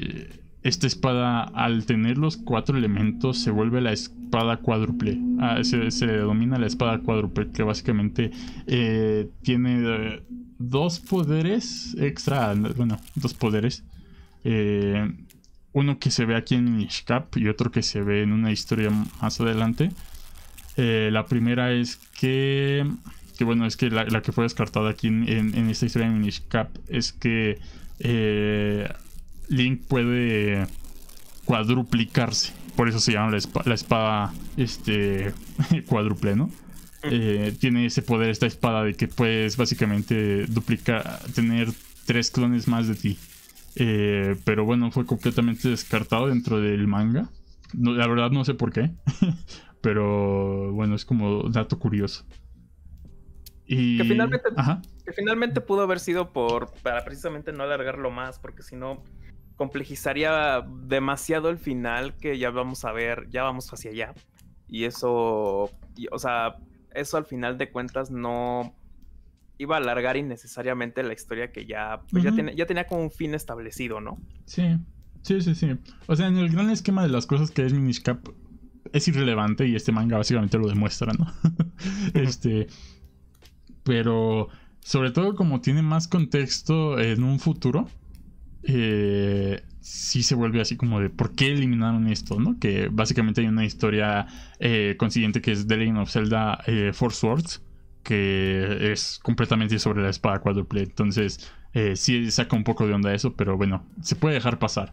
esta 0.63 0.87
espada, 0.87 1.43
al 1.45 1.87
tener 1.87 2.19
los 2.19 2.37
cuatro 2.37 2.77
elementos, 2.77 3.39
se 3.39 3.51
vuelve 3.51 3.81
la 3.81 3.93
espada 3.93 4.57
cuádruple. 4.59 5.19
Ah, 5.39 5.63
se, 5.63 5.91
se, 5.91 6.07
denomina 6.07 6.59
la 6.59 6.67
espada 6.67 6.99
cuádruple, 6.99 7.51
que 7.53 7.63
básicamente 7.63 8.31
eh, 8.67 9.29
tiene 9.43 9.83
eh, 9.85 10.23
dos 10.59 10.99
poderes 10.99 11.97
extra. 11.99 12.55
Bueno, 12.77 12.99
dos 13.15 13.35
poderes. 13.35 13.85
Eh, 14.45 15.09
uno 15.73 15.99
que 15.99 16.11
se 16.11 16.25
ve 16.25 16.35
aquí 16.35 16.57
en 16.57 16.77
Nishkap 16.77 17.37
y 17.37 17.49
otro 17.49 17.71
que 17.71 17.83
se 17.83 18.03
ve 18.03 18.23
en 18.23 18.33
una 18.33 18.51
historia 18.51 18.91
más 19.21 19.41
adelante. 19.41 19.91
la 20.77 21.25
primera 21.27 21.73
es 21.73 21.97
que. 22.19 22.85
Que 23.37 23.45
bueno, 23.45 23.67
es 23.67 23.77
que 23.77 23.89
la, 23.89 24.21
que 24.21 24.33
fue 24.33 24.43
descartada 24.43 24.91
aquí 24.91 25.07
en, 25.07 25.71
esta 25.71 25.87
historia 25.87 26.11
de 26.11 26.19
Nishkap 26.19 26.69
es 26.89 27.13
que. 27.13 27.61
Link 29.49 29.87
puede 29.87 30.67
cuadruplicarse. 31.45 32.53
Por 32.77 32.89
eso 32.89 33.01
se 33.01 33.13
llama 33.13 33.37
la, 33.65 33.75
espada, 33.75 34.33
este, 34.57 35.33
cuádruple, 35.89 36.37
¿no? 36.37 36.51
Eh, 37.03 37.55
tiene 37.59 37.87
ese 37.87 38.03
poder 38.03 38.29
esta 38.31 38.47
espada 38.47 38.83
de 38.85 38.95
que 38.95 39.09
puedes 39.09 39.57
básicamente 39.57 40.47
duplicar, 40.47 41.21
tener 41.35 41.69
tres 42.07 42.31
clones 42.31 42.69
más 42.69 42.89
de 42.89 42.95
ti. 42.95 43.19
Eh, 43.77 44.37
pero 44.45 44.65
bueno, 44.65 44.91
fue 44.91 45.07
completamente 45.07 45.69
descartado 45.69 46.29
dentro 46.29 46.61
del 46.61 46.87
manga. 46.87 47.31
la 47.73 48.07
verdad 48.07 48.31
no 48.31 48.45
sé 48.45 48.55
por 48.55 48.73
qué. 48.73 48.91
pero 49.81 50.73
bueno, 50.73 50.95
es 50.95 51.05
como 51.05 51.49
dato 51.49 51.79
curioso. 51.79 52.25
Y... 53.67 53.99
Que 53.99 54.05
finalmente, 54.05 54.49
que 55.05 55.13
finalmente 55.13 55.61
pudo 55.61 55.83
haber 55.83 56.01
sido 56.01 56.33
por 56.33 56.73
para 56.83 57.05
precisamente 57.05 57.53
no 57.53 57.65
alargarlo 57.65 58.11
más, 58.11 58.39
porque 58.39 58.63
si 58.63 58.77
no 58.77 59.03
complejizaría 59.59 60.65
demasiado 60.85 61.51
el 61.51 61.59
final 61.59 62.17
que 62.17 62.39
ya 62.39 62.51
vamos 62.51 62.85
a 62.85 62.93
ver, 62.93 63.29
ya 63.29 63.43
vamos 63.43 63.71
hacia 63.71 63.91
allá. 63.91 64.15
Y 64.69 64.85
eso, 64.85 65.71
o 66.11 66.19
sea, 66.19 66.57
eso 66.95 67.17
al 67.17 67.27
final 67.27 67.59
de 67.59 67.71
cuentas 67.71 68.11
no 68.11 68.75
iba 69.59 69.75
a 69.75 69.79
alargar 69.79 70.17
innecesariamente 70.17 71.03
la 71.03 71.13
historia 71.13 71.51
que 71.51 71.67
ya, 71.67 72.01
pues 72.11 72.23
ya, 72.23 72.33
ya 72.55 72.67
tenía 72.67 72.87
como 72.87 73.03
un 73.03 73.11
fin 73.11 73.35
establecido, 73.35 74.01
¿no? 74.01 74.19
Sí, 74.47 74.77
sí, 75.23 75.41
sí, 75.41 75.57
sí. 75.57 75.77
O 76.07 76.15
sea, 76.15 76.29
en 76.29 76.39
el 76.39 76.51
gran 76.51 76.71
esquema 76.71 77.03
de 77.03 77.09
las 77.09 77.27
cosas 77.27 77.51
que 77.51 77.67
es 77.67 77.73
Minish 77.73 78.03
Cap 78.03 78.29
es 78.93 79.09
irrelevante 79.09 79.67
y 79.67 79.75
este 79.75 79.91
manga 79.91 80.19
básicamente 80.19 80.57
lo 80.57 80.69
demuestra, 80.69 81.13
¿no? 81.13 81.33
este, 82.15 82.69
pero 83.83 84.49
sobre 84.81 85.11
todo 85.11 85.35
como 85.35 85.61
tiene 85.61 85.83
más 85.83 86.07
contexto 86.07 87.01
en 87.01 87.25
un 87.25 87.41
futuro, 87.41 87.89
eh, 88.63 89.63
sí 89.89 90.23
se 90.23 90.35
vuelve 90.35 90.61
así 90.61 90.77
como 90.77 91.01
de 91.01 91.09
por 91.09 91.35
qué 91.35 91.53
eliminaron 91.53 92.09
esto, 92.09 92.39
¿no? 92.39 92.59
Que 92.59 92.89
básicamente 92.91 93.41
hay 93.41 93.47
una 93.47 93.65
historia 93.65 94.27
eh, 94.61 94.97
consiguiente 94.99 95.41
que 95.41 95.53
es 95.53 95.67
The 95.67 95.77
Legend 95.77 95.99
of 95.99 96.11
Zelda 96.11 96.63
eh, 96.67 96.93
Four 96.93 97.15
Swords, 97.15 97.63
que 98.03 98.93
es 98.93 99.19
completamente 99.23 99.79
sobre 99.79 100.03
la 100.03 100.11
espada 100.11 100.41
cuádruple. 100.41 100.83
Entonces, 100.83 101.51
eh, 101.73 101.97
sí 101.97 102.31
saca 102.31 102.55
un 102.55 102.65
poco 102.65 102.87
de 102.87 102.93
onda 102.93 103.15
eso, 103.15 103.35
pero 103.35 103.57
bueno, 103.57 103.87
se 104.03 104.15
puede 104.15 104.35
dejar 104.35 104.59
pasar, 104.59 104.93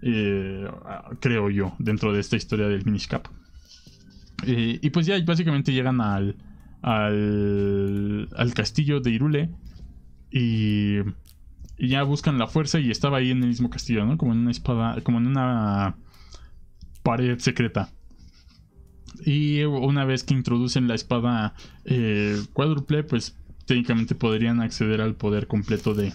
creo 0.00 1.50
yo, 1.50 1.74
dentro 1.78 2.12
de 2.12 2.20
esta 2.20 2.36
historia 2.36 2.66
del 2.68 2.84
Minish 2.86 3.08
Cap. 3.08 3.28
y 4.46 4.88
pues 4.90 5.04
ya 5.04 5.22
básicamente 5.22 5.72
llegan 5.72 6.00
al, 6.00 6.36
al, 6.80 8.28
al 8.34 8.54
castillo 8.54 9.00
de 9.00 9.10
Irule 9.10 9.50
y 10.30 11.00
y 11.80 11.88
ya 11.88 12.02
buscan 12.02 12.36
la 12.36 12.46
fuerza 12.46 12.78
y 12.78 12.90
estaba 12.90 13.16
ahí 13.16 13.30
en 13.30 13.42
el 13.42 13.48
mismo 13.48 13.70
castillo, 13.70 14.04
¿no? 14.04 14.18
Como 14.18 14.32
en 14.32 14.40
una 14.40 14.50
espada, 14.50 15.00
como 15.00 15.16
en 15.16 15.26
una 15.26 15.96
pared 17.02 17.38
secreta. 17.38 17.90
Y 19.24 19.62
una 19.62 20.04
vez 20.04 20.22
que 20.22 20.34
introducen 20.34 20.88
la 20.88 20.94
espada 20.94 21.54
eh, 21.86 22.38
cuádruple, 22.52 23.02
pues 23.02 23.34
técnicamente 23.64 24.14
podrían 24.14 24.60
acceder 24.60 25.00
al 25.00 25.14
poder 25.14 25.46
completo 25.46 25.94
de, 25.94 26.12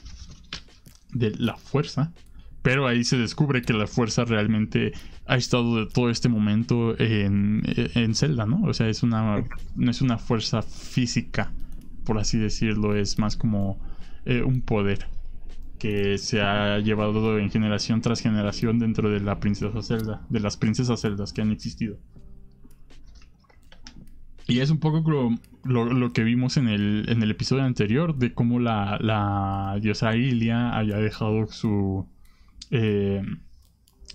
de 1.13 1.31
la 1.31 1.57
fuerza. 1.57 2.13
Pero 2.61 2.87
ahí 2.87 3.03
se 3.03 3.17
descubre 3.17 3.63
que 3.63 3.73
la 3.73 3.87
fuerza 3.87 4.23
realmente 4.23 4.93
ha 5.25 5.35
estado 5.35 5.77
de 5.77 5.91
todo 5.91 6.11
este 6.11 6.29
momento 6.29 6.95
en, 6.99 7.63
en 7.65 8.13
Zelda, 8.13 8.45
¿no? 8.45 8.61
O 8.65 8.73
sea, 8.75 8.87
es 8.87 9.01
una, 9.01 9.43
no 9.75 9.91
es 9.91 10.01
una 10.03 10.19
fuerza 10.19 10.61
física, 10.61 11.51
por 12.03 12.19
así 12.19 12.37
decirlo, 12.37 12.95
es 12.95 13.17
más 13.17 13.35
como 13.35 13.79
eh, 14.25 14.43
un 14.43 14.61
poder 14.61 15.07
que 15.79 16.17
se 16.17 16.41
ha 16.41 16.79
llevado 16.79 17.37
en 17.37 17.49
generación 17.51 18.01
tras 18.01 18.21
generación 18.21 18.79
dentro 18.79 19.09
de 19.09 19.19
la 19.19 19.39
princesa 19.39 19.81
Zelda, 19.81 20.25
de 20.29 20.39
las 20.39 20.57
princesas 20.57 21.01
Zeldas 21.01 21.33
que 21.33 21.41
han 21.41 21.51
existido. 21.51 21.97
Y 24.47 24.59
es 24.59 24.69
un 24.69 24.79
poco 24.79 25.01
lo, 25.63 26.13
que 26.13 26.23
vimos 26.23 26.57
en 26.57 26.67
el, 26.67 27.05
en 27.09 27.23
el, 27.23 27.31
episodio 27.31 27.63
anterior 27.63 28.15
de 28.15 28.33
cómo 28.33 28.59
la, 28.59 28.99
la 29.01 29.77
diosa 29.81 30.15
Ilia 30.15 30.69
había 30.69 30.97
dejado 30.97 31.47
su, 31.47 32.07
eh, 32.69 33.23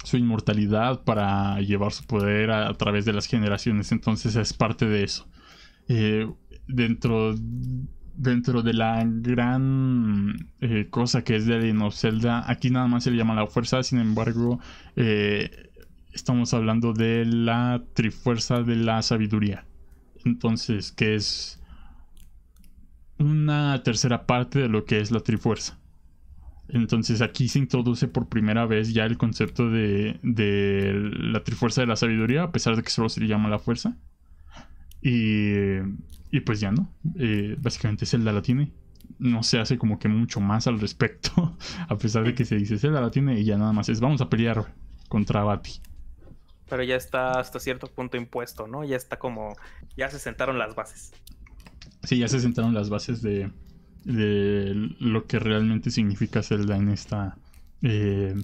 su 0.05 0.17
inmortalidad 0.17 1.03
para 1.03 1.61
llevar 1.61 1.93
su 1.93 2.05
poder 2.07 2.53
a, 2.53 2.73
través 2.75 3.05
de 3.05 3.13
las 3.13 3.27
generaciones. 3.27 3.91
Entonces 3.91 4.37
es 4.37 4.53
parte 4.53 4.87
de 4.87 5.03
eso. 5.03 5.29
Eh, 5.89 6.29
dentro 6.69 7.35
dentro 8.21 8.63
de 8.63 8.75
la 8.75 9.03
gran 9.07 10.51
eh, 10.61 10.89
cosa 10.91 11.25
que 11.25 11.37
es 11.37 11.47
de 11.47 11.59
Legend 11.59 11.91
Zelda, 11.93 12.45
aquí 12.51 12.71
nada 12.71 12.87
más 12.87 13.05
se 13.05 13.11
le 13.11 13.17
llama 13.17 13.35
la 13.35 13.47
fuerza, 13.47 13.83
sin 13.83 13.99
embargo, 13.99 14.61
eh, 14.97 15.71
estamos 16.13 16.53
hablando 16.53 16.93
de 16.93 17.25
la 17.25 17.83
trifuerza 17.95 18.63
de 18.63 18.77
la 18.77 19.01
sabiduría. 19.01 19.65
Entonces, 20.25 20.93
que 20.93 21.15
es 21.15 21.63
una 23.19 23.83
tercera 23.83 24.27
parte 24.27 24.59
de 24.59 24.69
lo 24.69 24.85
que 24.85 25.01
es 25.01 25.11
la 25.11 25.21
trifuerza. 25.21 25.79
Entonces 26.69 27.23
aquí 27.23 27.49
se 27.49 27.59
introduce 27.59 28.07
por 28.07 28.29
primera 28.29 28.65
vez 28.67 28.93
ya 28.93 29.05
el 29.05 29.17
concepto 29.17 29.71
de, 29.71 30.21
de 30.23 30.93
la 30.95 31.43
trifuerza 31.43 31.81
de 31.81 31.87
la 31.87 31.97
sabiduría, 31.97 32.45
a 32.45 32.53
pesar 32.53 32.77
de 32.77 32.83
que 32.83 32.91
solo 32.91 33.09
se 33.09 33.21
le 33.21 33.29
llama 33.29 33.49
la 33.49 33.59
fuerza. 33.59 33.97
Y, 35.03 35.79
y 36.31 36.41
pues 36.41 36.61
ya 36.61 36.73
no. 36.73 36.93
Eh, 37.17 37.57
básicamente 37.59 38.07
Zelda 38.07 38.33
la 38.33 38.43
tiene. 38.43 38.73
No 39.19 39.43
se 39.43 39.59
hace 39.59 39.79
como 39.79 39.99
que 39.99 40.09
mucho 40.09 40.41
más 40.41 40.67
al 40.67 40.81
respecto. 40.81 41.57
a 41.89 41.97
pesar 41.97 42.25
de 42.25 42.35
que 42.35 42.45
se 42.45 42.57
dice 42.57 42.79
Zelda 42.79 43.01
la 43.01 43.11
tiene 43.11 43.39
y 43.39 43.45
ya 43.45 43.59
nada 43.59 43.73
más 43.73 43.89
es 43.89 44.01
vamos 44.01 44.21
a 44.21 44.29
pelear 44.29 44.75
contra 45.09 45.43
Bati. 45.43 45.81
Pero 46.69 46.85
ya 46.85 46.95
está 46.95 47.33
hasta 47.33 47.59
cierto 47.59 47.89
punto 47.89 48.17
impuesto, 48.17 48.69
¿no? 48.69 48.85
Ya 48.85 48.97
está 48.97 49.19
como. 49.19 49.55
Ya 49.97 50.09
se 50.09 50.21
sentaron 50.21 50.59
las 50.59 50.75
bases. 50.77 51.13
Sí, 52.05 52.19
ya 52.19 52.29
se 52.29 52.39
sentaron 52.39 52.73
las 52.75 52.89
bases 52.89 53.21
de, 53.23 53.51
de 54.05 54.73
lo 55.01 55.27
que 55.27 55.41
realmente 55.41 55.91
significa 55.91 56.43
Zelda 56.43 56.77
en 56.77 56.89
esta. 56.89 57.37
Eh, 57.83 58.37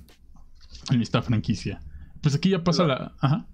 en 0.90 1.02
esta 1.02 1.22
franquicia. 1.22 1.80
Pues 2.20 2.34
aquí 2.34 2.50
ya 2.50 2.64
pasa 2.64 2.84
la. 2.84 3.12
Ajá. 3.20 3.46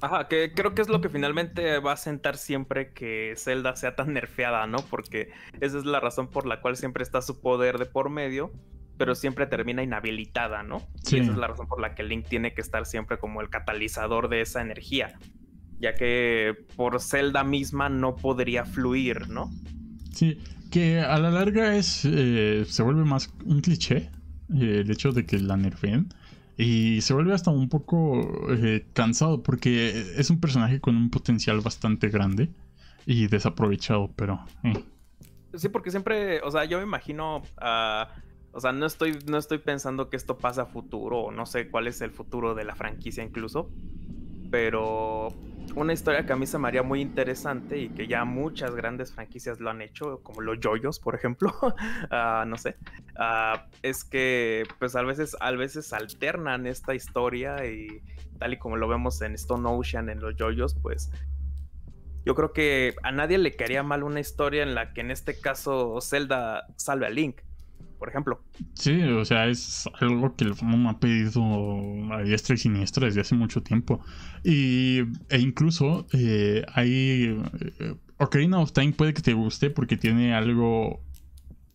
Ajá. 0.00 0.28
que 0.28 0.52
creo 0.54 0.74
que 0.74 0.82
es 0.82 0.88
lo 0.88 1.00
que 1.00 1.08
finalmente 1.08 1.78
va 1.78 1.92
a 1.92 1.96
sentar 1.96 2.36
siempre 2.36 2.92
que 2.92 3.34
Zelda 3.36 3.76
sea 3.76 3.94
tan 3.94 4.12
nerfeada, 4.12 4.66
¿no? 4.66 4.78
Porque 4.90 5.30
esa 5.60 5.78
es 5.78 5.84
la 5.84 6.00
razón 6.00 6.28
por 6.28 6.46
la 6.46 6.60
cual 6.60 6.76
siempre 6.76 7.04
está 7.04 7.22
su 7.22 7.40
poder 7.40 7.78
de 7.78 7.86
por 7.86 8.10
medio, 8.10 8.52
pero 8.98 9.14
siempre 9.14 9.46
termina 9.46 9.82
inhabilitada, 9.82 10.64
¿no? 10.64 10.80
Sí. 11.04 11.16
Y 11.16 11.20
esa 11.20 11.32
es 11.32 11.38
la 11.38 11.46
razón 11.46 11.68
por 11.68 11.80
la 11.80 11.94
que 11.94 12.02
Link 12.02 12.26
tiene 12.28 12.54
que 12.54 12.60
estar 12.60 12.86
siempre 12.86 13.18
como 13.18 13.40
el 13.40 13.50
catalizador 13.50 14.28
de 14.28 14.40
esa 14.40 14.60
energía, 14.60 15.16
ya 15.78 15.94
que 15.94 16.66
por 16.76 17.00
Zelda 17.00 17.44
misma 17.44 17.88
no 17.88 18.16
podría 18.16 18.64
fluir, 18.64 19.28
¿no? 19.28 19.50
Sí, 20.12 20.38
que 20.72 21.00
a 21.00 21.18
la 21.18 21.30
larga 21.30 21.76
es 21.76 22.04
eh, 22.04 22.64
se 22.66 22.82
vuelve 22.82 23.04
más 23.04 23.32
un 23.44 23.60
cliché 23.60 24.10
eh, 24.54 24.80
el 24.80 24.90
hecho 24.90 25.12
de 25.12 25.24
que 25.24 25.38
la 25.38 25.56
nerfeen 25.56 26.08
y 26.56 27.00
se 27.00 27.14
vuelve 27.14 27.34
hasta 27.34 27.50
un 27.50 27.68
poco 27.68 28.20
eh, 28.50 28.84
cansado 28.92 29.42
porque 29.42 29.90
es 30.16 30.30
un 30.30 30.40
personaje 30.40 30.80
con 30.80 30.96
un 30.96 31.10
potencial 31.10 31.60
bastante 31.60 32.08
grande 32.08 32.50
y 33.06 33.26
desaprovechado, 33.26 34.10
pero... 34.16 34.44
Eh. 34.64 34.84
Sí, 35.54 35.68
porque 35.68 35.90
siempre, 35.90 36.40
o 36.42 36.50
sea, 36.50 36.64
yo 36.64 36.78
me 36.78 36.84
imagino... 36.84 37.42
Uh, 37.60 38.06
o 38.54 38.60
sea, 38.60 38.72
no 38.72 38.84
estoy, 38.84 39.18
no 39.26 39.38
estoy 39.38 39.58
pensando 39.58 40.10
que 40.10 40.16
esto 40.16 40.36
pasa 40.36 40.62
a 40.62 40.66
futuro, 40.66 41.20
o 41.20 41.32
no 41.32 41.46
sé 41.46 41.68
cuál 41.68 41.86
es 41.86 42.02
el 42.02 42.10
futuro 42.10 42.54
de 42.54 42.64
la 42.64 42.74
franquicia 42.74 43.24
incluso, 43.24 43.70
pero 44.50 45.28
una 45.74 45.92
historia 45.92 46.26
que 46.26 46.32
a 46.32 46.36
mí 46.36 46.46
se 46.46 46.58
me 46.58 46.68
haría 46.68 46.82
muy 46.82 47.00
interesante 47.00 47.78
y 47.78 47.88
que 47.88 48.06
ya 48.06 48.24
muchas 48.24 48.74
grandes 48.74 49.12
franquicias 49.12 49.60
lo 49.60 49.70
han 49.70 49.82
hecho, 49.82 50.22
como 50.22 50.40
los 50.40 50.58
Joyos, 50.62 50.98
por 50.98 51.14
ejemplo, 51.14 51.52
ah, 52.10 52.44
no 52.46 52.56
sé, 52.56 52.76
ah, 53.16 53.66
es 53.82 54.04
que 54.04 54.64
pues 54.78 54.96
a 54.96 55.02
veces, 55.02 55.36
a 55.40 55.50
veces 55.52 55.92
alternan 55.92 56.66
esta 56.66 56.94
historia 56.94 57.66
y 57.66 58.02
tal 58.38 58.54
y 58.54 58.58
como 58.58 58.76
lo 58.76 58.88
vemos 58.88 59.20
en 59.22 59.34
Stone 59.34 59.68
Ocean, 59.68 60.08
en 60.08 60.20
los 60.20 60.34
Joyos, 60.38 60.74
pues 60.74 61.10
yo 62.24 62.34
creo 62.34 62.52
que 62.52 62.94
a 63.02 63.10
nadie 63.10 63.38
le 63.38 63.56
quería 63.56 63.82
mal 63.82 64.02
una 64.02 64.20
historia 64.20 64.62
en 64.62 64.74
la 64.74 64.92
que 64.92 65.00
en 65.00 65.10
este 65.10 65.38
caso 65.40 66.00
Zelda 66.00 66.66
salve 66.76 67.06
a 67.06 67.10
Link 67.10 67.40
por 68.02 68.08
ejemplo. 68.08 68.40
Sí, 68.74 69.00
o 69.00 69.24
sea, 69.24 69.46
es 69.46 69.88
algo 70.00 70.34
que 70.34 70.42
el 70.42 70.54
me 70.64 70.88
ha 70.88 70.98
pedido 70.98 71.40
a 72.12 72.24
diestra 72.24 72.56
y 72.56 72.58
siniestra 72.58 73.06
desde 73.06 73.20
hace 73.20 73.36
mucho 73.36 73.62
tiempo. 73.62 74.04
Y, 74.42 75.02
e 75.28 75.38
incluso 75.38 76.08
eh, 76.12 76.64
hay... 76.74 77.40
Eh, 77.78 77.94
Ocarina 78.16 78.58
of 78.58 78.72
Time 78.72 78.90
puede 78.90 79.14
que 79.14 79.22
te 79.22 79.34
guste 79.34 79.70
porque 79.70 79.96
tiene 79.96 80.34
algo 80.34 81.00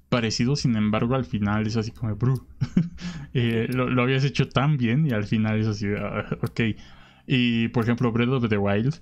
parecido, 0.10 0.58
sin 0.58 0.76
embargo 0.76 1.16
al 1.16 1.24
final 1.24 1.66
es 1.66 1.78
así 1.78 1.92
como, 1.92 2.14
bro, 2.18 2.46
eh, 3.34 3.68
lo, 3.70 4.02
habías 4.02 4.26
hecho 4.26 4.50
tan 4.50 4.76
bien 4.76 5.08
y 5.08 5.12
al 5.12 5.24
final 5.24 5.62
es 5.62 5.68
así, 5.68 5.88
ah, 5.98 6.26
ok. 6.42 6.60
Y 7.26 7.70
por 7.70 7.86
ejemplo, 7.86 8.12
Breath 8.12 8.32
of 8.32 8.50
the 8.50 8.58
Wild, 8.58 9.00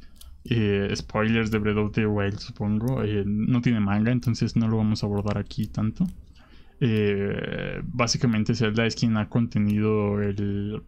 spoilers 0.95 1.49
de 1.49 1.57
Breath 1.57 1.77
of 1.77 1.91
the 1.93 2.05
Wild 2.05 2.37
supongo, 2.37 3.01
no 3.25 3.61
tiene 3.61 3.79
manga, 3.79 4.11
entonces 4.11 4.55
no 4.55 4.67
lo 4.67 4.77
vamos 4.77 5.01
a 5.01 5.07
abordar 5.07 5.39
aquí 5.39 5.65
tanto. 5.65 6.05
Eh, 6.81 7.81
básicamente 7.83 8.53
Zelda 8.53 8.85
es 8.85 8.95
quien 8.95 9.17
ha 9.17 9.29
contenido 9.29 10.17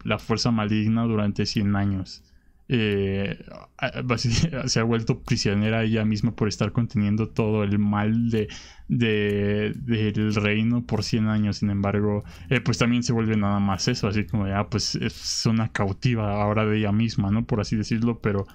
la 0.04 0.18
fuerza 0.18 0.50
maligna 0.50 1.04
durante 1.04 1.46
100 1.46 1.76
años. 1.76 2.22
Eh, 2.70 3.38
se 4.66 4.80
ha 4.80 4.82
vuelto 4.82 5.22
prisionera 5.22 5.84
ella 5.84 6.04
misma 6.04 6.36
por 6.36 6.48
estar 6.48 6.70
conteniendo 6.72 7.30
todo 7.30 7.64
el 7.64 7.78
mal 7.78 8.30
de, 8.30 8.48
del 8.88 10.34
reino 10.34 10.84
por 10.84 11.02
100 11.02 11.28
años. 11.28 11.58
Sin 11.58 11.70
embargo, 11.70 12.24
eh, 12.50 12.60
pues 12.60 12.78
también 12.78 13.02
se 13.02 13.12
vuelve 13.12 13.36
nada 13.36 13.58
más 13.58 13.88
eso, 13.88 14.08
así 14.08 14.26
como 14.26 14.46
ya, 14.46 14.60
ah, 14.60 14.68
pues 14.68 14.94
es 14.96 15.46
una 15.46 15.72
cautiva 15.72 16.42
ahora 16.42 16.66
de 16.66 16.78
ella 16.78 16.92
misma, 16.92 17.30
¿no? 17.30 17.46
Por 17.46 17.60
así 17.60 17.76
decirlo, 17.76 18.20
pero 18.20 18.46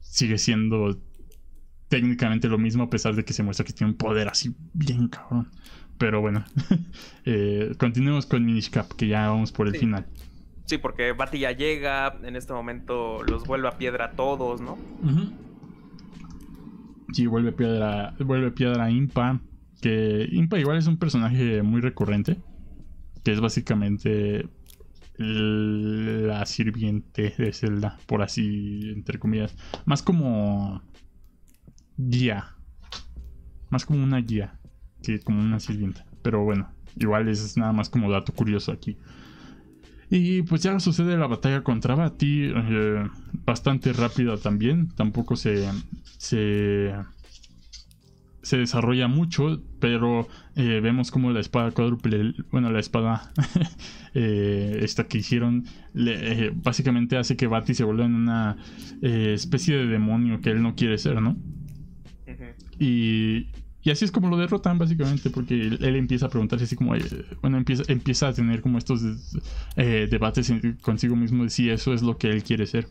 sigue 0.00 0.38
siendo 0.38 0.98
técnicamente 1.88 2.48
lo 2.48 2.56
mismo 2.56 2.84
a 2.84 2.90
pesar 2.90 3.16
de 3.16 3.24
que 3.24 3.32
se 3.32 3.42
muestra 3.42 3.66
que 3.66 3.72
tiene 3.72 3.92
un 3.92 3.98
poder 3.98 4.28
así 4.28 4.54
bien 4.72 5.08
cabrón. 5.08 5.50
Pero 6.00 6.22
bueno, 6.22 6.42
eh, 7.26 7.74
continuemos 7.76 8.24
con 8.24 8.42
Minish 8.42 8.70
Cap, 8.70 8.88
que 8.96 9.06
ya 9.06 9.28
vamos 9.28 9.52
por 9.52 9.68
el 9.68 9.76
final. 9.76 10.06
Sí, 10.64 10.78
porque 10.78 11.12
Bati 11.12 11.40
ya 11.40 11.52
llega, 11.52 12.16
en 12.22 12.36
este 12.36 12.54
momento 12.54 13.22
los 13.22 13.44
vuelve 13.44 13.68
a 13.68 13.72
piedra 13.72 14.06
a 14.06 14.10
todos, 14.12 14.62
¿no? 14.62 14.78
Sí, 17.12 17.26
vuelve 17.26 17.52
piedra, 17.52 18.14
vuelve 18.18 18.50
piedra 18.50 18.90
Impa, 18.90 19.40
que 19.82 20.26
Impa 20.32 20.58
igual 20.58 20.78
es 20.78 20.86
un 20.86 20.96
personaje 20.96 21.62
muy 21.62 21.82
recurrente, 21.82 22.38
que 23.22 23.32
es 23.32 23.40
básicamente 23.40 24.48
la 25.18 26.46
sirviente 26.46 27.34
de 27.36 27.52
Zelda, 27.52 27.98
por 28.06 28.22
así, 28.22 28.90
entre 28.90 29.18
comillas. 29.18 29.54
Más 29.84 30.02
como 30.02 30.80
guía. 31.98 32.54
Más 33.68 33.84
como 33.84 34.02
una 34.02 34.18
guía 34.22 34.59
que 35.02 35.20
como 35.20 35.40
una 35.40 35.60
sirvienta. 35.60 36.04
Pero 36.22 36.44
bueno, 36.44 36.70
igual 36.96 37.28
es 37.28 37.56
nada 37.56 37.72
más 37.72 37.88
como 37.88 38.10
dato 38.10 38.32
curioso 38.32 38.72
aquí. 38.72 38.96
Y 40.10 40.42
pues 40.42 40.62
ya 40.62 40.78
sucede 40.80 41.16
la 41.16 41.28
batalla 41.28 41.62
contra 41.62 41.94
Bati, 41.94 42.50
eh, 42.52 43.06
bastante 43.46 43.92
rápida 43.92 44.36
también, 44.36 44.88
tampoco 44.96 45.36
se, 45.36 45.68
se, 46.18 46.92
se 48.42 48.58
desarrolla 48.58 49.06
mucho, 49.06 49.62
pero 49.78 50.26
eh, 50.56 50.80
vemos 50.82 51.12
como 51.12 51.30
la 51.30 51.38
espada 51.38 51.70
cuádruple, 51.70 52.34
bueno, 52.50 52.72
la 52.72 52.80
espada 52.80 53.30
eh, 54.14 54.80
esta 54.82 55.06
que 55.06 55.18
hicieron, 55.18 55.66
básicamente 56.54 57.16
hace 57.16 57.36
que 57.36 57.46
Bati 57.46 57.74
se 57.74 57.84
vuelva 57.84 58.04
en 58.04 58.16
una 58.16 58.56
especie 59.00 59.76
de 59.76 59.86
demonio 59.86 60.40
que 60.40 60.50
él 60.50 60.60
no 60.60 60.74
quiere 60.74 60.98
ser, 60.98 61.22
¿no? 61.22 61.36
Y, 62.80 63.46
y 63.82 63.90
así 63.90 64.04
es 64.04 64.10
como 64.10 64.28
lo 64.28 64.36
derrotan, 64.36 64.78
básicamente, 64.78 65.30
porque 65.30 65.54
él, 65.54 65.96
empieza 65.96 66.26
a 66.26 66.28
preguntarse 66.28 66.64
así 66.64 66.76
como, 66.76 66.94
eh, 66.94 67.02
bueno, 67.40 67.56
empieza, 67.56 67.82
empieza 67.88 68.28
a 68.28 68.32
tener 68.34 68.60
como 68.60 68.76
estos 68.76 69.02
eh, 69.76 70.06
debates 70.10 70.52
consigo 70.82 71.16
mismo 71.16 71.44
de 71.44 71.50
si 71.50 71.70
eso 71.70 71.94
es 71.94 72.02
lo 72.02 72.18
que 72.18 72.28
él 72.28 72.42
quiere 72.42 72.66
ser. 72.66 72.88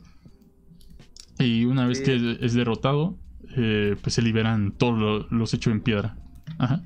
Y 1.37 1.65
una 1.65 1.85
vez 1.85 2.01
que 2.01 2.37
es 2.41 2.53
derrotado, 2.53 3.17
eh, 3.55 3.95
pues 4.01 4.15
se 4.15 4.21
liberan 4.21 4.71
todos 4.71 5.31
los 5.31 5.53
hechos 5.53 5.71
en 5.71 5.81
piedra. 5.81 6.17
Ajá. 6.57 6.83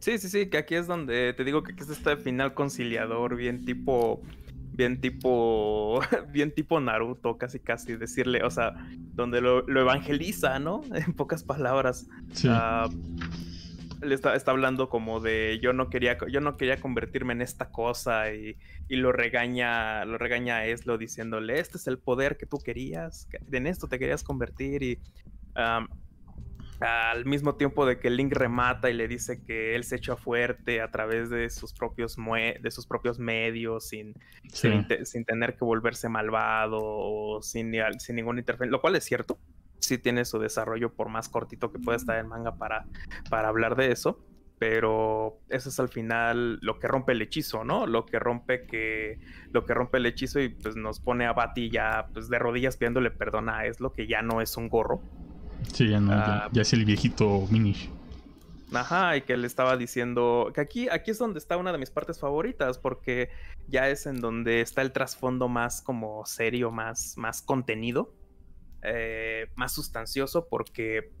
Sí, 0.00 0.16
sí, 0.18 0.28
sí, 0.28 0.46
que 0.46 0.56
aquí 0.56 0.76
es 0.76 0.86
donde 0.86 1.34
te 1.34 1.44
digo 1.44 1.62
que 1.62 1.72
aquí 1.72 1.82
es 1.82 1.90
este 1.90 2.16
final 2.16 2.54
conciliador, 2.54 3.36
bien 3.36 3.64
tipo 3.66 4.22
bien 4.74 5.00
tipo, 5.00 6.00
bien 6.32 6.52
tipo 6.52 6.80
Naruto, 6.80 7.38
casi 7.38 7.60
casi 7.60 7.96
decirle, 7.96 8.42
o 8.42 8.50
sea, 8.50 8.74
donde 9.14 9.40
lo, 9.40 9.66
evangeliza, 9.68 10.58
¿no? 10.58 10.82
En 10.94 11.12
pocas 11.14 11.44
palabras. 11.44 12.08
Ah, 12.46 12.88
le 14.02 14.14
está, 14.14 14.34
está, 14.34 14.50
hablando 14.50 14.90
como 14.90 15.20
de 15.20 15.58
yo 15.62 15.72
no 15.72 15.88
quería, 15.88 16.18
yo 16.30 16.40
no 16.40 16.56
quería 16.58 16.78
convertirme 16.78 17.32
en 17.32 17.40
esta 17.40 17.70
cosa 17.70 18.34
y, 18.34 18.58
y 18.88 18.96
lo 18.96 19.12
regaña, 19.12 20.04
lo 20.04 20.18
regaña 20.18 20.56
a 20.56 20.66
Eslo 20.66 20.98
diciéndole, 20.98 21.58
este 21.58 21.78
es 21.78 21.86
el 21.86 21.98
poder 21.98 22.36
que 22.36 22.44
tú 22.44 22.58
querías, 22.58 23.28
en 23.50 23.66
esto 23.66 23.86
te 23.86 23.98
querías 23.98 24.22
convertir 24.22 24.82
y 24.82 24.98
al 26.80 27.24
mismo 27.24 27.54
tiempo 27.54 27.86
de 27.86 27.98
que 27.98 28.10
Link 28.10 28.32
remata 28.32 28.90
y 28.90 28.94
le 28.94 29.08
dice 29.08 29.42
que 29.42 29.74
él 29.74 29.84
se 29.84 29.96
echa 29.96 30.16
fuerte 30.16 30.80
a 30.80 30.90
través 30.90 31.30
de 31.30 31.48
sus 31.50 31.72
propios, 31.72 32.16
de 32.16 32.70
sus 32.70 32.86
propios 32.86 33.18
medios, 33.18 33.88
sin, 33.88 34.14
sin, 34.52 35.24
tener 35.24 35.56
que 35.56 35.64
volverse 35.64 36.08
malvado 36.08 36.80
o 36.80 37.42
sin, 37.42 37.72
sin 37.98 38.16
ninguna 38.16 38.40
interferencia, 38.40 38.72
lo 38.72 38.80
cual 38.80 38.96
es 38.96 39.04
cierto. 39.04 39.38
Sí 39.78 39.98
tiene 39.98 40.24
su 40.24 40.38
desarrollo, 40.38 40.94
por 40.94 41.10
más 41.10 41.28
cortito 41.28 41.70
que 41.70 41.78
pueda 41.78 41.96
estar 41.96 42.18
en 42.18 42.26
manga 42.26 42.56
para, 42.56 42.86
para 43.28 43.48
hablar 43.48 43.76
de 43.76 43.92
eso. 43.92 44.18
Pero 44.58 45.40
eso 45.50 45.68
es 45.68 45.78
al 45.78 45.88
final 45.88 46.58
lo 46.62 46.78
que 46.78 46.88
rompe 46.88 47.12
el 47.12 47.20
hechizo, 47.20 47.64
¿no? 47.64 47.86
Lo 47.86 48.06
que 48.06 48.18
rompe 48.18 48.64
que. 48.66 49.18
Lo 49.50 49.66
que 49.66 49.74
rompe 49.74 49.98
el 49.98 50.06
hechizo 50.06 50.40
y 50.40 50.48
pues 50.48 50.74
nos 50.76 51.00
pone 51.00 51.26
a 51.26 51.34
Bati 51.34 51.70
ya 51.70 52.06
pues 52.14 52.28
de 52.30 52.38
rodillas 52.38 52.76
pidiéndole 52.78 53.10
perdón 53.10 53.50
a 53.50 53.66
es 53.66 53.80
lo 53.80 53.92
que 53.92 54.06
ya 54.06 54.22
no 54.22 54.40
es 54.40 54.56
un 54.56 54.68
gorro 54.68 55.02
Sí, 55.72 55.88
ya, 55.88 56.00
no, 56.00 56.10
ya, 56.10 56.44
ah, 56.46 56.50
es 56.54 56.72
el 56.72 56.84
viejito 56.84 57.46
Minish. 57.50 57.90
Ajá, 58.72 59.16
y 59.16 59.22
que 59.22 59.36
le 59.36 59.46
estaba 59.46 59.76
diciendo 59.76 60.50
que 60.54 60.60
aquí, 60.60 60.88
aquí 60.88 61.10
es 61.10 61.18
donde 61.18 61.38
está 61.38 61.56
una 61.56 61.72
de 61.72 61.78
mis 61.78 61.90
partes 61.90 62.18
favoritas, 62.18 62.78
porque 62.78 63.30
ya 63.68 63.88
es 63.88 64.06
en 64.06 64.20
donde 64.20 64.60
está 64.60 64.82
el 64.82 64.92
trasfondo 64.92 65.48
más 65.48 65.80
como 65.82 66.24
serio, 66.26 66.70
más, 66.70 67.16
más 67.16 67.42
contenido, 67.42 68.14
eh, 68.82 69.48
más 69.54 69.72
sustancioso, 69.72 70.48
porque 70.48 71.12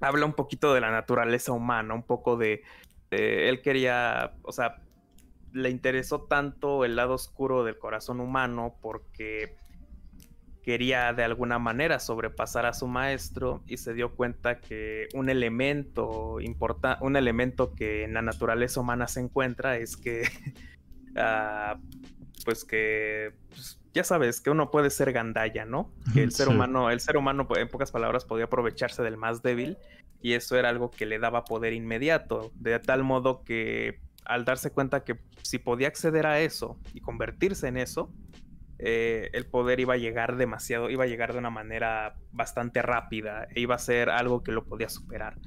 habla 0.00 0.26
un 0.26 0.34
poquito 0.34 0.74
de 0.74 0.80
la 0.80 0.90
naturaleza 0.90 1.52
humana, 1.52 1.94
un 1.94 2.02
poco 2.02 2.36
de, 2.36 2.62
de, 3.10 3.48
él 3.48 3.62
quería, 3.62 4.34
o 4.42 4.52
sea, 4.52 4.82
le 5.52 5.70
interesó 5.70 6.22
tanto 6.22 6.84
el 6.84 6.96
lado 6.96 7.14
oscuro 7.14 7.64
del 7.64 7.78
corazón 7.78 8.20
humano 8.20 8.76
porque 8.82 9.56
quería 10.64 11.12
de 11.12 11.24
alguna 11.24 11.58
manera 11.58 12.00
sobrepasar 12.00 12.64
a 12.64 12.72
su 12.72 12.86
maestro 12.86 13.62
y 13.66 13.76
se 13.76 13.92
dio 13.92 14.14
cuenta 14.14 14.60
que 14.60 15.08
un 15.12 15.28
elemento 15.28 16.40
importante, 16.40 17.04
un 17.04 17.16
elemento 17.16 17.74
que 17.74 18.04
en 18.04 18.14
la 18.14 18.22
naturaleza 18.22 18.80
humana 18.80 19.06
se 19.06 19.20
encuentra 19.20 19.76
es 19.76 19.96
que, 19.96 20.22
ah, 21.16 21.78
pues 22.44 22.64
que, 22.64 23.34
pues, 23.50 23.78
ya 23.92 24.04
sabes, 24.04 24.40
que 24.40 24.50
uno 24.50 24.70
puede 24.70 24.88
ser 24.90 25.12
gandaya, 25.12 25.66
¿no? 25.66 25.92
Que 26.14 26.22
el 26.22 26.32
ser 26.32 26.48
humano, 26.48 26.90
el 26.90 27.00
ser 27.00 27.16
humano, 27.16 27.46
en 27.56 27.68
pocas 27.68 27.92
palabras, 27.92 28.24
podía 28.24 28.46
aprovecharse 28.46 29.02
del 29.02 29.18
más 29.18 29.42
débil 29.42 29.76
y 30.22 30.32
eso 30.32 30.56
era 30.56 30.70
algo 30.70 30.90
que 30.90 31.04
le 31.04 31.18
daba 31.18 31.44
poder 31.44 31.74
inmediato, 31.74 32.50
de 32.54 32.78
tal 32.80 33.04
modo 33.04 33.44
que 33.44 34.00
al 34.24 34.46
darse 34.46 34.72
cuenta 34.72 35.04
que 35.04 35.20
si 35.42 35.58
podía 35.58 35.88
acceder 35.88 36.26
a 36.26 36.40
eso 36.40 36.78
y 36.94 37.00
convertirse 37.00 37.68
en 37.68 37.76
eso, 37.76 38.10
eh, 38.78 39.30
el 39.32 39.46
poder 39.46 39.80
iba 39.80 39.94
a 39.94 39.98
llegar 39.98 40.36
demasiado, 40.36 40.90
iba 40.90 41.04
a 41.04 41.06
llegar 41.06 41.32
de 41.32 41.38
una 41.38 41.50
manera 41.50 42.16
bastante 42.32 42.82
rápida 42.82 43.46
e 43.54 43.60
iba 43.60 43.74
a 43.74 43.78
ser 43.78 44.10
algo 44.10 44.42
que 44.42 44.52
lo 44.52 44.64
podía 44.64 44.88
superar. 44.88 45.38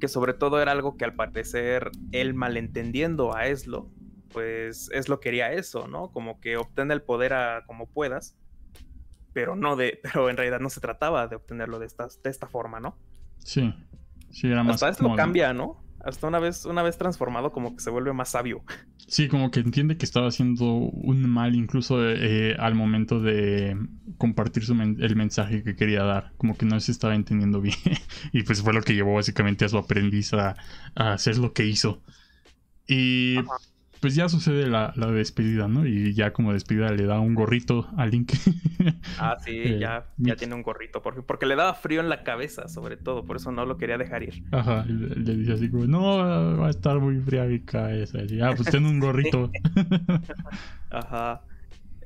Que 0.00 0.08
sobre 0.08 0.34
todo 0.34 0.60
era 0.60 0.72
algo 0.72 0.96
que 0.96 1.04
al 1.04 1.14
parecer 1.14 1.90
él 2.12 2.34
malentendiendo 2.34 3.34
a 3.34 3.46
Eslo, 3.46 3.90
pues 4.32 4.90
Eslo 4.92 5.20
quería 5.20 5.52
eso, 5.52 5.88
¿no? 5.88 6.10
Como 6.12 6.40
que 6.40 6.56
obtener 6.56 6.96
el 6.96 7.02
poder 7.02 7.32
a 7.32 7.64
como 7.66 7.88
puedas, 7.88 8.36
pero 9.32 9.56
no 9.56 9.76
de, 9.76 10.00
pero 10.02 10.30
en 10.30 10.36
realidad 10.36 10.60
no 10.60 10.70
se 10.70 10.80
trataba 10.80 11.26
de 11.26 11.36
obtenerlo 11.36 11.78
de 11.78 11.86
esta, 11.86 12.08
de 12.22 12.30
esta 12.30 12.46
forma, 12.46 12.80
¿no? 12.80 12.98
Sí, 13.38 13.74
sí, 14.30 14.48
era 14.48 14.62
más. 14.62 14.76
Hasta 14.76 14.90
esto 14.90 15.14
cambia, 15.16 15.52
¿no? 15.52 15.85
Hasta 16.06 16.28
una 16.28 16.38
vez, 16.38 16.64
una 16.64 16.82
vez 16.82 16.96
transformado, 16.96 17.50
como 17.50 17.74
que 17.74 17.82
se 17.82 17.90
vuelve 17.90 18.12
más 18.12 18.30
sabio. 18.30 18.62
Sí, 19.08 19.28
como 19.28 19.50
que 19.50 19.60
entiende 19.60 19.96
que 19.96 20.04
estaba 20.04 20.28
haciendo 20.28 20.66
un 20.66 21.28
mal 21.28 21.54
incluso 21.54 21.98
eh, 22.08 22.56
al 22.58 22.74
momento 22.74 23.20
de 23.20 23.76
compartir 24.18 24.64
el 24.70 25.16
mensaje 25.16 25.62
que 25.62 25.76
quería 25.76 26.02
dar. 26.04 26.32
Como 26.36 26.56
que 26.56 26.66
no 26.66 26.78
se 26.80 26.92
estaba 26.92 27.14
entendiendo 27.14 27.60
bien. 27.60 27.76
y 28.32 28.42
pues 28.42 28.62
fue 28.62 28.72
lo 28.72 28.82
que 28.82 28.94
llevó 28.94 29.14
básicamente 29.14 29.64
a 29.64 29.68
su 29.68 29.78
aprendiz 29.78 30.32
a, 30.34 30.56
hacer 30.94 31.38
lo 31.38 31.52
que 31.52 31.66
hizo. 31.66 32.02
Y 32.86 33.36
pues 34.06 34.14
ya 34.14 34.28
sucede 34.28 34.68
la, 34.68 34.92
despedida, 34.92 35.66
¿no? 35.66 35.84
Y 35.84 36.14
ya 36.14 36.32
como 36.32 36.52
despedida 36.52 36.92
le 36.92 37.06
da 37.06 37.18
un 37.18 37.34
gorrito 37.34 37.88
a 37.96 38.06
Link. 38.06 38.34
ah, 39.18 39.36
sí, 39.44 39.50
eh, 39.50 39.78
ya, 39.80 40.06
ya 40.16 40.36
tiene 40.36 40.54
un 40.54 40.62
gorrito, 40.62 41.02
porque, 41.02 41.22
porque 41.22 41.44
le 41.44 41.56
daba 41.56 41.74
frío 41.74 42.00
en 42.00 42.08
la 42.08 42.22
cabeza, 42.22 42.68
sobre 42.68 42.96
todo, 42.96 43.24
por 43.24 43.38
eso 43.38 43.50
no 43.50 43.66
lo 43.66 43.78
quería 43.78 43.98
dejar 43.98 44.22
ir. 44.22 44.44
Ajá, 44.52 44.84
le, 44.84 45.34
dice 45.34 45.54
así 45.54 45.68
como, 45.72 45.88
no, 45.88 46.18
va 46.56 46.68
a 46.68 46.70
estar 46.70 47.00
muy 47.00 47.18
fría 47.18 47.46
mi 47.46 47.58
cabeza. 47.58 48.20
Y, 48.28 48.40
ah, 48.40 48.52
pues 48.54 48.70
tiene 48.70 48.88
un 48.88 49.00
gorrito. 49.00 49.50
Ajá. 50.90 51.42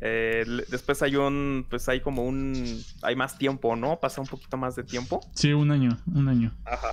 Eh, 0.00 0.46
después 0.70 1.02
hay 1.02 1.16
un, 1.16 1.66
pues 1.68 1.86
hay 1.90 2.00
como 2.00 2.24
un, 2.24 2.82
hay 3.02 3.14
más 3.14 3.36
tiempo, 3.36 3.76
¿no? 3.76 4.00
Pasa 4.00 4.22
un 4.22 4.26
poquito 4.26 4.56
más 4.56 4.74
de 4.74 4.84
tiempo. 4.84 5.20
Sí, 5.34 5.52
un 5.52 5.70
año, 5.70 5.98
un 6.14 6.28
año. 6.30 6.56
Ajá. 6.64 6.92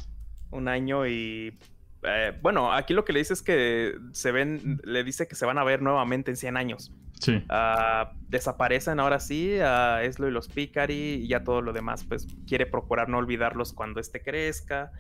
Un 0.52 0.68
año 0.68 1.08
y 1.08 1.58
eh, 2.04 2.38
bueno, 2.42 2.72
aquí 2.72 2.94
lo 2.94 3.04
que 3.06 3.14
le 3.14 3.20
dice 3.20 3.34
es 3.34 3.42
que 3.42 3.96
se 4.12 4.32
ven, 4.32 4.80
le 4.84 5.04
dice 5.04 5.28
que 5.28 5.36
se 5.36 5.46
van 5.46 5.58
a 5.58 5.64
ver 5.64 5.82
nuevamente 5.82 6.32
en 6.32 6.38
100 6.38 6.58
años. 6.58 6.94
Sí. 7.20 7.44
Ah, 7.50 8.14
desaparecen 8.28 9.00
ahora 9.00 9.20
sí 9.20 9.60
a 9.60 10.04
Eslo 10.04 10.28
y 10.28 10.32
los 10.32 10.48
Picari 10.48 11.16
y 11.16 11.28
ya 11.28 11.44
todo 11.44 11.62
lo 11.62 11.74
demás, 11.74 12.06
pues 12.06 12.28
quiere 12.48 12.66
procurar 12.66 13.10
no 13.10 13.18
olvidarlos 13.18 13.74
cuando 13.74 14.00
este 14.00 14.22
crezca. 14.22 14.92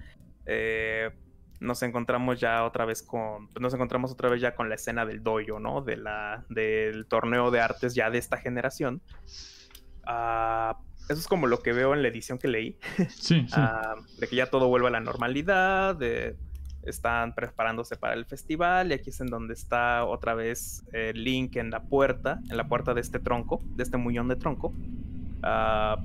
Eh, 0.45 1.12
nos 1.60 1.82
encontramos 1.84 2.39
ya 2.39 2.64
otra 2.64 2.86
vez 2.86 3.02
con, 3.04 3.48
pues 3.50 3.62
nos 3.62 3.74
encontramos 3.74 4.12
otra 4.12 4.30
vez 4.30 4.41
ya 4.41 4.56
con 4.56 4.70
la 4.70 4.76
escena 4.76 5.06
del 5.06 5.24
dojo, 5.24 5.60
¿no? 5.60 5.82
De 5.82 5.98
la, 5.98 6.45
del 6.50 7.06
torneo 7.08 7.52
de 7.52 7.62
artes 7.62 7.95
ya 7.95 8.10
de 8.10 8.18
esta 8.18 8.38
generación. 8.38 9.02
Ah, 10.06 10.80
eso 11.10 11.20
es 11.20 11.28
como 11.28 11.48
lo 11.48 11.62
que 11.62 11.74
veo 11.74 11.93
en 11.93 12.02
la 12.02 12.08
edición 12.10 12.38
que 12.38 12.48
leí. 12.48 12.78
Sí, 13.10 13.41
sí. 13.48 13.54
Ah, 13.54 13.95
de 14.20 14.28
que 14.28 14.36
ya 14.36 14.48
todo 14.48 14.68
vuelve 14.68 14.88
a 14.88 14.91
la 14.91 15.00
normalidad, 15.00 15.95
de 15.95 16.36
están 16.90 17.36
preparándose 17.36 17.96
para 17.96 18.14
el 18.14 18.26
festival 18.26 18.92
y 18.92 18.96
aquí 18.96 19.10
es 19.10 19.22
en 19.22 19.28
donde 19.28 19.54
está 19.54 20.06
otra 20.06 20.34
vez 20.34 20.84
eh, 20.94 21.14
Link 21.14 21.56
en 21.56 21.70
la 21.70 21.84
puerta, 21.84 22.40
en 22.50 22.58
la 22.58 22.68
puerta 22.68 22.94
de 22.94 23.02
este 23.02 23.20
tronco, 23.20 23.62
de 23.76 23.84
este 23.84 23.98
muñón 23.98 24.28
de 24.28 24.36
tronco. 24.36 24.74
Ah, 25.44 25.98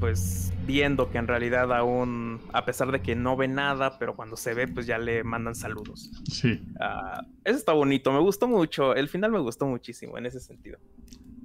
pues 0.00 0.52
viendo 0.66 1.10
que 1.10 1.18
en 1.18 1.26
realidad 1.26 1.72
aún, 1.72 2.40
a 2.52 2.64
pesar 2.64 2.92
de 2.92 3.00
que 3.00 3.14
no 3.14 3.36
ve 3.36 3.48
nada, 3.48 3.98
pero 3.98 4.14
cuando 4.16 4.36
se 4.36 4.54
ve, 4.54 4.68
pues 4.68 4.86
ya 4.86 4.98
le 4.98 5.24
mandan 5.24 5.54
saludos. 5.54 6.10
Sí. 6.30 6.62
Uh, 6.74 7.22
eso 7.44 7.56
está 7.56 7.72
bonito, 7.72 8.12
me 8.12 8.20
gustó 8.20 8.46
mucho, 8.46 8.94
el 8.94 9.08
final 9.08 9.30
me 9.30 9.38
gustó 9.38 9.66
muchísimo 9.66 10.18
en 10.18 10.26
ese 10.26 10.40
sentido. 10.40 10.78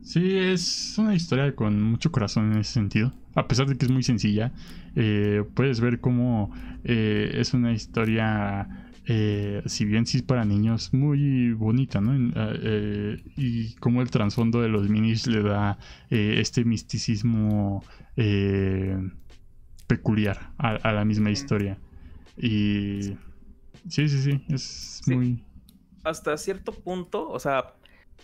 Sí, 0.09 0.39
es 0.39 0.97
una 0.97 1.13
historia 1.13 1.55
con 1.55 1.79
mucho 1.83 2.11
corazón 2.11 2.51
en 2.51 2.61
ese 2.61 2.73
sentido. 2.73 3.13
A 3.35 3.47
pesar 3.47 3.67
de 3.67 3.77
que 3.77 3.85
es 3.85 3.91
muy 3.91 4.01
sencilla, 4.01 4.51
eh, 4.95 5.43
puedes 5.53 5.81
ver 5.81 5.99
cómo 5.99 6.51
eh, 6.83 7.29
es 7.35 7.53
una 7.53 7.73
historia, 7.73 8.89
eh, 9.05 9.61
si 9.67 9.85
bien 9.85 10.07
sí 10.07 10.23
para 10.23 10.45
niños, 10.45 10.95
muy 10.95 11.53
bonita, 11.53 12.01
¿no? 12.01 12.15
y 13.37 13.75
cómo 13.75 14.01
el 14.01 14.09
trasfondo 14.09 14.61
de 14.61 14.69
los 14.69 14.89
minis 14.89 15.27
le 15.27 15.43
da 15.43 15.77
este 16.09 16.65
misticismo 16.65 17.83
peculiar 19.85 20.53
a, 20.57 20.91
la 20.91 21.05
misma 21.05 21.29
historia. 21.29 21.77
Y 22.35 23.15
sí, 23.87 24.09
sí, 24.09 24.23
sí, 24.23 24.43
es 24.49 25.01
muy... 25.05 25.43
Hasta 26.03 26.35
cierto 26.35 26.71
punto, 26.71 27.29
o 27.29 27.39
sea, 27.39 27.75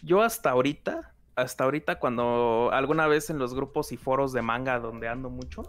yo 0.01 0.23
hasta 0.23 0.49
ahorita, 0.49 1.14
hasta 1.35 1.63
ahorita 1.65 1.99
cuando 1.99 2.69
alguna 2.71 3.07
vez 3.07 3.29
en 3.29 3.39
los 3.39 3.53
grupos 3.53 3.91
y 3.91 3.97
foros 3.97 4.33
de 4.33 4.41
manga 4.41 4.79
donde 4.79 5.07
ando 5.07 5.29
mucho, 5.29 5.63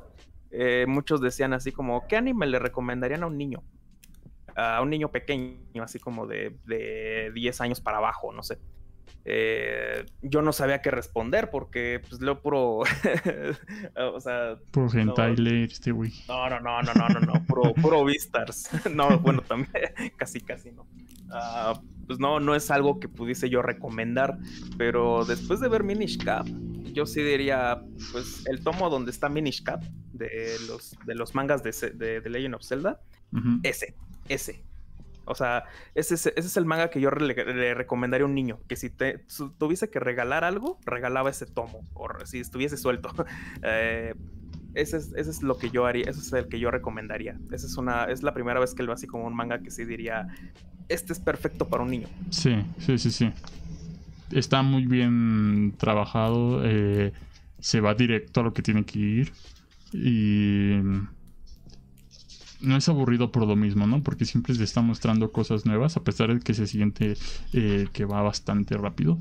eh, 0.51 0.87
muchos 0.89 1.21
decían 1.21 1.53
así 1.53 1.73
como, 1.73 2.07
¿qué 2.07 2.17
anime 2.17 2.47
le 2.47 2.59
recomendarían 2.59 3.23
a 3.23 3.27
un 3.27 3.37
niño? 3.37 3.63
A 4.55 4.81
un 4.81 4.91
niño 4.91 5.11
pequeño, 5.11 5.83
así 5.83 5.99
como 5.99 6.27
de, 6.27 6.57
de 6.65 7.31
10 7.35 7.61
años 7.61 7.81
para 7.81 7.99
abajo, 7.99 8.33
no 8.33 8.43
sé. 8.43 8.59
Eh, 9.29 10.07
yo 10.23 10.41
no 10.41 10.53
sabía 10.53 10.81
qué 10.81 10.93
responder 10.93 11.51
porque 11.51 12.01
pues 12.09 12.21
leo 12.21 12.41
puro 12.41 12.79
o 13.97 14.21
sea 14.21 14.57
puro 14.71 14.89
hentai 14.93 15.35
no, 15.35 15.51
este 15.65 15.91
güey. 15.91 16.13
no 16.29 16.49
no 16.49 16.61
no 16.61 16.81
no 16.83 16.95
no 16.95 17.09
no 17.09 17.21
no 17.21 17.45
puro 17.45 17.75
puro 17.75 18.05
Vistars 18.05 18.69
no 18.95 19.19
bueno 19.19 19.43
también 19.43 19.73
casi 20.17 20.41
casi 20.41 20.71
no 20.71 20.83
uh, 20.83 21.77
pues 22.07 22.21
no 22.21 22.39
no 22.39 22.55
es 22.55 22.71
algo 22.71 23.01
que 23.01 23.09
pudiese 23.09 23.51
yo 23.51 23.63
recomendar 23.63 24.39
pero 24.79 25.25
después 25.25 25.59
de 25.59 25.71
ver 25.71 25.83
Minish 25.83 26.19
Cap 26.19 26.47
yo 26.93 27.05
sí 27.05 27.21
diría 27.21 27.83
pues 28.13 28.47
el 28.47 28.63
tomo 28.63 28.91
donde 28.91 29.11
está 29.11 29.29
Minish 29.29 29.65
Cap 29.65 29.83
de 30.13 30.57
los 30.69 30.95
de 31.05 31.17
los 31.17 31.35
mangas 31.35 31.65
de, 31.65 31.73
de, 31.95 32.21
de 32.21 32.31
Legend 32.31 32.55
of 32.55 32.63
Zelda 32.63 33.01
ese 33.65 33.97
ese 34.29 34.63
o 35.27 35.35
sea, 35.35 35.65
ese 35.95 36.15
es, 36.15 36.57
el 36.57 36.65
manga 36.65 36.89
que 36.89 37.01
yo 37.01 37.11
le, 37.11 37.75
recomendaría 37.75 38.25
a 38.25 38.29
un 38.29 38.35
niño. 38.35 38.61
Que 38.69 38.77
si 38.77 38.91
te 38.91 39.25
tuviese 39.59 39.91
que 39.91 40.01
regalar 40.01 40.45
algo, 40.45 40.79
regalaba 40.87 41.31
ese 41.31 41.47
tomo. 41.47 41.81
O 41.95 42.09
si 42.25 42.41
estuviese 42.41 42.77
suelto. 42.77 43.13
Eh, 43.63 44.15
ese, 44.75 44.99
es, 44.99 45.43
lo 45.43 45.59
que 45.59 45.71
yo 45.71 45.87
haría. 45.87 46.05
Ese 46.09 46.21
es 46.21 46.33
el 46.33 46.49
que 46.49 46.61
yo 46.61 46.71
recomendaría. 46.71 47.39
Esa 47.51 47.67
es 47.67 47.77
una. 47.77 48.05
Es 48.05 48.23
la 48.23 48.35
primera 48.35 48.61
vez 48.61 48.75
que 48.75 48.83
lo 48.83 48.93
así 48.93 49.07
como 49.07 49.27
un 49.27 49.35
manga 49.35 49.61
que 49.61 49.71
sí 49.71 49.85
diría. 49.85 50.29
Este 50.89 51.13
es 51.13 51.19
perfecto 51.19 51.69
para 51.69 51.83
un 51.83 51.91
niño. 51.91 52.09
Sí, 52.31 52.65
sí, 52.79 52.99
sí, 52.99 53.11
sí. 53.11 53.33
Está 54.31 54.63
muy 54.63 54.87
bien 54.87 55.75
trabajado. 55.79 56.63
Eh, 56.65 57.13
se 57.59 57.81
va 57.81 57.95
directo 57.95 58.41
a 58.41 58.45
lo 58.45 58.53
que 58.53 58.63
tiene 58.63 58.85
que 58.85 58.99
ir. 58.99 59.33
Y 59.93 60.81
no 62.61 62.77
es 62.77 62.89
aburrido 62.89 63.33
por 63.33 63.47
lo 63.47 63.57
mismo, 63.57 63.87
¿no? 63.87 64.03
Porque 64.03 64.25
siempre 64.25 64.55
se 64.55 64.65
está 64.65 64.81
mostrando 64.81 65.33
cosas 65.33 65.67
nuevas, 65.67 65.97
a 65.97 66.05
pesar 66.05 66.33
de 66.33 66.41
que 66.41 66.55
se 66.55 66.67
siente 66.67 67.17
eh, 67.53 67.89
que 67.93 68.05
va 68.05 68.23
bastante 68.23 68.77
rápido. 68.77 69.19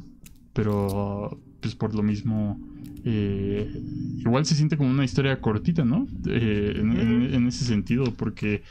Pero, 0.53 1.39
pues 1.59 1.75
por 1.75 1.93
lo 1.93 2.01
mismo, 2.01 2.59
eh, 3.03 3.81
igual 4.19 4.45
se 4.45 4.55
siente 4.55 4.77
como 4.77 4.89
una 4.89 5.03
historia 5.03 5.41
cortita, 5.41 5.83
¿no? 5.83 6.07
Eh, 6.27 6.73
en, 6.77 7.47
ese 7.47 7.65
sentido, 7.65 8.13
porque 8.13 8.63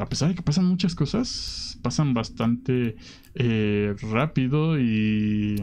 a 0.00 0.06
pesar 0.06 0.30
de 0.30 0.34
que 0.34 0.42
pasan 0.42 0.64
muchas 0.64 0.94
cosas, 0.94 1.78
pasan 1.82 2.14
bastante 2.14 2.96
rápido 4.10 4.78
y... 4.78 5.62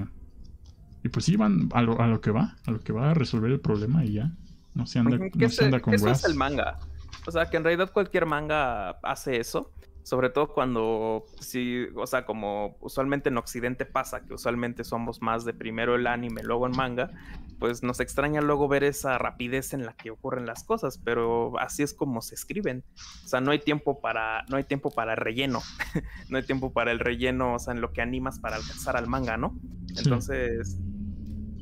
Y 1.03 1.09
pues 1.09 1.25
sí, 1.25 1.35
van 1.35 1.69
a 1.73 1.83
lo, 1.83 2.01
a 2.01 2.07
lo, 2.07 2.19
que 2.19 2.31
va, 2.31 2.55
a 2.65 2.71
lo 2.71 2.79
que 2.79 2.91
va 2.91 3.11
a 3.11 3.13
resolver 3.13 3.51
el 3.51 3.59
problema 3.59 4.03
y 4.03 4.13
ya. 4.13 4.31
No 4.73 4.87
se 4.87 4.97
anda, 4.97 5.19
no 5.19 5.49
se 5.49 5.65
anda 5.65 5.79
con 5.79 5.93
¿qué 5.93 6.09
es 6.09 6.25
el 6.25 6.33
manga? 6.33 6.79
O 7.27 7.31
sea, 7.31 7.49
que 7.49 7.57
en 7.57 7.63
realidad 7.63 7.91
cualquier 7.91 8.25
manga 8.25 8.91
hace 9.01 9.39
eso. 9.39 9.71
Sobre 10.03 10.29
todo 10.29 10.53
cuando, 10.53 11.25
sí, 11.39 11.87
o 11.95 12.05
sea, 12.05 12.27
como 12.27 12.77
usualmente 12.79 13.29
en 13.29 13.37
Occidente 13.37 13.87
pasa, 13.87 14.21
que 14.21 14.35
usualmente 14.35 14.83
somos 14.83 15.19
más 15.19 15.45
de 15.45 15.53
primero 15.53 15.95
el 15.95 16.05
anime, 16.05 16.43
luego 16.43 16.67
el 16.67 16.73
manga, 16.73 17.09
pues 17.57 17.81
nos 17.81 17.99
extraña 17.99 18.39
luego 18.41 18.67
ver 18.67 18.83
esa 18.83 19.17
rapidez 19.17 19.73
en 19.73 19.83
la 19.83 19.93
que 19.93 20.11
ocurren 20.11 20.45
las 20.45 20.63
cosas, 20.63 20.99
pero 21.03 21.57
así 21.57 21.81
es 21.81 21.95
como 21.95 22.21
se 22.21 22.35
escriben. 22.35 22.83
O 23.23 23.27
sea, 23.27 23.41
no 23.41 23.49
hay 23.49 23.57
tiempo 23.57 23.99
para, 23.99 24.45
no 24.47 24.57
hay 24.57 24.63
tiempo 24.63 24.91
para 24.91 25.15
relleno, 25.15 25.61
no 26.29 26.37
hay 26.37 26.43
tiempo 26.43 26.71
para 26.71 26.91
el 26.91 26.99
relleno, 26.99 27.55
o 27.55 27.59
sea, 27.59 27.73
en 27.73 27.81
lo 27.81 27.91
que 27.91 28.03
animas 28.03 28.37
para 28.37 28.57
alcanzar 28.57 28.97
al 28.97 29.07
manga, 29.07 29.37
¿no? 29.37 29.57
Entonces, 29.97 30.77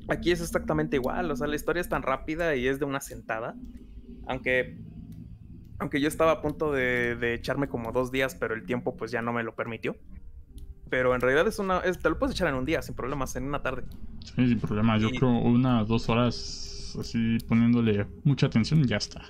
aquí 0.09 0.33
es 0.33 0.41
exactamente 0.41 0.97
igual, 0.97 1.31
o 1.31 1.35
sea, 1.37 1.47
la 1.47 1.55
historia 1.55 1.79
es 1.79 1.87
tan 1.87 2.01
rápida 2.01 2.57
y 2.57 2.67
es 2.67 2.77
de 2.79 2.83
una 2.83 2.99
sentada, 2.99 3.55
aunque 4.27 4.77
aunque 5.83 5.99
yo 5.99 6.07
estaba 6.07 6.31
a 6.31 6.41
punto 6.41 6.71
de, 6.71 7.33
echarme 7.33 7.67
como 7.67 7.91
dos 7.91 8.09
días, 8.09 8.35
pero 8.35 8.55
el 8.55 8.65
tiempo 8.65 8.95
pues 8.95 9.11
ya 9.11 9.21
no 9.21 9.33
me 9.33 9.43
lo 9.43 9.53
permitió. 9.53 9.97
Pero 10.89 11.13
en 11.13 11.19
realidad 11.19 11.45
es 11.47 11.59
una. 11.59 11.81
te 11.81 12.09
lo 12.09 12.17
puedes 12.17 12.35
echar 12.35 12.47
en 12.47 12.55
un 12.55 12.65
día, 12.65 12.81
sin 12.81 12.95
problemas, 12.95 13.35
en 13.35 13.43
una 13.43 13.61
tarde. 13.61 13.83
Sí, 14.23 14.47
sin 14.47 14.59
problema. 14.59 14.97
Yo 14.97 15.09
creo 15.09 15.29
una, 15.29 15.83
dos 15.83 16.07
horas 16.07 16.95
así 16.97 17.37
poniéndole 17.47 18.07
mucha 18.23 18.47
atención 18.47 18.79
y 18.79 18.87
ya 18.87 18.97
está. 18.97 19.23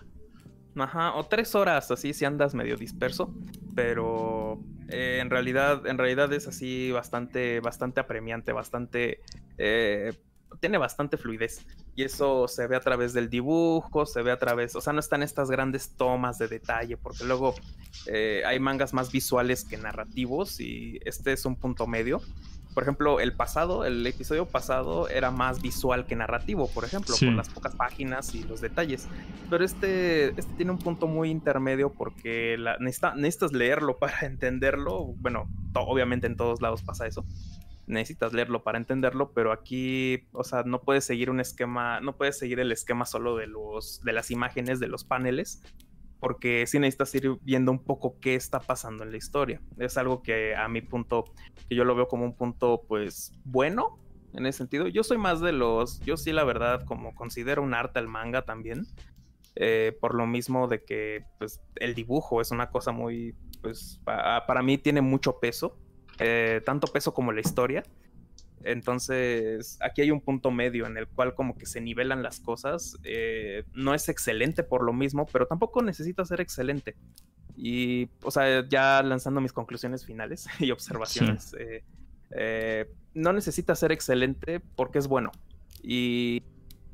Ajá, 0.75 1.15
o 1.15 1.25
tres 1.25 1.55
horas 1.55 1.89
así 1.89 2.13
si 2.13 2.25
andas 2.25 2.53
medio 2.53 2.77
disperso. 2.77 3.33
Pero 3.73 4.61
eh, 4.89 5.19
en 5.21 5.31
realidad, 5.31 5.87
en 5.87 5.97
realidad 5.97 6.31
es 6.33 6.47
así 6.47 6.91
bastante, 6.91 7.61
bastante 7.61 7.99
apremiante, 7.99 8.51
bastante. 8.51 9.21
Eh, 9.57 10.13
tiene 10.59 10.77
bastante 10.77 11.17
fluidez. 11.17 11.65
Y 11.95 12.03
eso 12.03 12.47
se 12.47 12.67
ve 12.67 12.75
a 12.75 12.79
través 12.79 13.13
del 13.13 13.29
dibujo, 13.29 14.05
se 14.05 14.21
ve 14.21 14.31
a 14.31 14.39
través, 14.39 14.75
o 14.75 14.81
sea, 14.81 14.93
no 14.93 14.99
están 14.99 15.23
estas 15.23 15.49
grandes 15.49 15.89
tomas 15.95 16.37
de 16.37 16.47
detalle, 16.47 16.97
porque 16.97 17.23
luego 17.23 17.55
eh, 18.07 18.43
hay 18.45 18.59
mangas 18.59 18.93
más 18.93 19.11
visuales 19.11 19.63
que 19.63 19.77
narrativos 19.77 20.59
y 20.59 20.99
este 21.05 21.33
es 21.33 21.45
un 21.45 21.55
punto 21.55 21.87
medio. 21.87 22.21
Por 22.73 22.81
ejemplo, 22.81 23.19
el 23.19 23.33
pasado, 23.33 23.85
el 23.85 24.05
episodio 24.07 24.47
pasado 24.47 25.07
era 25.07 25.29
más 25.29 25.61
visual 25.61 26.07
que 26.07 26.15
narrativo, 26.15 26.67
por 26.69 26.85
ejemplo, 26.85 27.15
por 27.15 27.33
las 27.33 27.49
pocas 27.49 27.75
páginas 27.75 28.33
y 28.33 28.43
los 28.43 28.61
detalles. 28.61 29.07
Pero 29.49 29.63
este, 29.63 30.29
este 30.29 30.53
tiene 30.57 30.71
un 30.71 30.79
punto 30.79 31.05
muy 31.05 31.29
intermedio 31.29 31.91
porque 31.91 32.57
la, 32.57 32.77
necesitas 32.79 33.53
leerlo 33.53 33.97
para 33.99 34.21
entenderlo. 34.21 35.13
Bueno, 35.19 35.47
obviamente 35.75 36.25
en 36.25 36.35
todos 36.35 36.61
lados 36.61 36.81
pasa 36.81 37.05
eso 37.05 37.23
necesitas 37.87 38.33
leerlo 38.33 38.63
para 38.63 38.77
entenderlo, 38.77 39.33
pero 39.33 39.51
aquí, 39.51 40.27
o 40.31 40.43
sea, 40.43 40.63
no 40.63 40.81
puedes 40.81 41.05
seguir 41.05 41.29
un 41.29 41.39
esquema, 41.39 41.99
no 41.99 42.15
puedes 42.15 42.37
seguir 42.37 42.59
el 42.59 42.71
esquema 42.71 43.05
solo 43.05 43.35
de 43.35 43.47
los 43.47 44.01
de 44.03 44.13
las 44.13 44.31
imágenes 44.31 44.79
de 44.79 44.87
los 44.87 45.03
paneles, 45.03 45.61
porque 46.19 46.65
sí 46.67 46.79
necesitas 46.79 47.13
ir 47.15 47.37
viendo 47.41 47.71
un 47.71 47.83
poco 47.83 48.17
qué 48.21 48.35
está 48.35 48.59
pasando 48.59 49.03
en 49.03 49.11
la 49.11 49.17
historia. 49.17 49.61
Es 49.77 49.97
algo 49.97 50.23
que 50.23 50.55
a 50.55 50.67
mi 50.69 50.81
punto, 50.81 51.25
que 51.67 51.75
yo 51.75 51.83
lo 51.83 51.95
veo 51.95 52.07
como 52.07 52.23
un 52.23 52.35
punto, 52.35 52.85
pues, 52.87 53.33
bueno, 53.43 53.99
en 54.33 54.45
ese 54.45 54.59
sentido. 54.59 54.87
Yo 54.87 55.03
soy 55.03 55.17
más 55.17 55.41
de 55.41 55.51
los, 55.51 55.99
yo 56.01 56.15
sí 56.15 56.31
la 56.31 56.45
verdad, 56.45 56.85
como 56.85 57.13
considero 57.13 57.61
un 57.61 57.73
arte 57.73 57.99
al 57.99 58.07
manga 58.07 58.43
también, 58.43 58.87
eh, 59.55 59.95
por 59.99 60.15
lo 60.15 60.25
mismo 60.25 60.67
de 60.67 60.83
que, 60.83 61.25
pues, 61.39 61.59
el 61.75 61.93
dibujo 61.93 62.39
es 62.39 62.51
una 62.51 62.71
cosa 62.71 62.93
muy, 62.93 63.35
pues, 63.61 63.99
para 64.05 64.63
mí 64.63 64.77
tiene 64.77 65.01
mucho 65.01 65.39
peso 65.39 65.77
eh, 66.19 66.61
tanto 66.65 66.87
peso 66.87 67.13
como 67.13 67.31
la 67.31 67.41
historia. 67.41 67.83
Entonces, 68.63 69.77
aquí 69.81 70.01
hay 70.01 70.11
un 70.11 70.21
punto 70.21 70.49
medio 70.49 70.85
en 70.85 70.97
el 70.97 71.07
cual 71.07 71.35
como 71.35 71.57
que 71.57 71.65
se 71.65 71.81
nivelan 71.81 72.23
las 72.23 72.39
cosas. 72.39 72.97
Eh, 73.03 73.63
no 73.73 73.93
es 73.93 74.07
excelente 74.09 74.63
por 74.63 74.83
lo 74.83 74.93
mismo, 74.93 75.25
pero 75.31 75.47
tampoco 75.47 75.81
necesita 75.81 76.23
ser 76.25 76.39
excelente. 76.39 76.95
Y, 77.55 78.09
o 78.23 78.31
sea, 78.31 78.67
ya 78.67 79.03
lanzando 79.03 79.41
mis 79.41 79.53
conclusiones 79.53 80.05
finales 80.05 80.47
y 80.59 80.71
observaciones, 80.71 81.55
eh, 82.31 82.89
no 83.13 83.33
necesita 83.33 83.75
ser 83.75 83.91
excelente 83.91 84.59
porque 84.59 84.99
es 84.99 85.07
bueno. 85.07 85.31
Y 85.81 86.43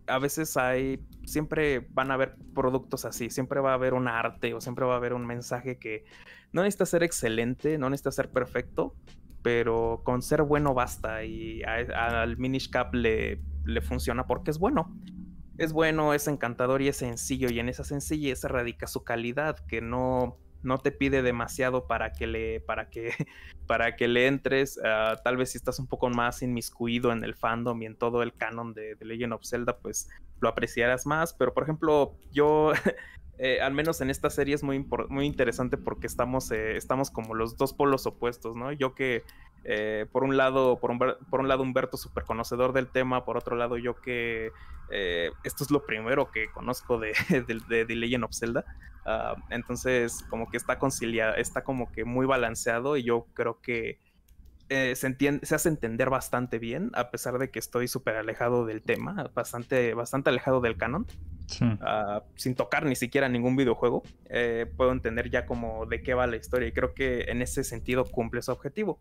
a 0.08 0.20
veces 0.20 0.58
hay, 0.58 1.00
siempre 1.26 1.88
van 1.92 2.12
a 2.12 2.16
haber 2.16 2.36
productos 2.54 3.06
así, 3.06 3.30
siempre 3.30 3.60
va 3.60 3.72
a 3.72 3.76
haber 3.76 3.94
un 3.94 4.08
arte 4.08 4.54
o 4.54 4.62
siempre 4.62 4.86
va 4.86 4.96
a 4.96 4.98
haber 4.98 5.14
un 5.14 5.26
mensaje 5.26 5.78
que 5.78 6.04
no 6.52 6.64
necesita 6.64 6.86
ser 6.86 7.04
excelente, 7.04 7.78
no 7.78 7.90
necesita 7.90 8.12
ser 8.12 8.30
perfecto, 8.30 8.96
pero 9.42 10.02
con 10.04 10.22
ser 10.22 10.44
bueno 10.44 10.74
basta 10.74 11.24
y 11.24 11.64
al 11.64 12.38
Minish 12.38 12.70
Cap 12.70 12.94
le, 12.94 13.42
le 13.66 13.82
funciona 13.82 14.28
porque 14.28 14.52
es 14.52 14.60
bueno. 14.60 14.96
Es 15.58 15.74
bueno, 15.74 16.14
es 16.14 16.28
encantador 16.28 16.82
y 16.82 16.88
es 16.88 16.98
sencillo 16.98 17.50
y 17.50 17.60
en 17.60 17.68
esa 17.68 17.84
sencillez 17.84 18.44
radica 18.46 18.88
su 18.88 19.04
calidad, 19.04 19.60
que 19.68 19.82
no, 19.82 20.38
no 20.64 20.78
te 20.78 20.92
pide 20.92 21.22
demasiado 21.22 21.86
para 21.86 22.14
que 22.14 22.28
le, 22.28 22.62
para 22.62 22.90
que, 22.90 23.12
para 23.68 23.96
que 23.96 24.08
le 24.08 24.28
entres. 24.28 24.80
Ah, 24.84 25.16
tal 25.24 25.38
vez 25.38 25.52
si 25.52 25.58
estás 25.58 25.80
un 25.80 25.88
poco 25.88 26.10
más 26.10 26.42
inmiscuido 26.42 27.12
en 27.12 27.24
el 27.24 27.36
fandom 27.36 27.82
y 27.82 27.86
en 27.88 27.98
todo 27.98 28.24
el 28.24 28.34
canon 28.34 28.74
de, 28.74 28.96
de 28.96 29.06
Legend 29.06 29.34
of 29.34 29.46
Zelda, 29.46 29.78
pues 29.80 30.10
lo 30.40 30.50
apreciarás 30.50 31.06
más. 31.06 31.34
Pero 31.34 31.54
por 31.54 31.64
ejemplo, 31.64 32.18
yo 32.32 32.72
Eh, 33.42 33.62
al 33.62 33.74
menos 33.74 34.02
en 34.02 34.10
esta 34.10 34.30
serie 34.30 34.54
es 34.54 34.64
muy, 34.64 34.86
muy 35.08 35.26
interesante 35.26 35.78
porque 35.78 36.08
estamos, 36.08 36.52
eh, 36.52 36.76
estamos 36.76 37.10
como 37.10 37.34
los 37.34 37.56
dos 37.56 37.74
polos 37.74 38.06
opuestos, 38.06 38.58
¿no? 38.58 38.74
Yo 38.74 38.94
que 38.94 39.24
eh, 39.64 40.06
por 40.12 40.26
un 40.26 40.36
lado, 40.36 40.78
por 40.78 40.92
un, 40.92 41.00
un 41.32 41.48
lado 41.48 41.64
Humberto 41.64 41.96
súper 41.96 42.26
conocedor 42.26 42.74
del 42.74 42.88
tema, 42.88 43.24
por 43.24 43.38
otro 43.38 43.56
lado 43.56 43.78
yo 43.78 43.96
que 43.96 44.52
esto 45.44 45.64
es 45.64 45.70
lo 45.70 45.86
primero 45.86 46.32
que 46.32 46.50
conozco 46.52 47.00
de, 47.00 47.14
de, 47.30 47.86
de, 47.86 47.96
Legend 47.96 48.26
of 48.26 48.34
Zelda. 48.34 48.66
Ah, 49.06 49.36
entonces 49.50 50.26
como 50.30 50.50
que 50.50 50.58
está 50.58 50.78
conciliado, 50.78 51.36
está 51.36 51.64
como 51.64 51.92
que 51.92 52.04
muy 52.04 52.26
balanceado 52.26 52.98
y 52.98 53.04
yo 53.04 53.26
creo 53.34 53.62
que 53.62 54.00
se, 54.70 55.40
se 55.44 55.56
hace 55.56 55.70
entender 55.70 56.10
bastante 56.10 56.60
bien, 56.60 56.92
a 56.94 57.10
pesar 57.12 57.40
de 57.40 57.50
que 57.50 57.60
estoy 57.60 57.88
súper 57.88 58.16
alejado 58.16 58.66
del 58.66 58.82
tema, 58.82 59.30
bastante, 59.34 59.94
bastante 59.94 60.30
alejado 60.30 60.62
del 60.62 60.78
canon. 60.78 61.06
Ah, 61.82 62.24
sin 62.36 62.54
tocar 62.54 62.86
ni 62.86 62.96
siquiera 62.96 63.28
ningún 63.28 63.56
videojuego, 63.56 64.04
eh, 64.30 64.72
puedo 64.78 64.92
entender 64.92 65.32
ya 65.32 65.46
como 65.46 65.88
de 65.88 66.04
qué 66.04 66.14
va 66.14 66.28
la 66.28 66.36
historia 66.36 66.68
y 66.68 66.72
creo 66.72 66.94
que 66.94 67.22
en 67.24 67.42
ese 67.42 67.64
sentido 67.64 68.06
cumple 68.06 68.42
su 68.42 68.52
objetivo. 68.52 69.00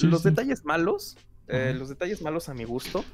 Los 0.00 0.22
detalles 0.22 0.64
malos, 0.64 1.16
Eh, 1.52 1.74
los 1.76 1.88
detalles 1.88 2.22
malos 2.22 2.48
a 2.48 2.54
mi 2.54 2.64
gusto 2.64 3.04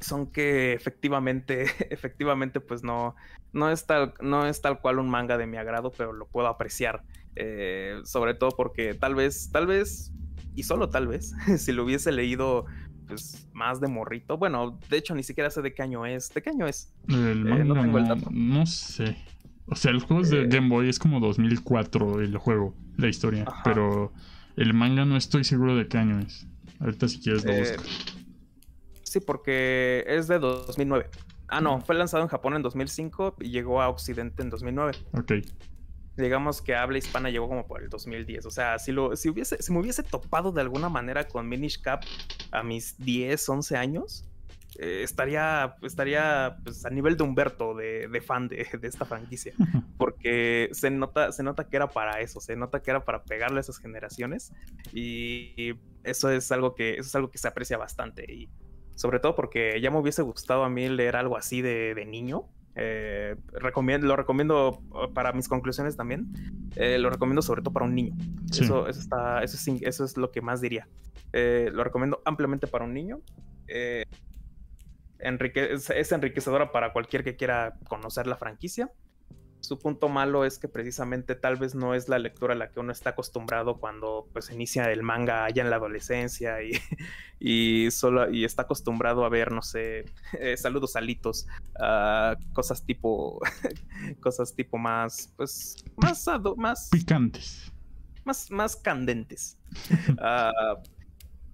son 0.00 0.26
que 0.26 0.72
efectivamente, 0.72 1.62
efectivamente, 1.90 2.60
pues 2.60 2.82
no, 2.82 3.14
no 3.52 3.70
es 3.70 3.86
tal, 3.86 4.14
no 4.20 4.46
es 4.46 4.60
tal 4.60 4.80
cual 4.80 4.98
un 4.98 5.08
manga 5.08 5.38
de 5.38 5.46
mi 5.46 5.56
agrado, 5.56 5.92
pero 5.96 6.12
lo 6.12 6.26
puedo 6.26 6.48
apreciar. 6.48 7.04
Eh, 7.40 8.00
sobre 8.04 8.34
todo 8.34 8.50
porque 8.50 8.94
tal 8.94 9.14
vez, 9.14 9.50
tal 9.52 9.68
vez, 9.68 10.12
y 10.56 10.64
solo 10.64 10.88
tal 10.88 11.06
vez, 11.06 11.34
si 11.58 11.72
lo 11.72 11.84
hubiese 11.84 12.10
leído 12.10 12.66
pues 13.06 13.48
más 13.52 13.80
de 13.80 13.88
morrito. 13.88 14.36
Bueno, 14.36 14.78
de 14.90 14.98
hecho 14.98 15.14
ni 15.14 15.22
siquiera 15.22 15.48
sé 15.50 15.62
de 15.62 15.72
qué 15.72 15.82
año 15.82 16.04
es. 16.04 16.34
¿De 16.34 16.42
qué 16.42 16.50
año 16.50 16.66
es? 16.66 16.92
El 17.08 17.16
eh, 17.16 17.34
manga, 17.34 17.64
no, 17.64 17.74
tengo 17.74 17.98
el 17.98 18.08
dato. 18.08 18.28
no 18.30 18.66
sé. 18.66 19.16
O 19.66 19.76
sea, 19.76 19.92
el 19.92 20.00
juego 20.00 20.22
es 20.22 20.30
de 20.30 20.46
Game 20.46 20.68
Boy, 20.68 20.88
es 20.88 20.98
como 20.98 21.20
2004 21.20 22.20
el 22.20 22.36
juego, 22.38 22.74
la 22.96 23.08
historia. 23.08 23.46
Pero 23.64 24.12
el 24.56 24.74
manga 24.74 25.04
no 25.04 25.16
estoy 25.16 25.44
seguro 25.44 25.76
de 25.76 25.88
qué 25.88 25.98
año 25.98 26.18
es. 26.18 26.46
Ahorita 26.80 27.08
si 27.08 27.20
quieres 27.20 27.44
lo 27.44 27.52
eh, 27.52 27.76
Sí, 29.02 29.20
porque 29.20 30.04
es 30.06 30.26
de 30.26 30.38
2009. 30.38 31.08
Ah, 31.48 31.60
no, 31.60 31.80
fue 31.80 31.94
lanzado 31.94 32.22
en 32.22 32.28
Japón 32.28 32.54
en 32.54 32.62
2005 32.62 33.36
y 33.40 33.50
llegó 33.50 33.80
a 33.80 33.88
Occidente 33.88 34.42
en 34.42 34.50
2009. 34.50 34.92
Ok. 35.12 35.32
Digamos 36.18 36.60
que 36.60 36.74
habla 36.74 36.98
hispana 36.98 37.30
llegó 37.30 37.48
como 37.48 37.66
por 37.66 37.82
el 37.82 37.88
2010. 37.88 38.44
O 38.46 38.50
sea, 38.50 38.78
si, 38.78 38.92
lo, 38.92 39.16
si, 39.16 39.28
hubiese, 39.28 39.62
si 39.62 39.72
me 39.72 39.80
hubiese 39.80 40.02
topado 40.02 40.52
de 40.52 40.60
alguna 40.60 40.88
manera 40.88 41.26
con 41.26 41.48
Minish 41.48 41.80
Cap 41.80 42.02
a 42.50 42.62
mis 42.62 42.98
10, 42.98 43.48
11 43.48 43.76
años, 43.76 44.28
eh, 44.78 45.02
estaría, 45.02 45.76
estaría 45.82 46.58
pues, 46.62 46.84
a 46.84 46.90
nivel 46.90 47.16
de 47.16 47.24
Humberto, 47.24 47.74
de, 47.74 48.22
fan 48.24 48.48
de, 48.48 48.66
esta 48.82 49.04
franquicia, 49.04 49.54
porque 49.96 50.68
se 50.72 50.90
nota, 50.90 51.32
se 51.32 51.42
nota 51.42 51.68
que 51.68 51.76
era 51.76 51.88
para 51.88 52.20
eso, 52.20 52.40
se 52.40 52.54
nota 52.54 52.82
que 52.82 52.90
era 52.90 53.04
para 53.04 53.24
pegarle 53.24 53.58
a 53.58 53.60
esas 53.60 53.78
generaciones 53.78 54.52
y 54.92 55.74
eso 56.04 56.30
es 56.30 56.52
algo 56.52 56.74
que, 56.74 56.92
eso 56.92 57.02
es 57.02 57.14
algo 57.14 57.30
que 57.30 57.38
se 57.38 57.48
aprecia 57.48 57.78
bastante 57.78 58.30
y 58.30 58.48
sobre 58.98 59.20
todo 59.20 59.36
porque 59.36 59.80
ya 59.80 59.92
me 59.92 59.98
hubiese 59.98 60.22
gustado 60.22 60.64
a 60.64 60.68
mí 60.68 60.88
leer 60.88 61.14
algo 61.14 61.36
así 61.36 61.62
de, 61.62 62.04
niño. 62.04 62.48
Eh, 62.80 63.34
recomiendo, 63.52 64.06
lo 64.06 64.16
recomiendo 64.16 64.80
uh, 64.90 65.12
para 65.12 65.32
mis 65.32 65.48
conclusiones 65.48 65.96
también. 65.96 66.28
Eh, 66.76 66.98
lo 66.98 67.10
recomiendo 67.10 67.42
sobre 67.42 67.62
todo 67.62 67.72
para 67.72 67.86
un 67.86 67.94
niño. 67.94 68.14
Eso, 68.50 68.86
eso, 68.86 69.00
está, 69.00 69.42
eso, 69.42 69.56
es, 69.56 69.82
eso 69.82 70.04
es 70.04 70.16
lo 70.16 70.30
que 70.30 70.40
más 70.40 70.60
diría. 70.60 70.88
lo 71.32 71.84
recomiendo 71.84 72.22
ampliamente 72.24 72.66
para 72.66 72.84
un 72.84 72.94
niño 72.94 73.20
es, 75.18 76.12
enriquecedora 76.12 76.72
para 76.72 76.92
cualquier 76.92 77.24
que 77.24 77.36
quiera 77.36 77.76
conocer 77.88 78.26
la 78.26 78.36
franquicia. 78.36 78.90
Su 79.60 79.78
punto 79.78 80.08
malo 80.08 80.44
es 80.44 80.58
que 80.58 80.68
precisamente 80.68 81.34
tal 81.34 81.56
vez 81.56 81.74
no 81.74 81.94
es 81.94 82.08
la 82.08 82.18
lectura 82.18 82.54
a 82.54 82.56
la 82.56 82.70
que 82.70 82.80
uno 82.80 82.92
está 82.92 83.10
acostumbrado 83.10 83.78
cuando 83.78 84.28
pues 84.32 84.50
inicia 84.50 84.90
el 84.92 85.02
manga 85.02 85.44
allá 85.44 85.62
en 85.62 85.70
la 85.70 85.76
adolescencia 85.76 86.62
y, 86.62 86.72
y 87.40 87.90
solo 87.90 88.30
y 88.30 88.44
está 88.44 88.62
acostumbrado 88.62 89.24
a 89.24 89.28
ver, 89.28 89.52
no 89.52 89.62
sé, 89.62 90.04
eh, 90.40 90.56
saludos 90.56 90.96
alitos, 90.96 91.46
cosas 92.52 92.84
tipo 92.84 93.40
cosas 94.20 94.54
tipo 94.54 94.78
más 94.78 95.32
pues 95.36 95.76
más 95.96 96.26
más 96.56 96.88
picantes. 96.90 97.72
Más, 98.24 98.50
más 98.50 98.76
candentes. 98.76 99.56
Ah, 100.18 100.52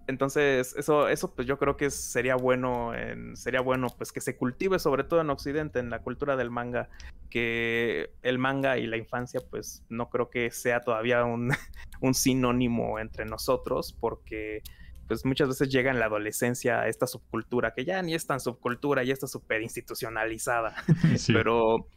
entonces, 0.06 0.74
eso, 0.76 1.08
eso 1.08 1.34
pues 1.34 1.48
yo 1.48 1.58
creo 1.58 1.76
que 1.76 1.90
sería 1.90 2.36
bueno, 2.36 2.92
sería 3.34 3.60
bueno 3.60 3.86
pues 3.96 4.12
que 4.12 4.20
se 4.20 4.36
cultive 4.36 4.78
sobre 4.78 5.04
todo 5.04 5.20
en 5.20 5.30
Occidente, 5.30 5.78
en 5.78 5.88
la 5.88 6.00
cultura 6.00 6.36
del 6.36 6.50
manga, 6.50 6.90
que 7.30 8.10
el 8.22 8.38
manga 8.38 8.76
y 8.76 8.86
la 8.86 8.98
infancia 8.98 9.40
pues 9.50 9.82
no 9.88 10.10
creo 10.10 10.28
que 10.28 10.50
sea 10.50 10.80
todavía 10.80 11.24
un, 11.24 11.50
sinónimo 12.14 12.98
entre 12.98 13.24
nosotros, 13.24 13.96
porque 13.98 14.62
pues 15.08 15.24
muchas 15.24 15.48
veces 15.48 15.70
llega 15.70 15.90
en 15.90 15.98
la 15.98 16.06
adolescencia 16.06 16.86
esta 16.86 17.06
subcultura, 17.06 17.72
que 17.72 17.84
ya 17.84 18.02
ni 18.02 18.14
es 18.14 18.26
tan 18.26 18.40
subcultura, 18.40 19.04
ya 19.04 19.14
está 19.14 19.26
súper 19.26 19.62
institucionalizada, 19.62 20.74
pero, 21.28 21.88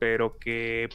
pero 0.00 0.38
que 0.38 0.88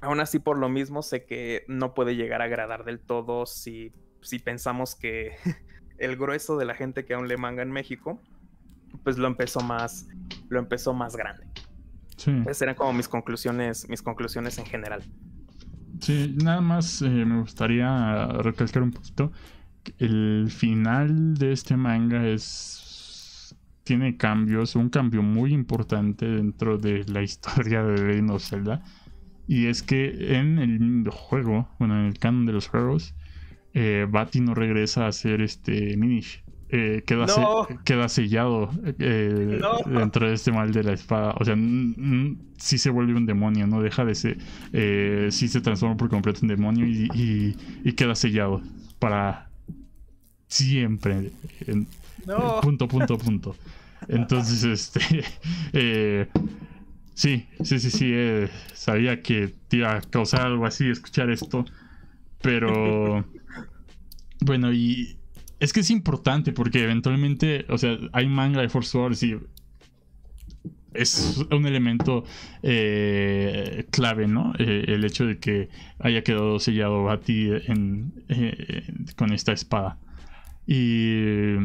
aún 0.00 0.20
así 0.20 0.38
por 0.38 0.58
lo 0.58 0.68
mismo 0.68 1.02
sé 1.02 1.26
que 1.26 1.64
no 1.68 1.92
puede 1.92 2.16
llegar 2.16 2.40
a 2.40 2.44
agradar 2.44 2.84
del 2.84 3.00
todo 3.00 3.44
si 3.44 3.92
si 4.28 4.38
pensamos 4.38 4.94
que 4.94 5.32
el 5.98 6.16
grueso 6.16 6.58
de 6.58 6.66
la 6.66 6.74
gente 6.74 7.06
que 7.06 7.14
aún 7.14 7.28
le 7.28 7.38
manga 7.38 7.62
en 7.62 7.72
México, 7.72 8.20
pues 9.02 9.16
lo 9.16 9.26
empezó 9.26 9.60
más, 9.60 10.06
lo 10.50 10.58
empezó 10.58 10.92
más 10.92 11.16
grande. 11.16 11.44
Sí. 12.18 12.32
Esas 12.42 12.60
eran 12.62 12.74
como 12.74 12.92
mis 12.92 13.08
conclusiones, 13.08 13.88
mis 13.88 14.02
conclusiones 14.02 14.58
en 14.58 14.66
general. 14.66 15.02
Sí, 16.00 16.36
nada 16.44 16.60
más 16.60 17.00
eh, 17.00 17.08
me 17.08 17.40
gustaría 17.40 18.26
recalcar 18.26 18.82
un 18.82 18.90
poquito. 18.90 19.32
El 19.96 20.48
final 20.50 21.34
de 21.34 21.52
este 21.52 21.78
manga 21.78 22.26
es. 22.26 23.56
tiene 23.82 24.18
cambios, 24.18 24.76
un 24.76 24.90
cambio 24.90 25.22
muy 25.22 25.54
importante 25.54 26.26
dentro 26.26 26.76
de 26.76 27.04
la 27.04 27.22
historia 27.28 27.82
de 27.82 28.20
of 28.30 28.44
Zelda. 28.44 28.82
Y 29.46 29.68
es 29.68 29.82
que 29.82 30.36
en 30.36 30.58
el 30.58 31.08
juego, 31.08 31.66
bueno, 31.78 31.98
en 31.98 32.04
el 32.04 32.18
canon 32.18 32.44
de 32.44 32.52
los 32.52 32.68
juegos, 32.68 33.14
eh, 33.80 34.06
Bati 34.10 34.40
no 34.40 34.54
regresa 34.54 35.04
a 35.04 35.08
hacer 35.08 35.40
este 35.40 35.96
Minish. 35.96 36.42
Eh, 36.70 37.02
queda, 37.06 37.24
queda, 37.84 38.08
sellado 38.10 38.68
eh, 38.98 39.58
dentro 39.86 40.28
de 40.28 40.34
este 40.34 40.50
mal 40.50 40.72
de 40.72 40.82
la 40.82 40.92
espada. 40.92 41.34
O 41.38 41.44
sea, 41.44 41.56
si 42.58 42.76
se 42.76 42.90
vuelve 42.90 43.14
un 43.14 43.24
demonio, 43.24 43.68
no 43.68 43.80
deja 43.80 44.04
de 44.04 44.14
ser. 44.16 44.38
Eh, 44.72 45.28
sí 45.30 45.46
se 45.46 45.60
transforma 45.60 45.96
por 45.96 46.10
completo 46.10 46.40
en 46.42 46.48
demonio 46.48 46.86
y, 46.86 47.56
queda 47.96 48.14
sellado 48.16 48.60
para 48.98 49.48
siempre. 50.48 51.30
punto, 52.60 52.88
punto, 52.88 53.16
punto. 53.16 53.56
Entonces, 54.08 54.64
este. 55.72 56.28
sí, 57.14 57.46
sí, 57.62 57.78
sí, 57.78 57.90
sí. 57.90 58.12
sabía 58.74 59.22
que 59.22 59.54
te 59.68 59.76
iba 59.78 59.96
a 59.96 60.00
causar 60.00 60.42
algo 60.42 60.66
así 60.66 60.90
escuchar 60.90 61.30
esto. 61.30 61.64
Pero. 62.42 63.24
Bueno, 64.40 64.72
y 64.72 65.16
es 65.60 65.72
que 65.72 65.80
es 65.80 65.90
importante 65.90 66.52
porque 66.52 66.82
eventualmente, 66.84 67.66
o 67.68 67.78
sea, 67.78 67.98
hay 68.12 68.28
manga 68.28 68.60
de 68.60 68.68
Force 68.68 68.96
Wars 68.96 69.22
y 69.22 69.36
es 70.94 71.44
un 71.50 71.66
elemento 71.66 72.24
eh, 72.62 73.86
clave, 73.90 74.26
¿no? 74.26 74.52
Eh, 74.58 74.84
el 74.88 75.04
hecho 75.04 75.26
de 75.26 75.38
que 75.38 75.68
haya 75.98 76.22
quedado 76.22 76.58
sellado 76.58 77.04
Bati 77.04 77.50
en, 77.66 78.12
eh, 78.28 78.92
con 79.16 79.32
esta 79.32 79.52
espada. 79.52 79.98
Y 80.66 81.56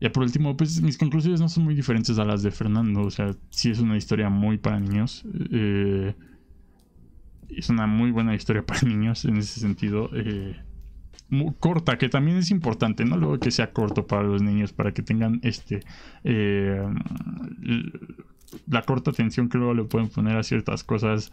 ya 0.00 0.12
por 0.12 0.22
último, 0.22 0.56
pues 0.56 0.80
mis 0.82 0.98
conclusiones 0.98 1.40
no 1.40 1.48
son 1.48 1.64
muy 1.64 1.74
diferentes 1.74 2.18
a 2.18 2.24
las 2.24 2.42
de 2.42 2.50
Fernando. 2.50 3.02
O 3.02 3.10
sea, 3.10 3.34
sí 3.50 3.70
es 3.70 3.80
una 3.80 3.96
historia 3.96 4.28
muy 4.30 4.58
para 4.58 4.78
niños. 4.80 5.24
es 7.48 7.68
una 7.68 7.86
muy 7.86 8.10
buena 8.10 8.34
historia 8.34 8.64
para 8.64 8.80
niños 8.88 9.24
en 9.24 9.36
ese 9.36 9.60
sentido 9.60 10.10
corta, 11.58 11.98
que 11.98 12.08
también 12.08 12.36
es 12.38 12.50
importante, 12.50 13.04
¿no? 13.04 13.16
Luego 13.16 13.38
que 13.38 13.50
sea 13.50 13.72
corto 13.72 14.06
para 14.06 14.22
los 14.22 14.42
niños, 14.42 14.72
para 14.72 14.92
que 14.92 15.02
tengan 15.02 15.40
este 15.42 15.80
eh, 16.24 16.82
la 18.68 18.82
corta 18.82 19.10
atención 19.10 19.48
que 19.48 19.58
luego 19.58 19.74
le 19.74 19.84
pueden 19.84 20.08
poner 20.08 20.36
a 20.36 20.42
ciertas 20.42 20.84
cosas. 20.84 21.32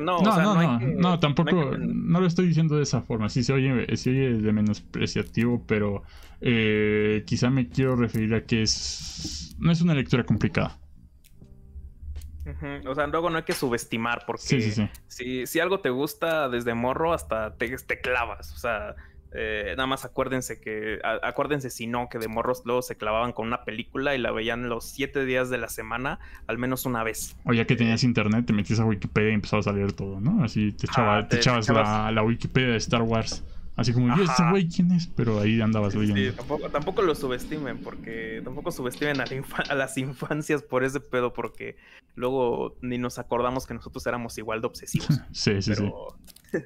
no, 0.00 0.22
no, 0.22 0.54
no, 0.54 0.80
no, 0.80 1.20
tampoco, 1.20 1.76
no, 1.76 2.20
lo 2.20 2.26
estoy 2.26 2.46
diciendo 2.46 2.76
de 2.76 2.84
esa 2.84 3.02
forma, 3.02 3.28
sí 3.28 3.42
se 3.42 3.52
oye, 3.52 3.96
se 3.96 4.10
oye 4.10 4.34
de 4.34 4.52
menospreciativo, 4.52 5.64
pero 5.66 6.02
eh, 6.40 7.24
quizá 7.26 7.50
me 7.50 7.68
quiero 7.68 7.96
referir 7.96 8.34
a 8.34 8.44
que 8.44 8.62
es, 8.62 9.56
no 9.58 9.70
es 9.70 9.82
una 9.82 9.94
lectura 9.94 10.24
complicada. 10.24 10.78
O 12.86 12.94
sea, 12.94 13.06
luego 13.06 13.30
no 13.30 13.38
hay 13.38 13.44
que 13.44 13.52
subestimar 13.52 14.24
porque 14.26 14.86
Si, 15.08 15.60
algo 15.60 15.80
te 15.80 15.90
gusta 15.90 16.48
desde 16.48 16.74
morro 16.74 17.12
hasta 17.12 17.56
te, 17.56 17.68
te 17.76 18.00
clavas. 18.00 18.52
O 18.52 18.56
sea, 18.56 18.96
eh, 19.34 19.72
nada 19.76 19.86
más 19.86 20.04
acuérdense 20.04 20.60
que, 20.60 20.98
acuérdense 21.02 21.70
si 21.70 21.86
no, 21.86 22.08
que 22.10 22.18
de 22.18 22.28
morros 22.28 22.62
luego 22.66 22.82
se 22.82 22.96
clavaban 22.96 23.32
con 23.32 23.46
una 23.46 23.64
película 23.64 24.14
y 24.14 24.18
la 24.18 24.30
veían 24.30 24.68
los 24.68 24.84
siete 24.84 25.24
días 25.24 25.48
de 25.48 25.58
la 25.58 25.68
semana, 25.68 26.18
al 26.46 26.58
menos 26.58 26.84
una 26.84 27.02
vez. 27.02 27.36
O 27.44 27.54
ya 27.54 27.64
que 27.64 27.74
tenías 27.74 28.04
internet, 28.04 28.44
te 28.46 28.52
metías 28.52 28.80
a 28.80 28.84
Wikipedia 28.84 29.30
y 29.30 29.34
empezabas 29.34 29.66
a 29.66 29.72
leer 29.72 29.92
todo, 29.92 30.20
¿no? 30.20 30.44
Así 30.44 30.72
te, 30.72 30.86
echabas 30.86 31.68
La, 31.68 32.10
la, 32.12 32.22
Wikipedia 32.22 32.70
de 32.70 32.76
Star 32.76 33.02
Wars. 33.02 33.42
Así 33.74 33.92
como, 33.92 34.14
¿y 34.16 34.22
este 34.22 34.42
güey 34.50 34.68
quién 34.68 34.92
es? 34.92 35.06
Pero 35.06 35.40
ahí 35.40 35.60
andabas 35.60 35.94
leyendo. 35.94 36.36
tampoco, 36.36 36.68
tampoco, 36.68 37.02
lo 37.02 37.14
subestimen, 37.14 37.78
porque 37.78 38.42
tampoco 38.44 38.70
subestimen 38.70 39.20
a, 39.20 39.24
a, 39.70 39.74
las 39.74 39.96
infancias 39.96 40.62
por 40.62 40.84
ese 40.84 41.00
pedo, 41.00 41.32
porque 41.32 41.76
luego 42.14 42.76
ni 42.82 42.98
nos 42.98 43.18
acordamos 43.18 43.66
que 43.66 43.72
nosotros 43.72 44.06
éramos 44.06 44.36
igual 44.36 44.60
de 44.60 44.66
obsesivos. 44.66 45.08
sí, 45.32 45.62
sí, 45.62 45.74
sí. 45.74 45.90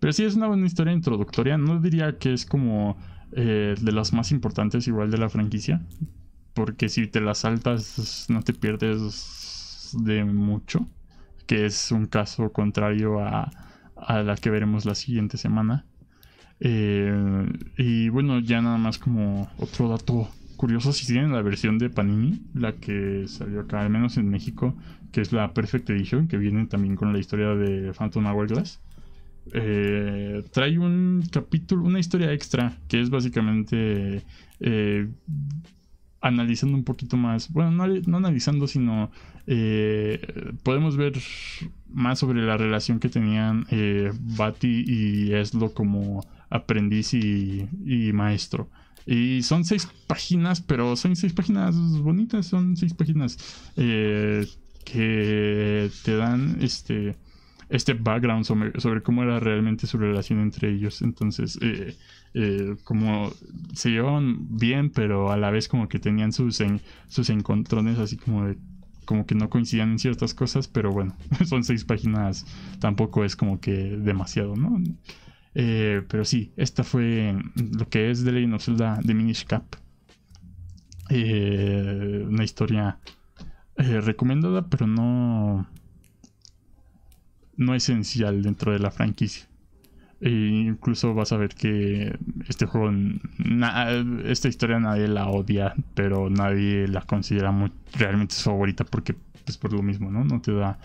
Pero 0.00 0.12
sí 0.12 0.24
es 0.24 0.34
una 0.34 0.48
buena 0.48 0.66
historia 0.66 0.92
introductoria. 0.92 1.56
No 1.56 1.80
diría 1.80 2.18
que 2.18 2.34
es 2.34 2.44
como 2.44 2.98
eh, 3.32 3.74
de 3.80 3.92
las 3.92 4.12
más 4.12 4.32
importantes 4.32 4.86
igual 4.86 5.10
de 5.10 5.18
la 5.18 5.30
franquicia. 5.30 5.80
Porque 6.52 6.88
si 6.88 7.06
te 7.06 7.20
la 7.20 7.34
saltas 7.34 8.26
no 8.28 8.42
te 8.42 8.52
pierdes 8.52 9.96
de 9.98 10.24
mucho. 10.24 10.86
Que 11.46 11.66
es 11.66 11.90
un 11.90 12.06
caso 12.06 12.52
contrario 12.52 13.20
a 13.20 13.50
a 13.96 14.22
la 14.22 14.36
que 14.36 14.50
veremos 14.50 14.84
la 14.84 14.94
siguiente 14.94 15.36
semana. 15.36 15.84
Eh, 16.60 17.46
y 17.76 18.08
bueno, 18.08 18.40
ya 18.40 18.62
nada 18.62 18.78
más 18.78 18.98
como 18.98 19.48
otro 19.58 19.88
dato 19.88 20.28
curioso, 20.56 20.92
si 20.92 21.06
tienen 21.06 21.32
la 21.32 21.42
versión 21.42 21.78
de 21.78 21.90
Panini, 21.90 22.42
la 22.54 22.72
que 22.72 23.26
salió 23.28 23.60
acá, 23.60 23.80
al 23.80 23.90
menos 23.90 24.16
en 24.16 24.28
México, 24.30 24.74
que 25.12 25.20
es 25.20 25.32
la 25.32 25.52
Perfect 25.52 25.90
Edition, 25.90 26.28
que 26.28 26.36
viene 26.38 26.66
también 26.66 26.96
con 26.96 27.12
la 27.12 27.18
historia 27.18 27.54
de 27.54 27.92
Phantom 27.92 28.26
Hourglass. 28.26 28.80
Eh, 29.52 30.42
trae 30.52 30.78
un 30.78 31.22
capítulo, 31.30 31.84
una 31.84 31.98
historia 31.98 32.32
extra, 32.32 32.78
que 32.88 33.00
es 33.00 33.10
básicamente 33.10 34.24
eh, 34.60 35.08
analizando 36.20 36.76
un 36.76 36.84
poquito 36.84 37.16
más, 37.16 37.52
bueno, 37.52 37.70
no, 37.70 38.16
analizando, 38.16 38.66
sino 38.66 39.10
podemos 40.62 40.96
ver 40.96 41.14
más 41.92 42.18
sobre 42.18 42.42
la 42.42 42.56
relación 42.56 42.98
que 42.98 43.08
tenían 43.08 43.66
Bati 44.36 44.84
y 44.86 45.32
Eslo 45.32 45.72
como 45.72 46.22
aprendiz 46.54 47.14
y, 47.14 47.68
maestro. 48.12 48.70
Y 49.06 49.42
son 49.42 49.64
seis 49.64 49.88
páginas, 50.06 50.60
pero 50.60 50.96
son 50.96 51.16
seis 51.16 51.32
páginas 51.32 51.76
bonitas, 51.98 52.46
son 52.46 52.76
seis 52.76 52.94
páginas 52.94 53.36
eh, 53.76 54.46
que 54.84 55.90
te 56.04 56.16
dan 56.16 56.58
este, 56.60 57.16
este 57.68 57.94
background 57.94 58.44
sobre, 58.44 59.02
cómo 59.02 59.24
era 59.24 59.40
realmente 59.40 59.86
su 59.86 59.98
relación 59.98 60.40
entre 60.40 60.70
ellos. 60.70 61.02
Entonces, 61.02 61.58
eh, 61.60 61.96
eh, 62.34 62.76
como 62.84 63.32
se 63.74 63.90
llevaban 63.90 64.56
bien, 64.56 64.90
pero 64.90 65.32
a 65.32 65.36
la 65.36 65.50
vez 65.50 65.68
como 65.68 65.88
que 65.88 65.98
tenían 65.98 66.32
sus, 66.32 66.62
sus 67.08 67.30
encontrones 67.30 67.98
así 67.98 68.16
como 68.16 68.46
de 68.46 68.56
como 69.04 69.26
que 69.26 69.34
no 69.34 69.50
coincidían 69.50 69.92
en 69.92 69.98
ciertas 69.98 70.34
cosas, 70.34 70.68
pero 70.68 70.90
bueno, 70.90 71.16
son 71.46 71.64
seis 71.64 71.84
páginas, 71.84 72.46
tampoco 72.80 73.24
es 73.24 73.36
como 73.36 73.60
que 73.60 73.72
demasiado, 73.72 74.56
¿no? 74.56 74.82
Eh, 75.54 76.02
pero 76.08 76.24
sí, 76.24 76.52
esta 76.56 76.82
fue 76.82 77.36
lo 77.54 77.88
que 77.88 78.10
es 78.10 78.24
The 78.24 78.32
Legend 78.32 78.54
of 78.54 78.64
Zelda 78.64 78.98
de 79.02 79.14
Minish 79.14 79.44
Cap. 79.46 79.64
Eh, 81.10 82.24
una 82.26 82.44
historia 82.44 82.98
eh, 83.76 84.00
recomendada, 84.00 84.68
pero 84.68 84.86
no, 84.86 85.68
no 87.56 87.74
esencial 87.74 88.42
dentro 88.42 88.72
de 88.72 88.78
la 88.78 88.90
franquicia. 88.90 89.46
E 90.24 90.30
incluso 90.30 91.12
vas 91.12 91.32
a 91.32 91.36
ver 91.36 91.54
que 91.54 92.16
este 92.48 92.64
juego, 92.64 92.90
esta 94.24 94.48
historia 94.48 94.80
nadie 94.80 95.06
la 95.06 95.28
odia, 95.28 95.74
pero 95.94 96.30
nadie 96.30 96.88
la 96.88 97.02
considera 97.02 97.52
muy, 97.52 97.70
realmente 97.92 98.34
su 98.34 98.44
favorita 98.44 98.84
porque 98.84 99.12
es 99.12 99.42
pues, 99.44 99.58
por 99.58 99.74
lo 99.74 99.82
mismo, 99.82 100.10
¿no? 100.10 100.24
No 100.24 100.40
te 100.40 100.54
da, 100.54 100.78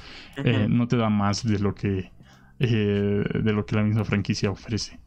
no 0.67 0.89
te 0.89 0.97
da 0.97 1.09
más 1.09 1.47
de 1.47 1.57
lo 1.59 1.73
que 1.73 2.11
eh, 2.59 3.23
de 3.41 3.53
lo 3.53 3.65
que 3.65 3.77
la 3.77 3.83
misma 3.83 4.03
franquicia 4.03 4.51
ofrece. 4.51 4.99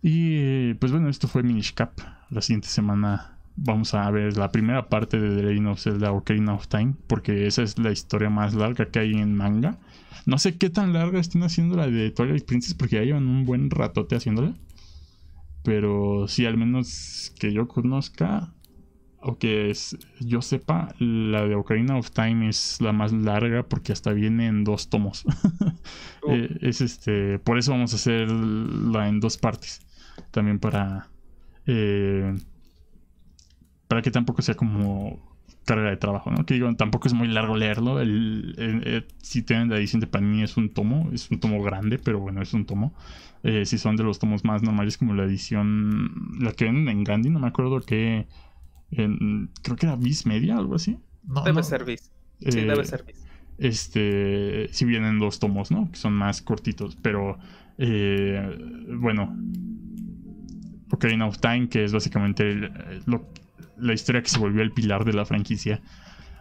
Y 0.00 0.72
pues 0.74 0.90
bueno, 0.90 1.10
esto 1.10 1.28
fue 1.28 1.42
Minish 1.42 1.74
Cap. 1.74 1.92
La 2.30 2.40
siguiente 2.40 2.68
semana 2.68 3.36
vamos 3.56 3.92
a 3.92 4.10
ver 4.10 4.38
la 4.38 4.50
primera 4.50 4.88
parte 4.88 5.20
de 5.20 5.36
The 5.36 5.42
Legend 5.42 5.68
of 5.68 5.80
Zelda 5.80 6.12
Ocarina 6.12 6.54
of 6.54 6.68
Time, 6.68 6.94
porque 7.06 7.46
esa 7.46 7.62
es 7.62 7.78
la 7.78 7.90
historia 7.90 8.30
más 8.30 8.54
larga 8.54 8.86
que 8.86 9.00
hay 9.00 9.12
en 9.12 9.36
manga. 9.36 9.76
No 10.26 10.38
sé 10.38 10.56
qué 10.56 10.70
tan 10.70 10.92
larga 10.92 11.20
estén 11.20 11.42
haciendo 11.42 11.76
la 11.76 11.86
de 11.86 12.10
Twilight 12.10 12.44
Princess, 12.44 12.74
porque 12.74 12.96
ya 12.96 13.02
llevan 13.02 13.26
un 13.26 13.44
buen 13.44 13.70
ratote 13.70 14.16
haciéndola. 14.16 14.54
Pero 15.62 16.26
si 16.28 16.46
al 16.46 16.56
menos 16.56 17.32
que 17.38 17.52
yo 17.52 17.68
conozca, 17.68 18.54
o 19.22 19.36
que 19.38 19.72
yo 20.20 20.40
sepa, 20.40 20.94
la 20.98 21.46
de 21.46 21.54
Ocarina 21.54 21.98
of 21.98 22.10
Time 22.10 22.48
es 22.48 22.80
la 22.80 22.92
más 22.92 23.12
larga 23.12 23.62
porque 23.62 23.92
hasta 23.92 24.12
viene 24.12 24.46
en 24.46 24.64
dos 24.64 24.88
tomos. 24.88 25.24
Oh. 26.22 26.32
Eh, 26.32 26.58
es 26.60 26.82
este, 26.82 27.38
por 27.38 27.56
eso 27.56 27.72
vamos 27.72 27.94
a 27.94 27.96
hacerla 27.96 29.08
en 29.08 29.20
dos 29.20 29.38
partes. 29.38 29.80
También 30.30 30.58
para 30.58 31.08
eh, 31.66 32.36
para 33.88 34.02
que 34.02 34.10
tampoco 34.10 34.42
sea 34.42 34.54
como 34.54 35.29
carga 35.70 35.90
de 35.90 35.96
trabajo, 35.96 36.32
¿no? 36.32 36.44
Que 36.44 36.54
digo, 36.54 36.74
tampoco 36.74 37.06
es 37.06 37.14
muy 37.14 37.28
largo 37.28 37.56
leerlo. 37.56 38.00
El, 38.00 39.06
si 39.22 39.42
tienen 39.42 39.68
la 39.70 39.76
edición 39.76 40.00
de 40.00 40.08
Panini 40.08 40.42
es 40.42 40.56
un 40.56 40.70
tomo, 40.70 41.08
es 41.12 41.30
un 41.30 41.38
tomo 41.38 41.62
grande, 41.62 41.98
pero 41.98 42.18
bueno, 42.18 42.42
es 42.42 42.52
un 42.54 42.66
tomo. 42.66 42.92
Eh, 43.44 43.64
si 43.64 43.78
son 43.78 43.94
de 43.94 44.02
los 44.02 44.18
tomos 44.18 44.44
más 44.44 44.64
normales 44.64 44.98
como 44.98 45.14
la 45.14 45.22
edición, 45.22 46.38
la 46.40 46.52
que 46.52 46.64
venden 46.64 46.88
en 46.88 47.04
Gandhi, 47.04 47.30
no 47.30 47.38
me 47.38 47.46
acuerdo 47.46 47.80
qué 47.80 48.26
creo 48.90 49.76
que 49.76 49.86
era 49.86 49.94
Viz 49.94 50.26
Media, 50.26 50.56
algo 50.56 50.74
así. 50.74 50.98
debe 51.44 51.62
ser 51.62 51.84
Viz. 51.84 52.10
Sí, 52.40 52.58
eh, 52.58 52.64
debe 52.64 52.84
ser 52.84 53.04
Viz. 53.04 53.24
Este, 53.56 54.66
si 54.72 54.84
vienen 54.84 55.20
dos 55.20 55.38
tomos, 55.38 55.70
¿no? 55.70 55.88
Que 55.92 55.98
son 55.98 56.14
más 56.14 56.42
cortitos, 56.42 56.96
pero 57.00 57.38
eh, 57.78 58.58
bueno, 58.98 59.36
Ocarina 60.90 61.26
of 61.28 61.38
Time, 61.38 61.68
que 61.68 61.84
es 61.84 61.92
básicamente 61.92 62.72
la 63.80 63.92
historia 63.92 64.22
que 64.22 64.28
se 64.28 64.38
volvió 64.38 64.62
el 64.62 64.72
pilar 64.72 65.04
de 65.04 65.12
la 65.12 65.24
franquicia. 65.24 65.80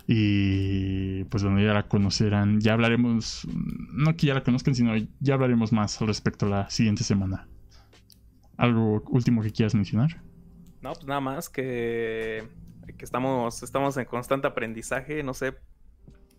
Y 0.07 1.23
pues 1.25 1.43
bueno, 1.43 1.61
ya 1.61 1.73
la 1.73 1.87
conocerán. 1.87 2.59
Ya 2.61 2.73
hablaremos, 2.73 3.47
no 3.93 4.15
que 4.15 4.27
ya 4.27 4.33
la 4.33 4.43
conozcan, 4.43 4.73
sino 4.73 4.93
ya 5.19 5.35
hablaremos 5.35 5.71
más 5.71 6.01
al 6.01 6.07
respecto 6.07 6.47
la 6.47 6.69
siguiente 6.69 7.03
semana. 7.03 7.47
¿Algo 8.57 9.03
último 9.09 9.41
que 9.41 9.51
quieras 9.51 9.75
mencionar? 9.75 10.21
No, 10.81 10.93
pues 10.93 11.05
nada 11.05 11.21
más 11.21 11.49
que, 11.49 12.47
que 12.97 13.05
estamos, 13.05 13.61
estamos 13.63 13.97
en 13.97 14.05
constante 14.05 14.47
aprendizaje, 14.47 15.21
no 15.23 15.33
sé, 15.33 15.55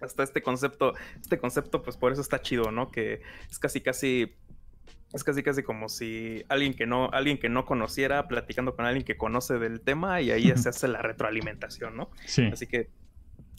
hasta 0.01 0.23
este 0.23 0.43
concepto, 0.43 0.95
este 1.21 1.39
concepto, 1.39 1.83
pues 1.83 1.97
por 1.97 2.13
eso 2.13 2.21
está 2.21 2.41
chido, 2.41 2.71
¿no? 2.71 2.91
Que 2.91 3.23
es 3.51 3.59
casi 3.59 3.81
casi 3.81 4.35
es 5.13 5.25
casi 5.25 5.43
casi 5.43 5.63
como 5.63 5.89
si 5.89 6.45
alguien 6.49 6.75
que 6.75 6.87
no 6.87 7.11
alguien 7.13 7.39
que 7.39 7.49
no 7.49 7.65
conociera 7.65 8.29
platicando 8.29 8.77
con 8.77 8.87
alguien 8.87 9.05
que 9.05 9.17
conoce 9.17 9.59
del 9.59 9.81
tema 9.81 10.21
y 10.21 10.31
ahí 10.31 10.53
se 10.57 10.69
hace 10.69 10.89
la 10.89 11.03
retroalimentación, 11.03 11.97
¿no? 11.97 12.11
Sí. 12.27 12.49
Así 12.53 12.67
que 12.67 12.91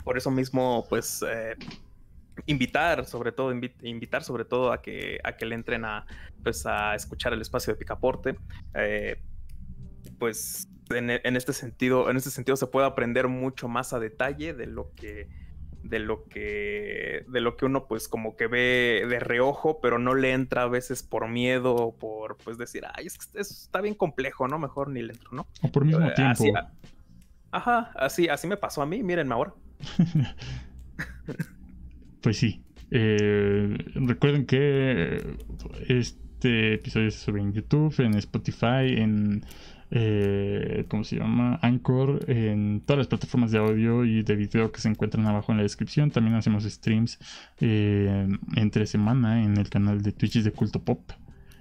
por 0.03 0.17
eso 0.17 0.31
mismo 0.31 0.85
pues 0.89 1.23
eh, 1.27 1.55
invitar 2.45 3.05
sobre 3.05 3.31
todo 3.31 3.51
invitar 3.81 4.23
sobre 4.23 4.45
todo 4.45 4.71
a 4.71 4.81
que 4.81 5.19
a 5.23 5.35
que 5.35 5.45
le 5.45 5.55
entren 5.55 5.85
a 5.85 6.05
pues 6.43 6.65
a 6.65 6.95
escuchar 6.95 7.33
el 7.33 7.41
espacio 7.41 7.73
de 7.73 7.79
Picaporte 7.79 8.35
eh, 8.73 9.21
pues 10.17 10.67
en, 10.95 11.35
este 11.35 11.53
sentido, 11.53 12.09
en 12.09 12.17
este 12.17 12.29
sentido 12.29 12.55
se 12.55 12.67
puede 12.67 12.87
aprender 12.87 13.27
mucho 13.27 13.67
más 13.67 13.93
a 13.93 13.99
detalle 13.99 14.53
de 14.53 14.67
lo 14.67 14.91
que 14.95 15.29
de 15.83 15.99
lo 15.99 16.25
que 16.25 17.25
de 17.27 17.41
lo 17.41 17.57
que 17.57 17.65
uno 17.65 17.87
pues 17.87 18.07
como 18.07 18.35
que 18.35 18.47
ve 18.47 19.05
de 19.09 19.19
reojo 19.19 19.79
pero 19.81 19.97
no 19.99 20.13
le 20.13 20.31
entra 20.31 20.63
a 20.63 20.67
veces 20.67 21.03
por 21.03 21.27
miedo 21.27 21.75
o 21.75 21.97
por 21.97 22.37
pues 22.37 22.57
decir 22.57 22.83
ay 22.93 23.07
es 23.07 23.17
que 23.17 23.39
está 23.39 23.81
bien 23.81 23.95
complejo 23.95 24.47
no 24.47 24.59
mejor 24.59 24.89
ni 24.89 25.01
le 25.01 25.13
entro 25.13 25.31
no 25.31 25.47
o 25.61 25.71
por 25.71 25.85
mismo 25.85 26.07
eh, 26.07 26.13
tiempo. 26.15 26.43
ajá 27.51 27.91
así 27.95 28.27
así 28.27 28.47
me 28.47 28.57
pasó 28.57 28.81
a 28.81 28.85
mí 28.85 29.03
mírenme 29.03 29.33
ahora. 29.33 29.53
Pues 32.21 32.37
sí 32.37 32.63
eh, 32.91 33.75
recuerden 33.95 34.45
que 34.45 35.37
este 35.87 36.75
episodio 36.75 37.09
se 37.09 37.17
sube 37.17 37.39
en 37.39 37.51
YouTube 37.51 37.99
en 37.99 38.13
Spotify 38.13 38.93
en 38.97 39.43
eh, 39.93 40.85
¿cómo 40.87 41.03
se 41.03 41.17
llama? 41.17 41.59
Anchor 41.61 42.23
en 42.29 42.81
todas 42.85 42.99
las 42.99 43.07
plataformas 43.07 43.51
de 43.51 43.57
audio 43.59 44.05
y 44.05 44.23
de 44.23 44.35
video 44.35 44.71
que 44.71 44.79
se 44.79 44.87
encuentran 44.87 45.27
abajo 45.27 45.51
en 45.51 45.57
la 45.57 45.63
descripción. 45.63 46.11
También 46.11 46.35
hacemos 46.35 46.63
streams 46.63 47.19
eh, 47.59 48.27
entre 48.55 48.87
semana 48.87 49.43
en 49.43 49.57
el 49.57 49.69
canal 49.69 50.01
de 50.01 50.13
Twitch 50.13 50.41
de 50.41 50.51
Culto 50.53 50.81
Pop. 50.81 51.11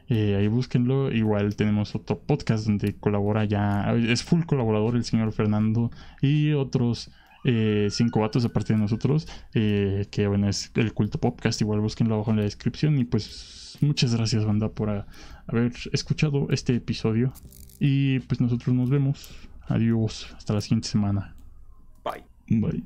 Eh, 0.09 0.37
ahí 0.37 0.47
búsquenlo. 0.47 1.11
Igual 1.11 1.57
tenemos 1.57 1.95
otro 1.97 2.21
podcast 2.21 2.67
donde 2.67 2.95
colabora 2.95 3.45
ya, 3.45 3.93
es 3.95 4.23
full 4.23 4.45
colaborador 4.45 4.95
el 4.95 5.05
señor 5.05 5.33
Fernando 5.33 5.91
y 6.23 6.53
otros 6.53 7.11
eh, 7.45 7.89
cinco 7.91 8.21
vatos 8.21 8.45
aparte 8.45 8.75
de 8.75 8.79
nosotros, 8.79 9.27
que 9.53 10.27
bueno, 10.29 10.49
es 10.49 10.71
el 10.77 10.93
culto 10.93 11.19
podcast, 11.19 11.61
igual 11.61 11.81
búsquenlo 11.81 12.15
abajo 12.15 12.31
en 12.31 12.37
la 12.37 12.43
descripción 12.45 12.99
y 12.99 13.05
pues 13.05 13.79
muchas 13.81 14.15
gracias 14.15 14.45
banda 14.45 14.69
por 14.69 15.07
haber 15.47 15.73
escuchado 15.93 16.49
este 16.51 16.75
episodio 16.77 17.33
y 17.81 18.21
pues 18.21 18.41
nosotros 18.41 18.77
nos 18.77 18.91
vemos. 18.91 19.35
Adiós. 19.67 20.33
Hasta 20.37 20.55
la 20.55 20.61
siguiente 20.61 20.89
semana. 20.89 21.35
Bye. 22.05 22.25
Bye. 22.47 22.85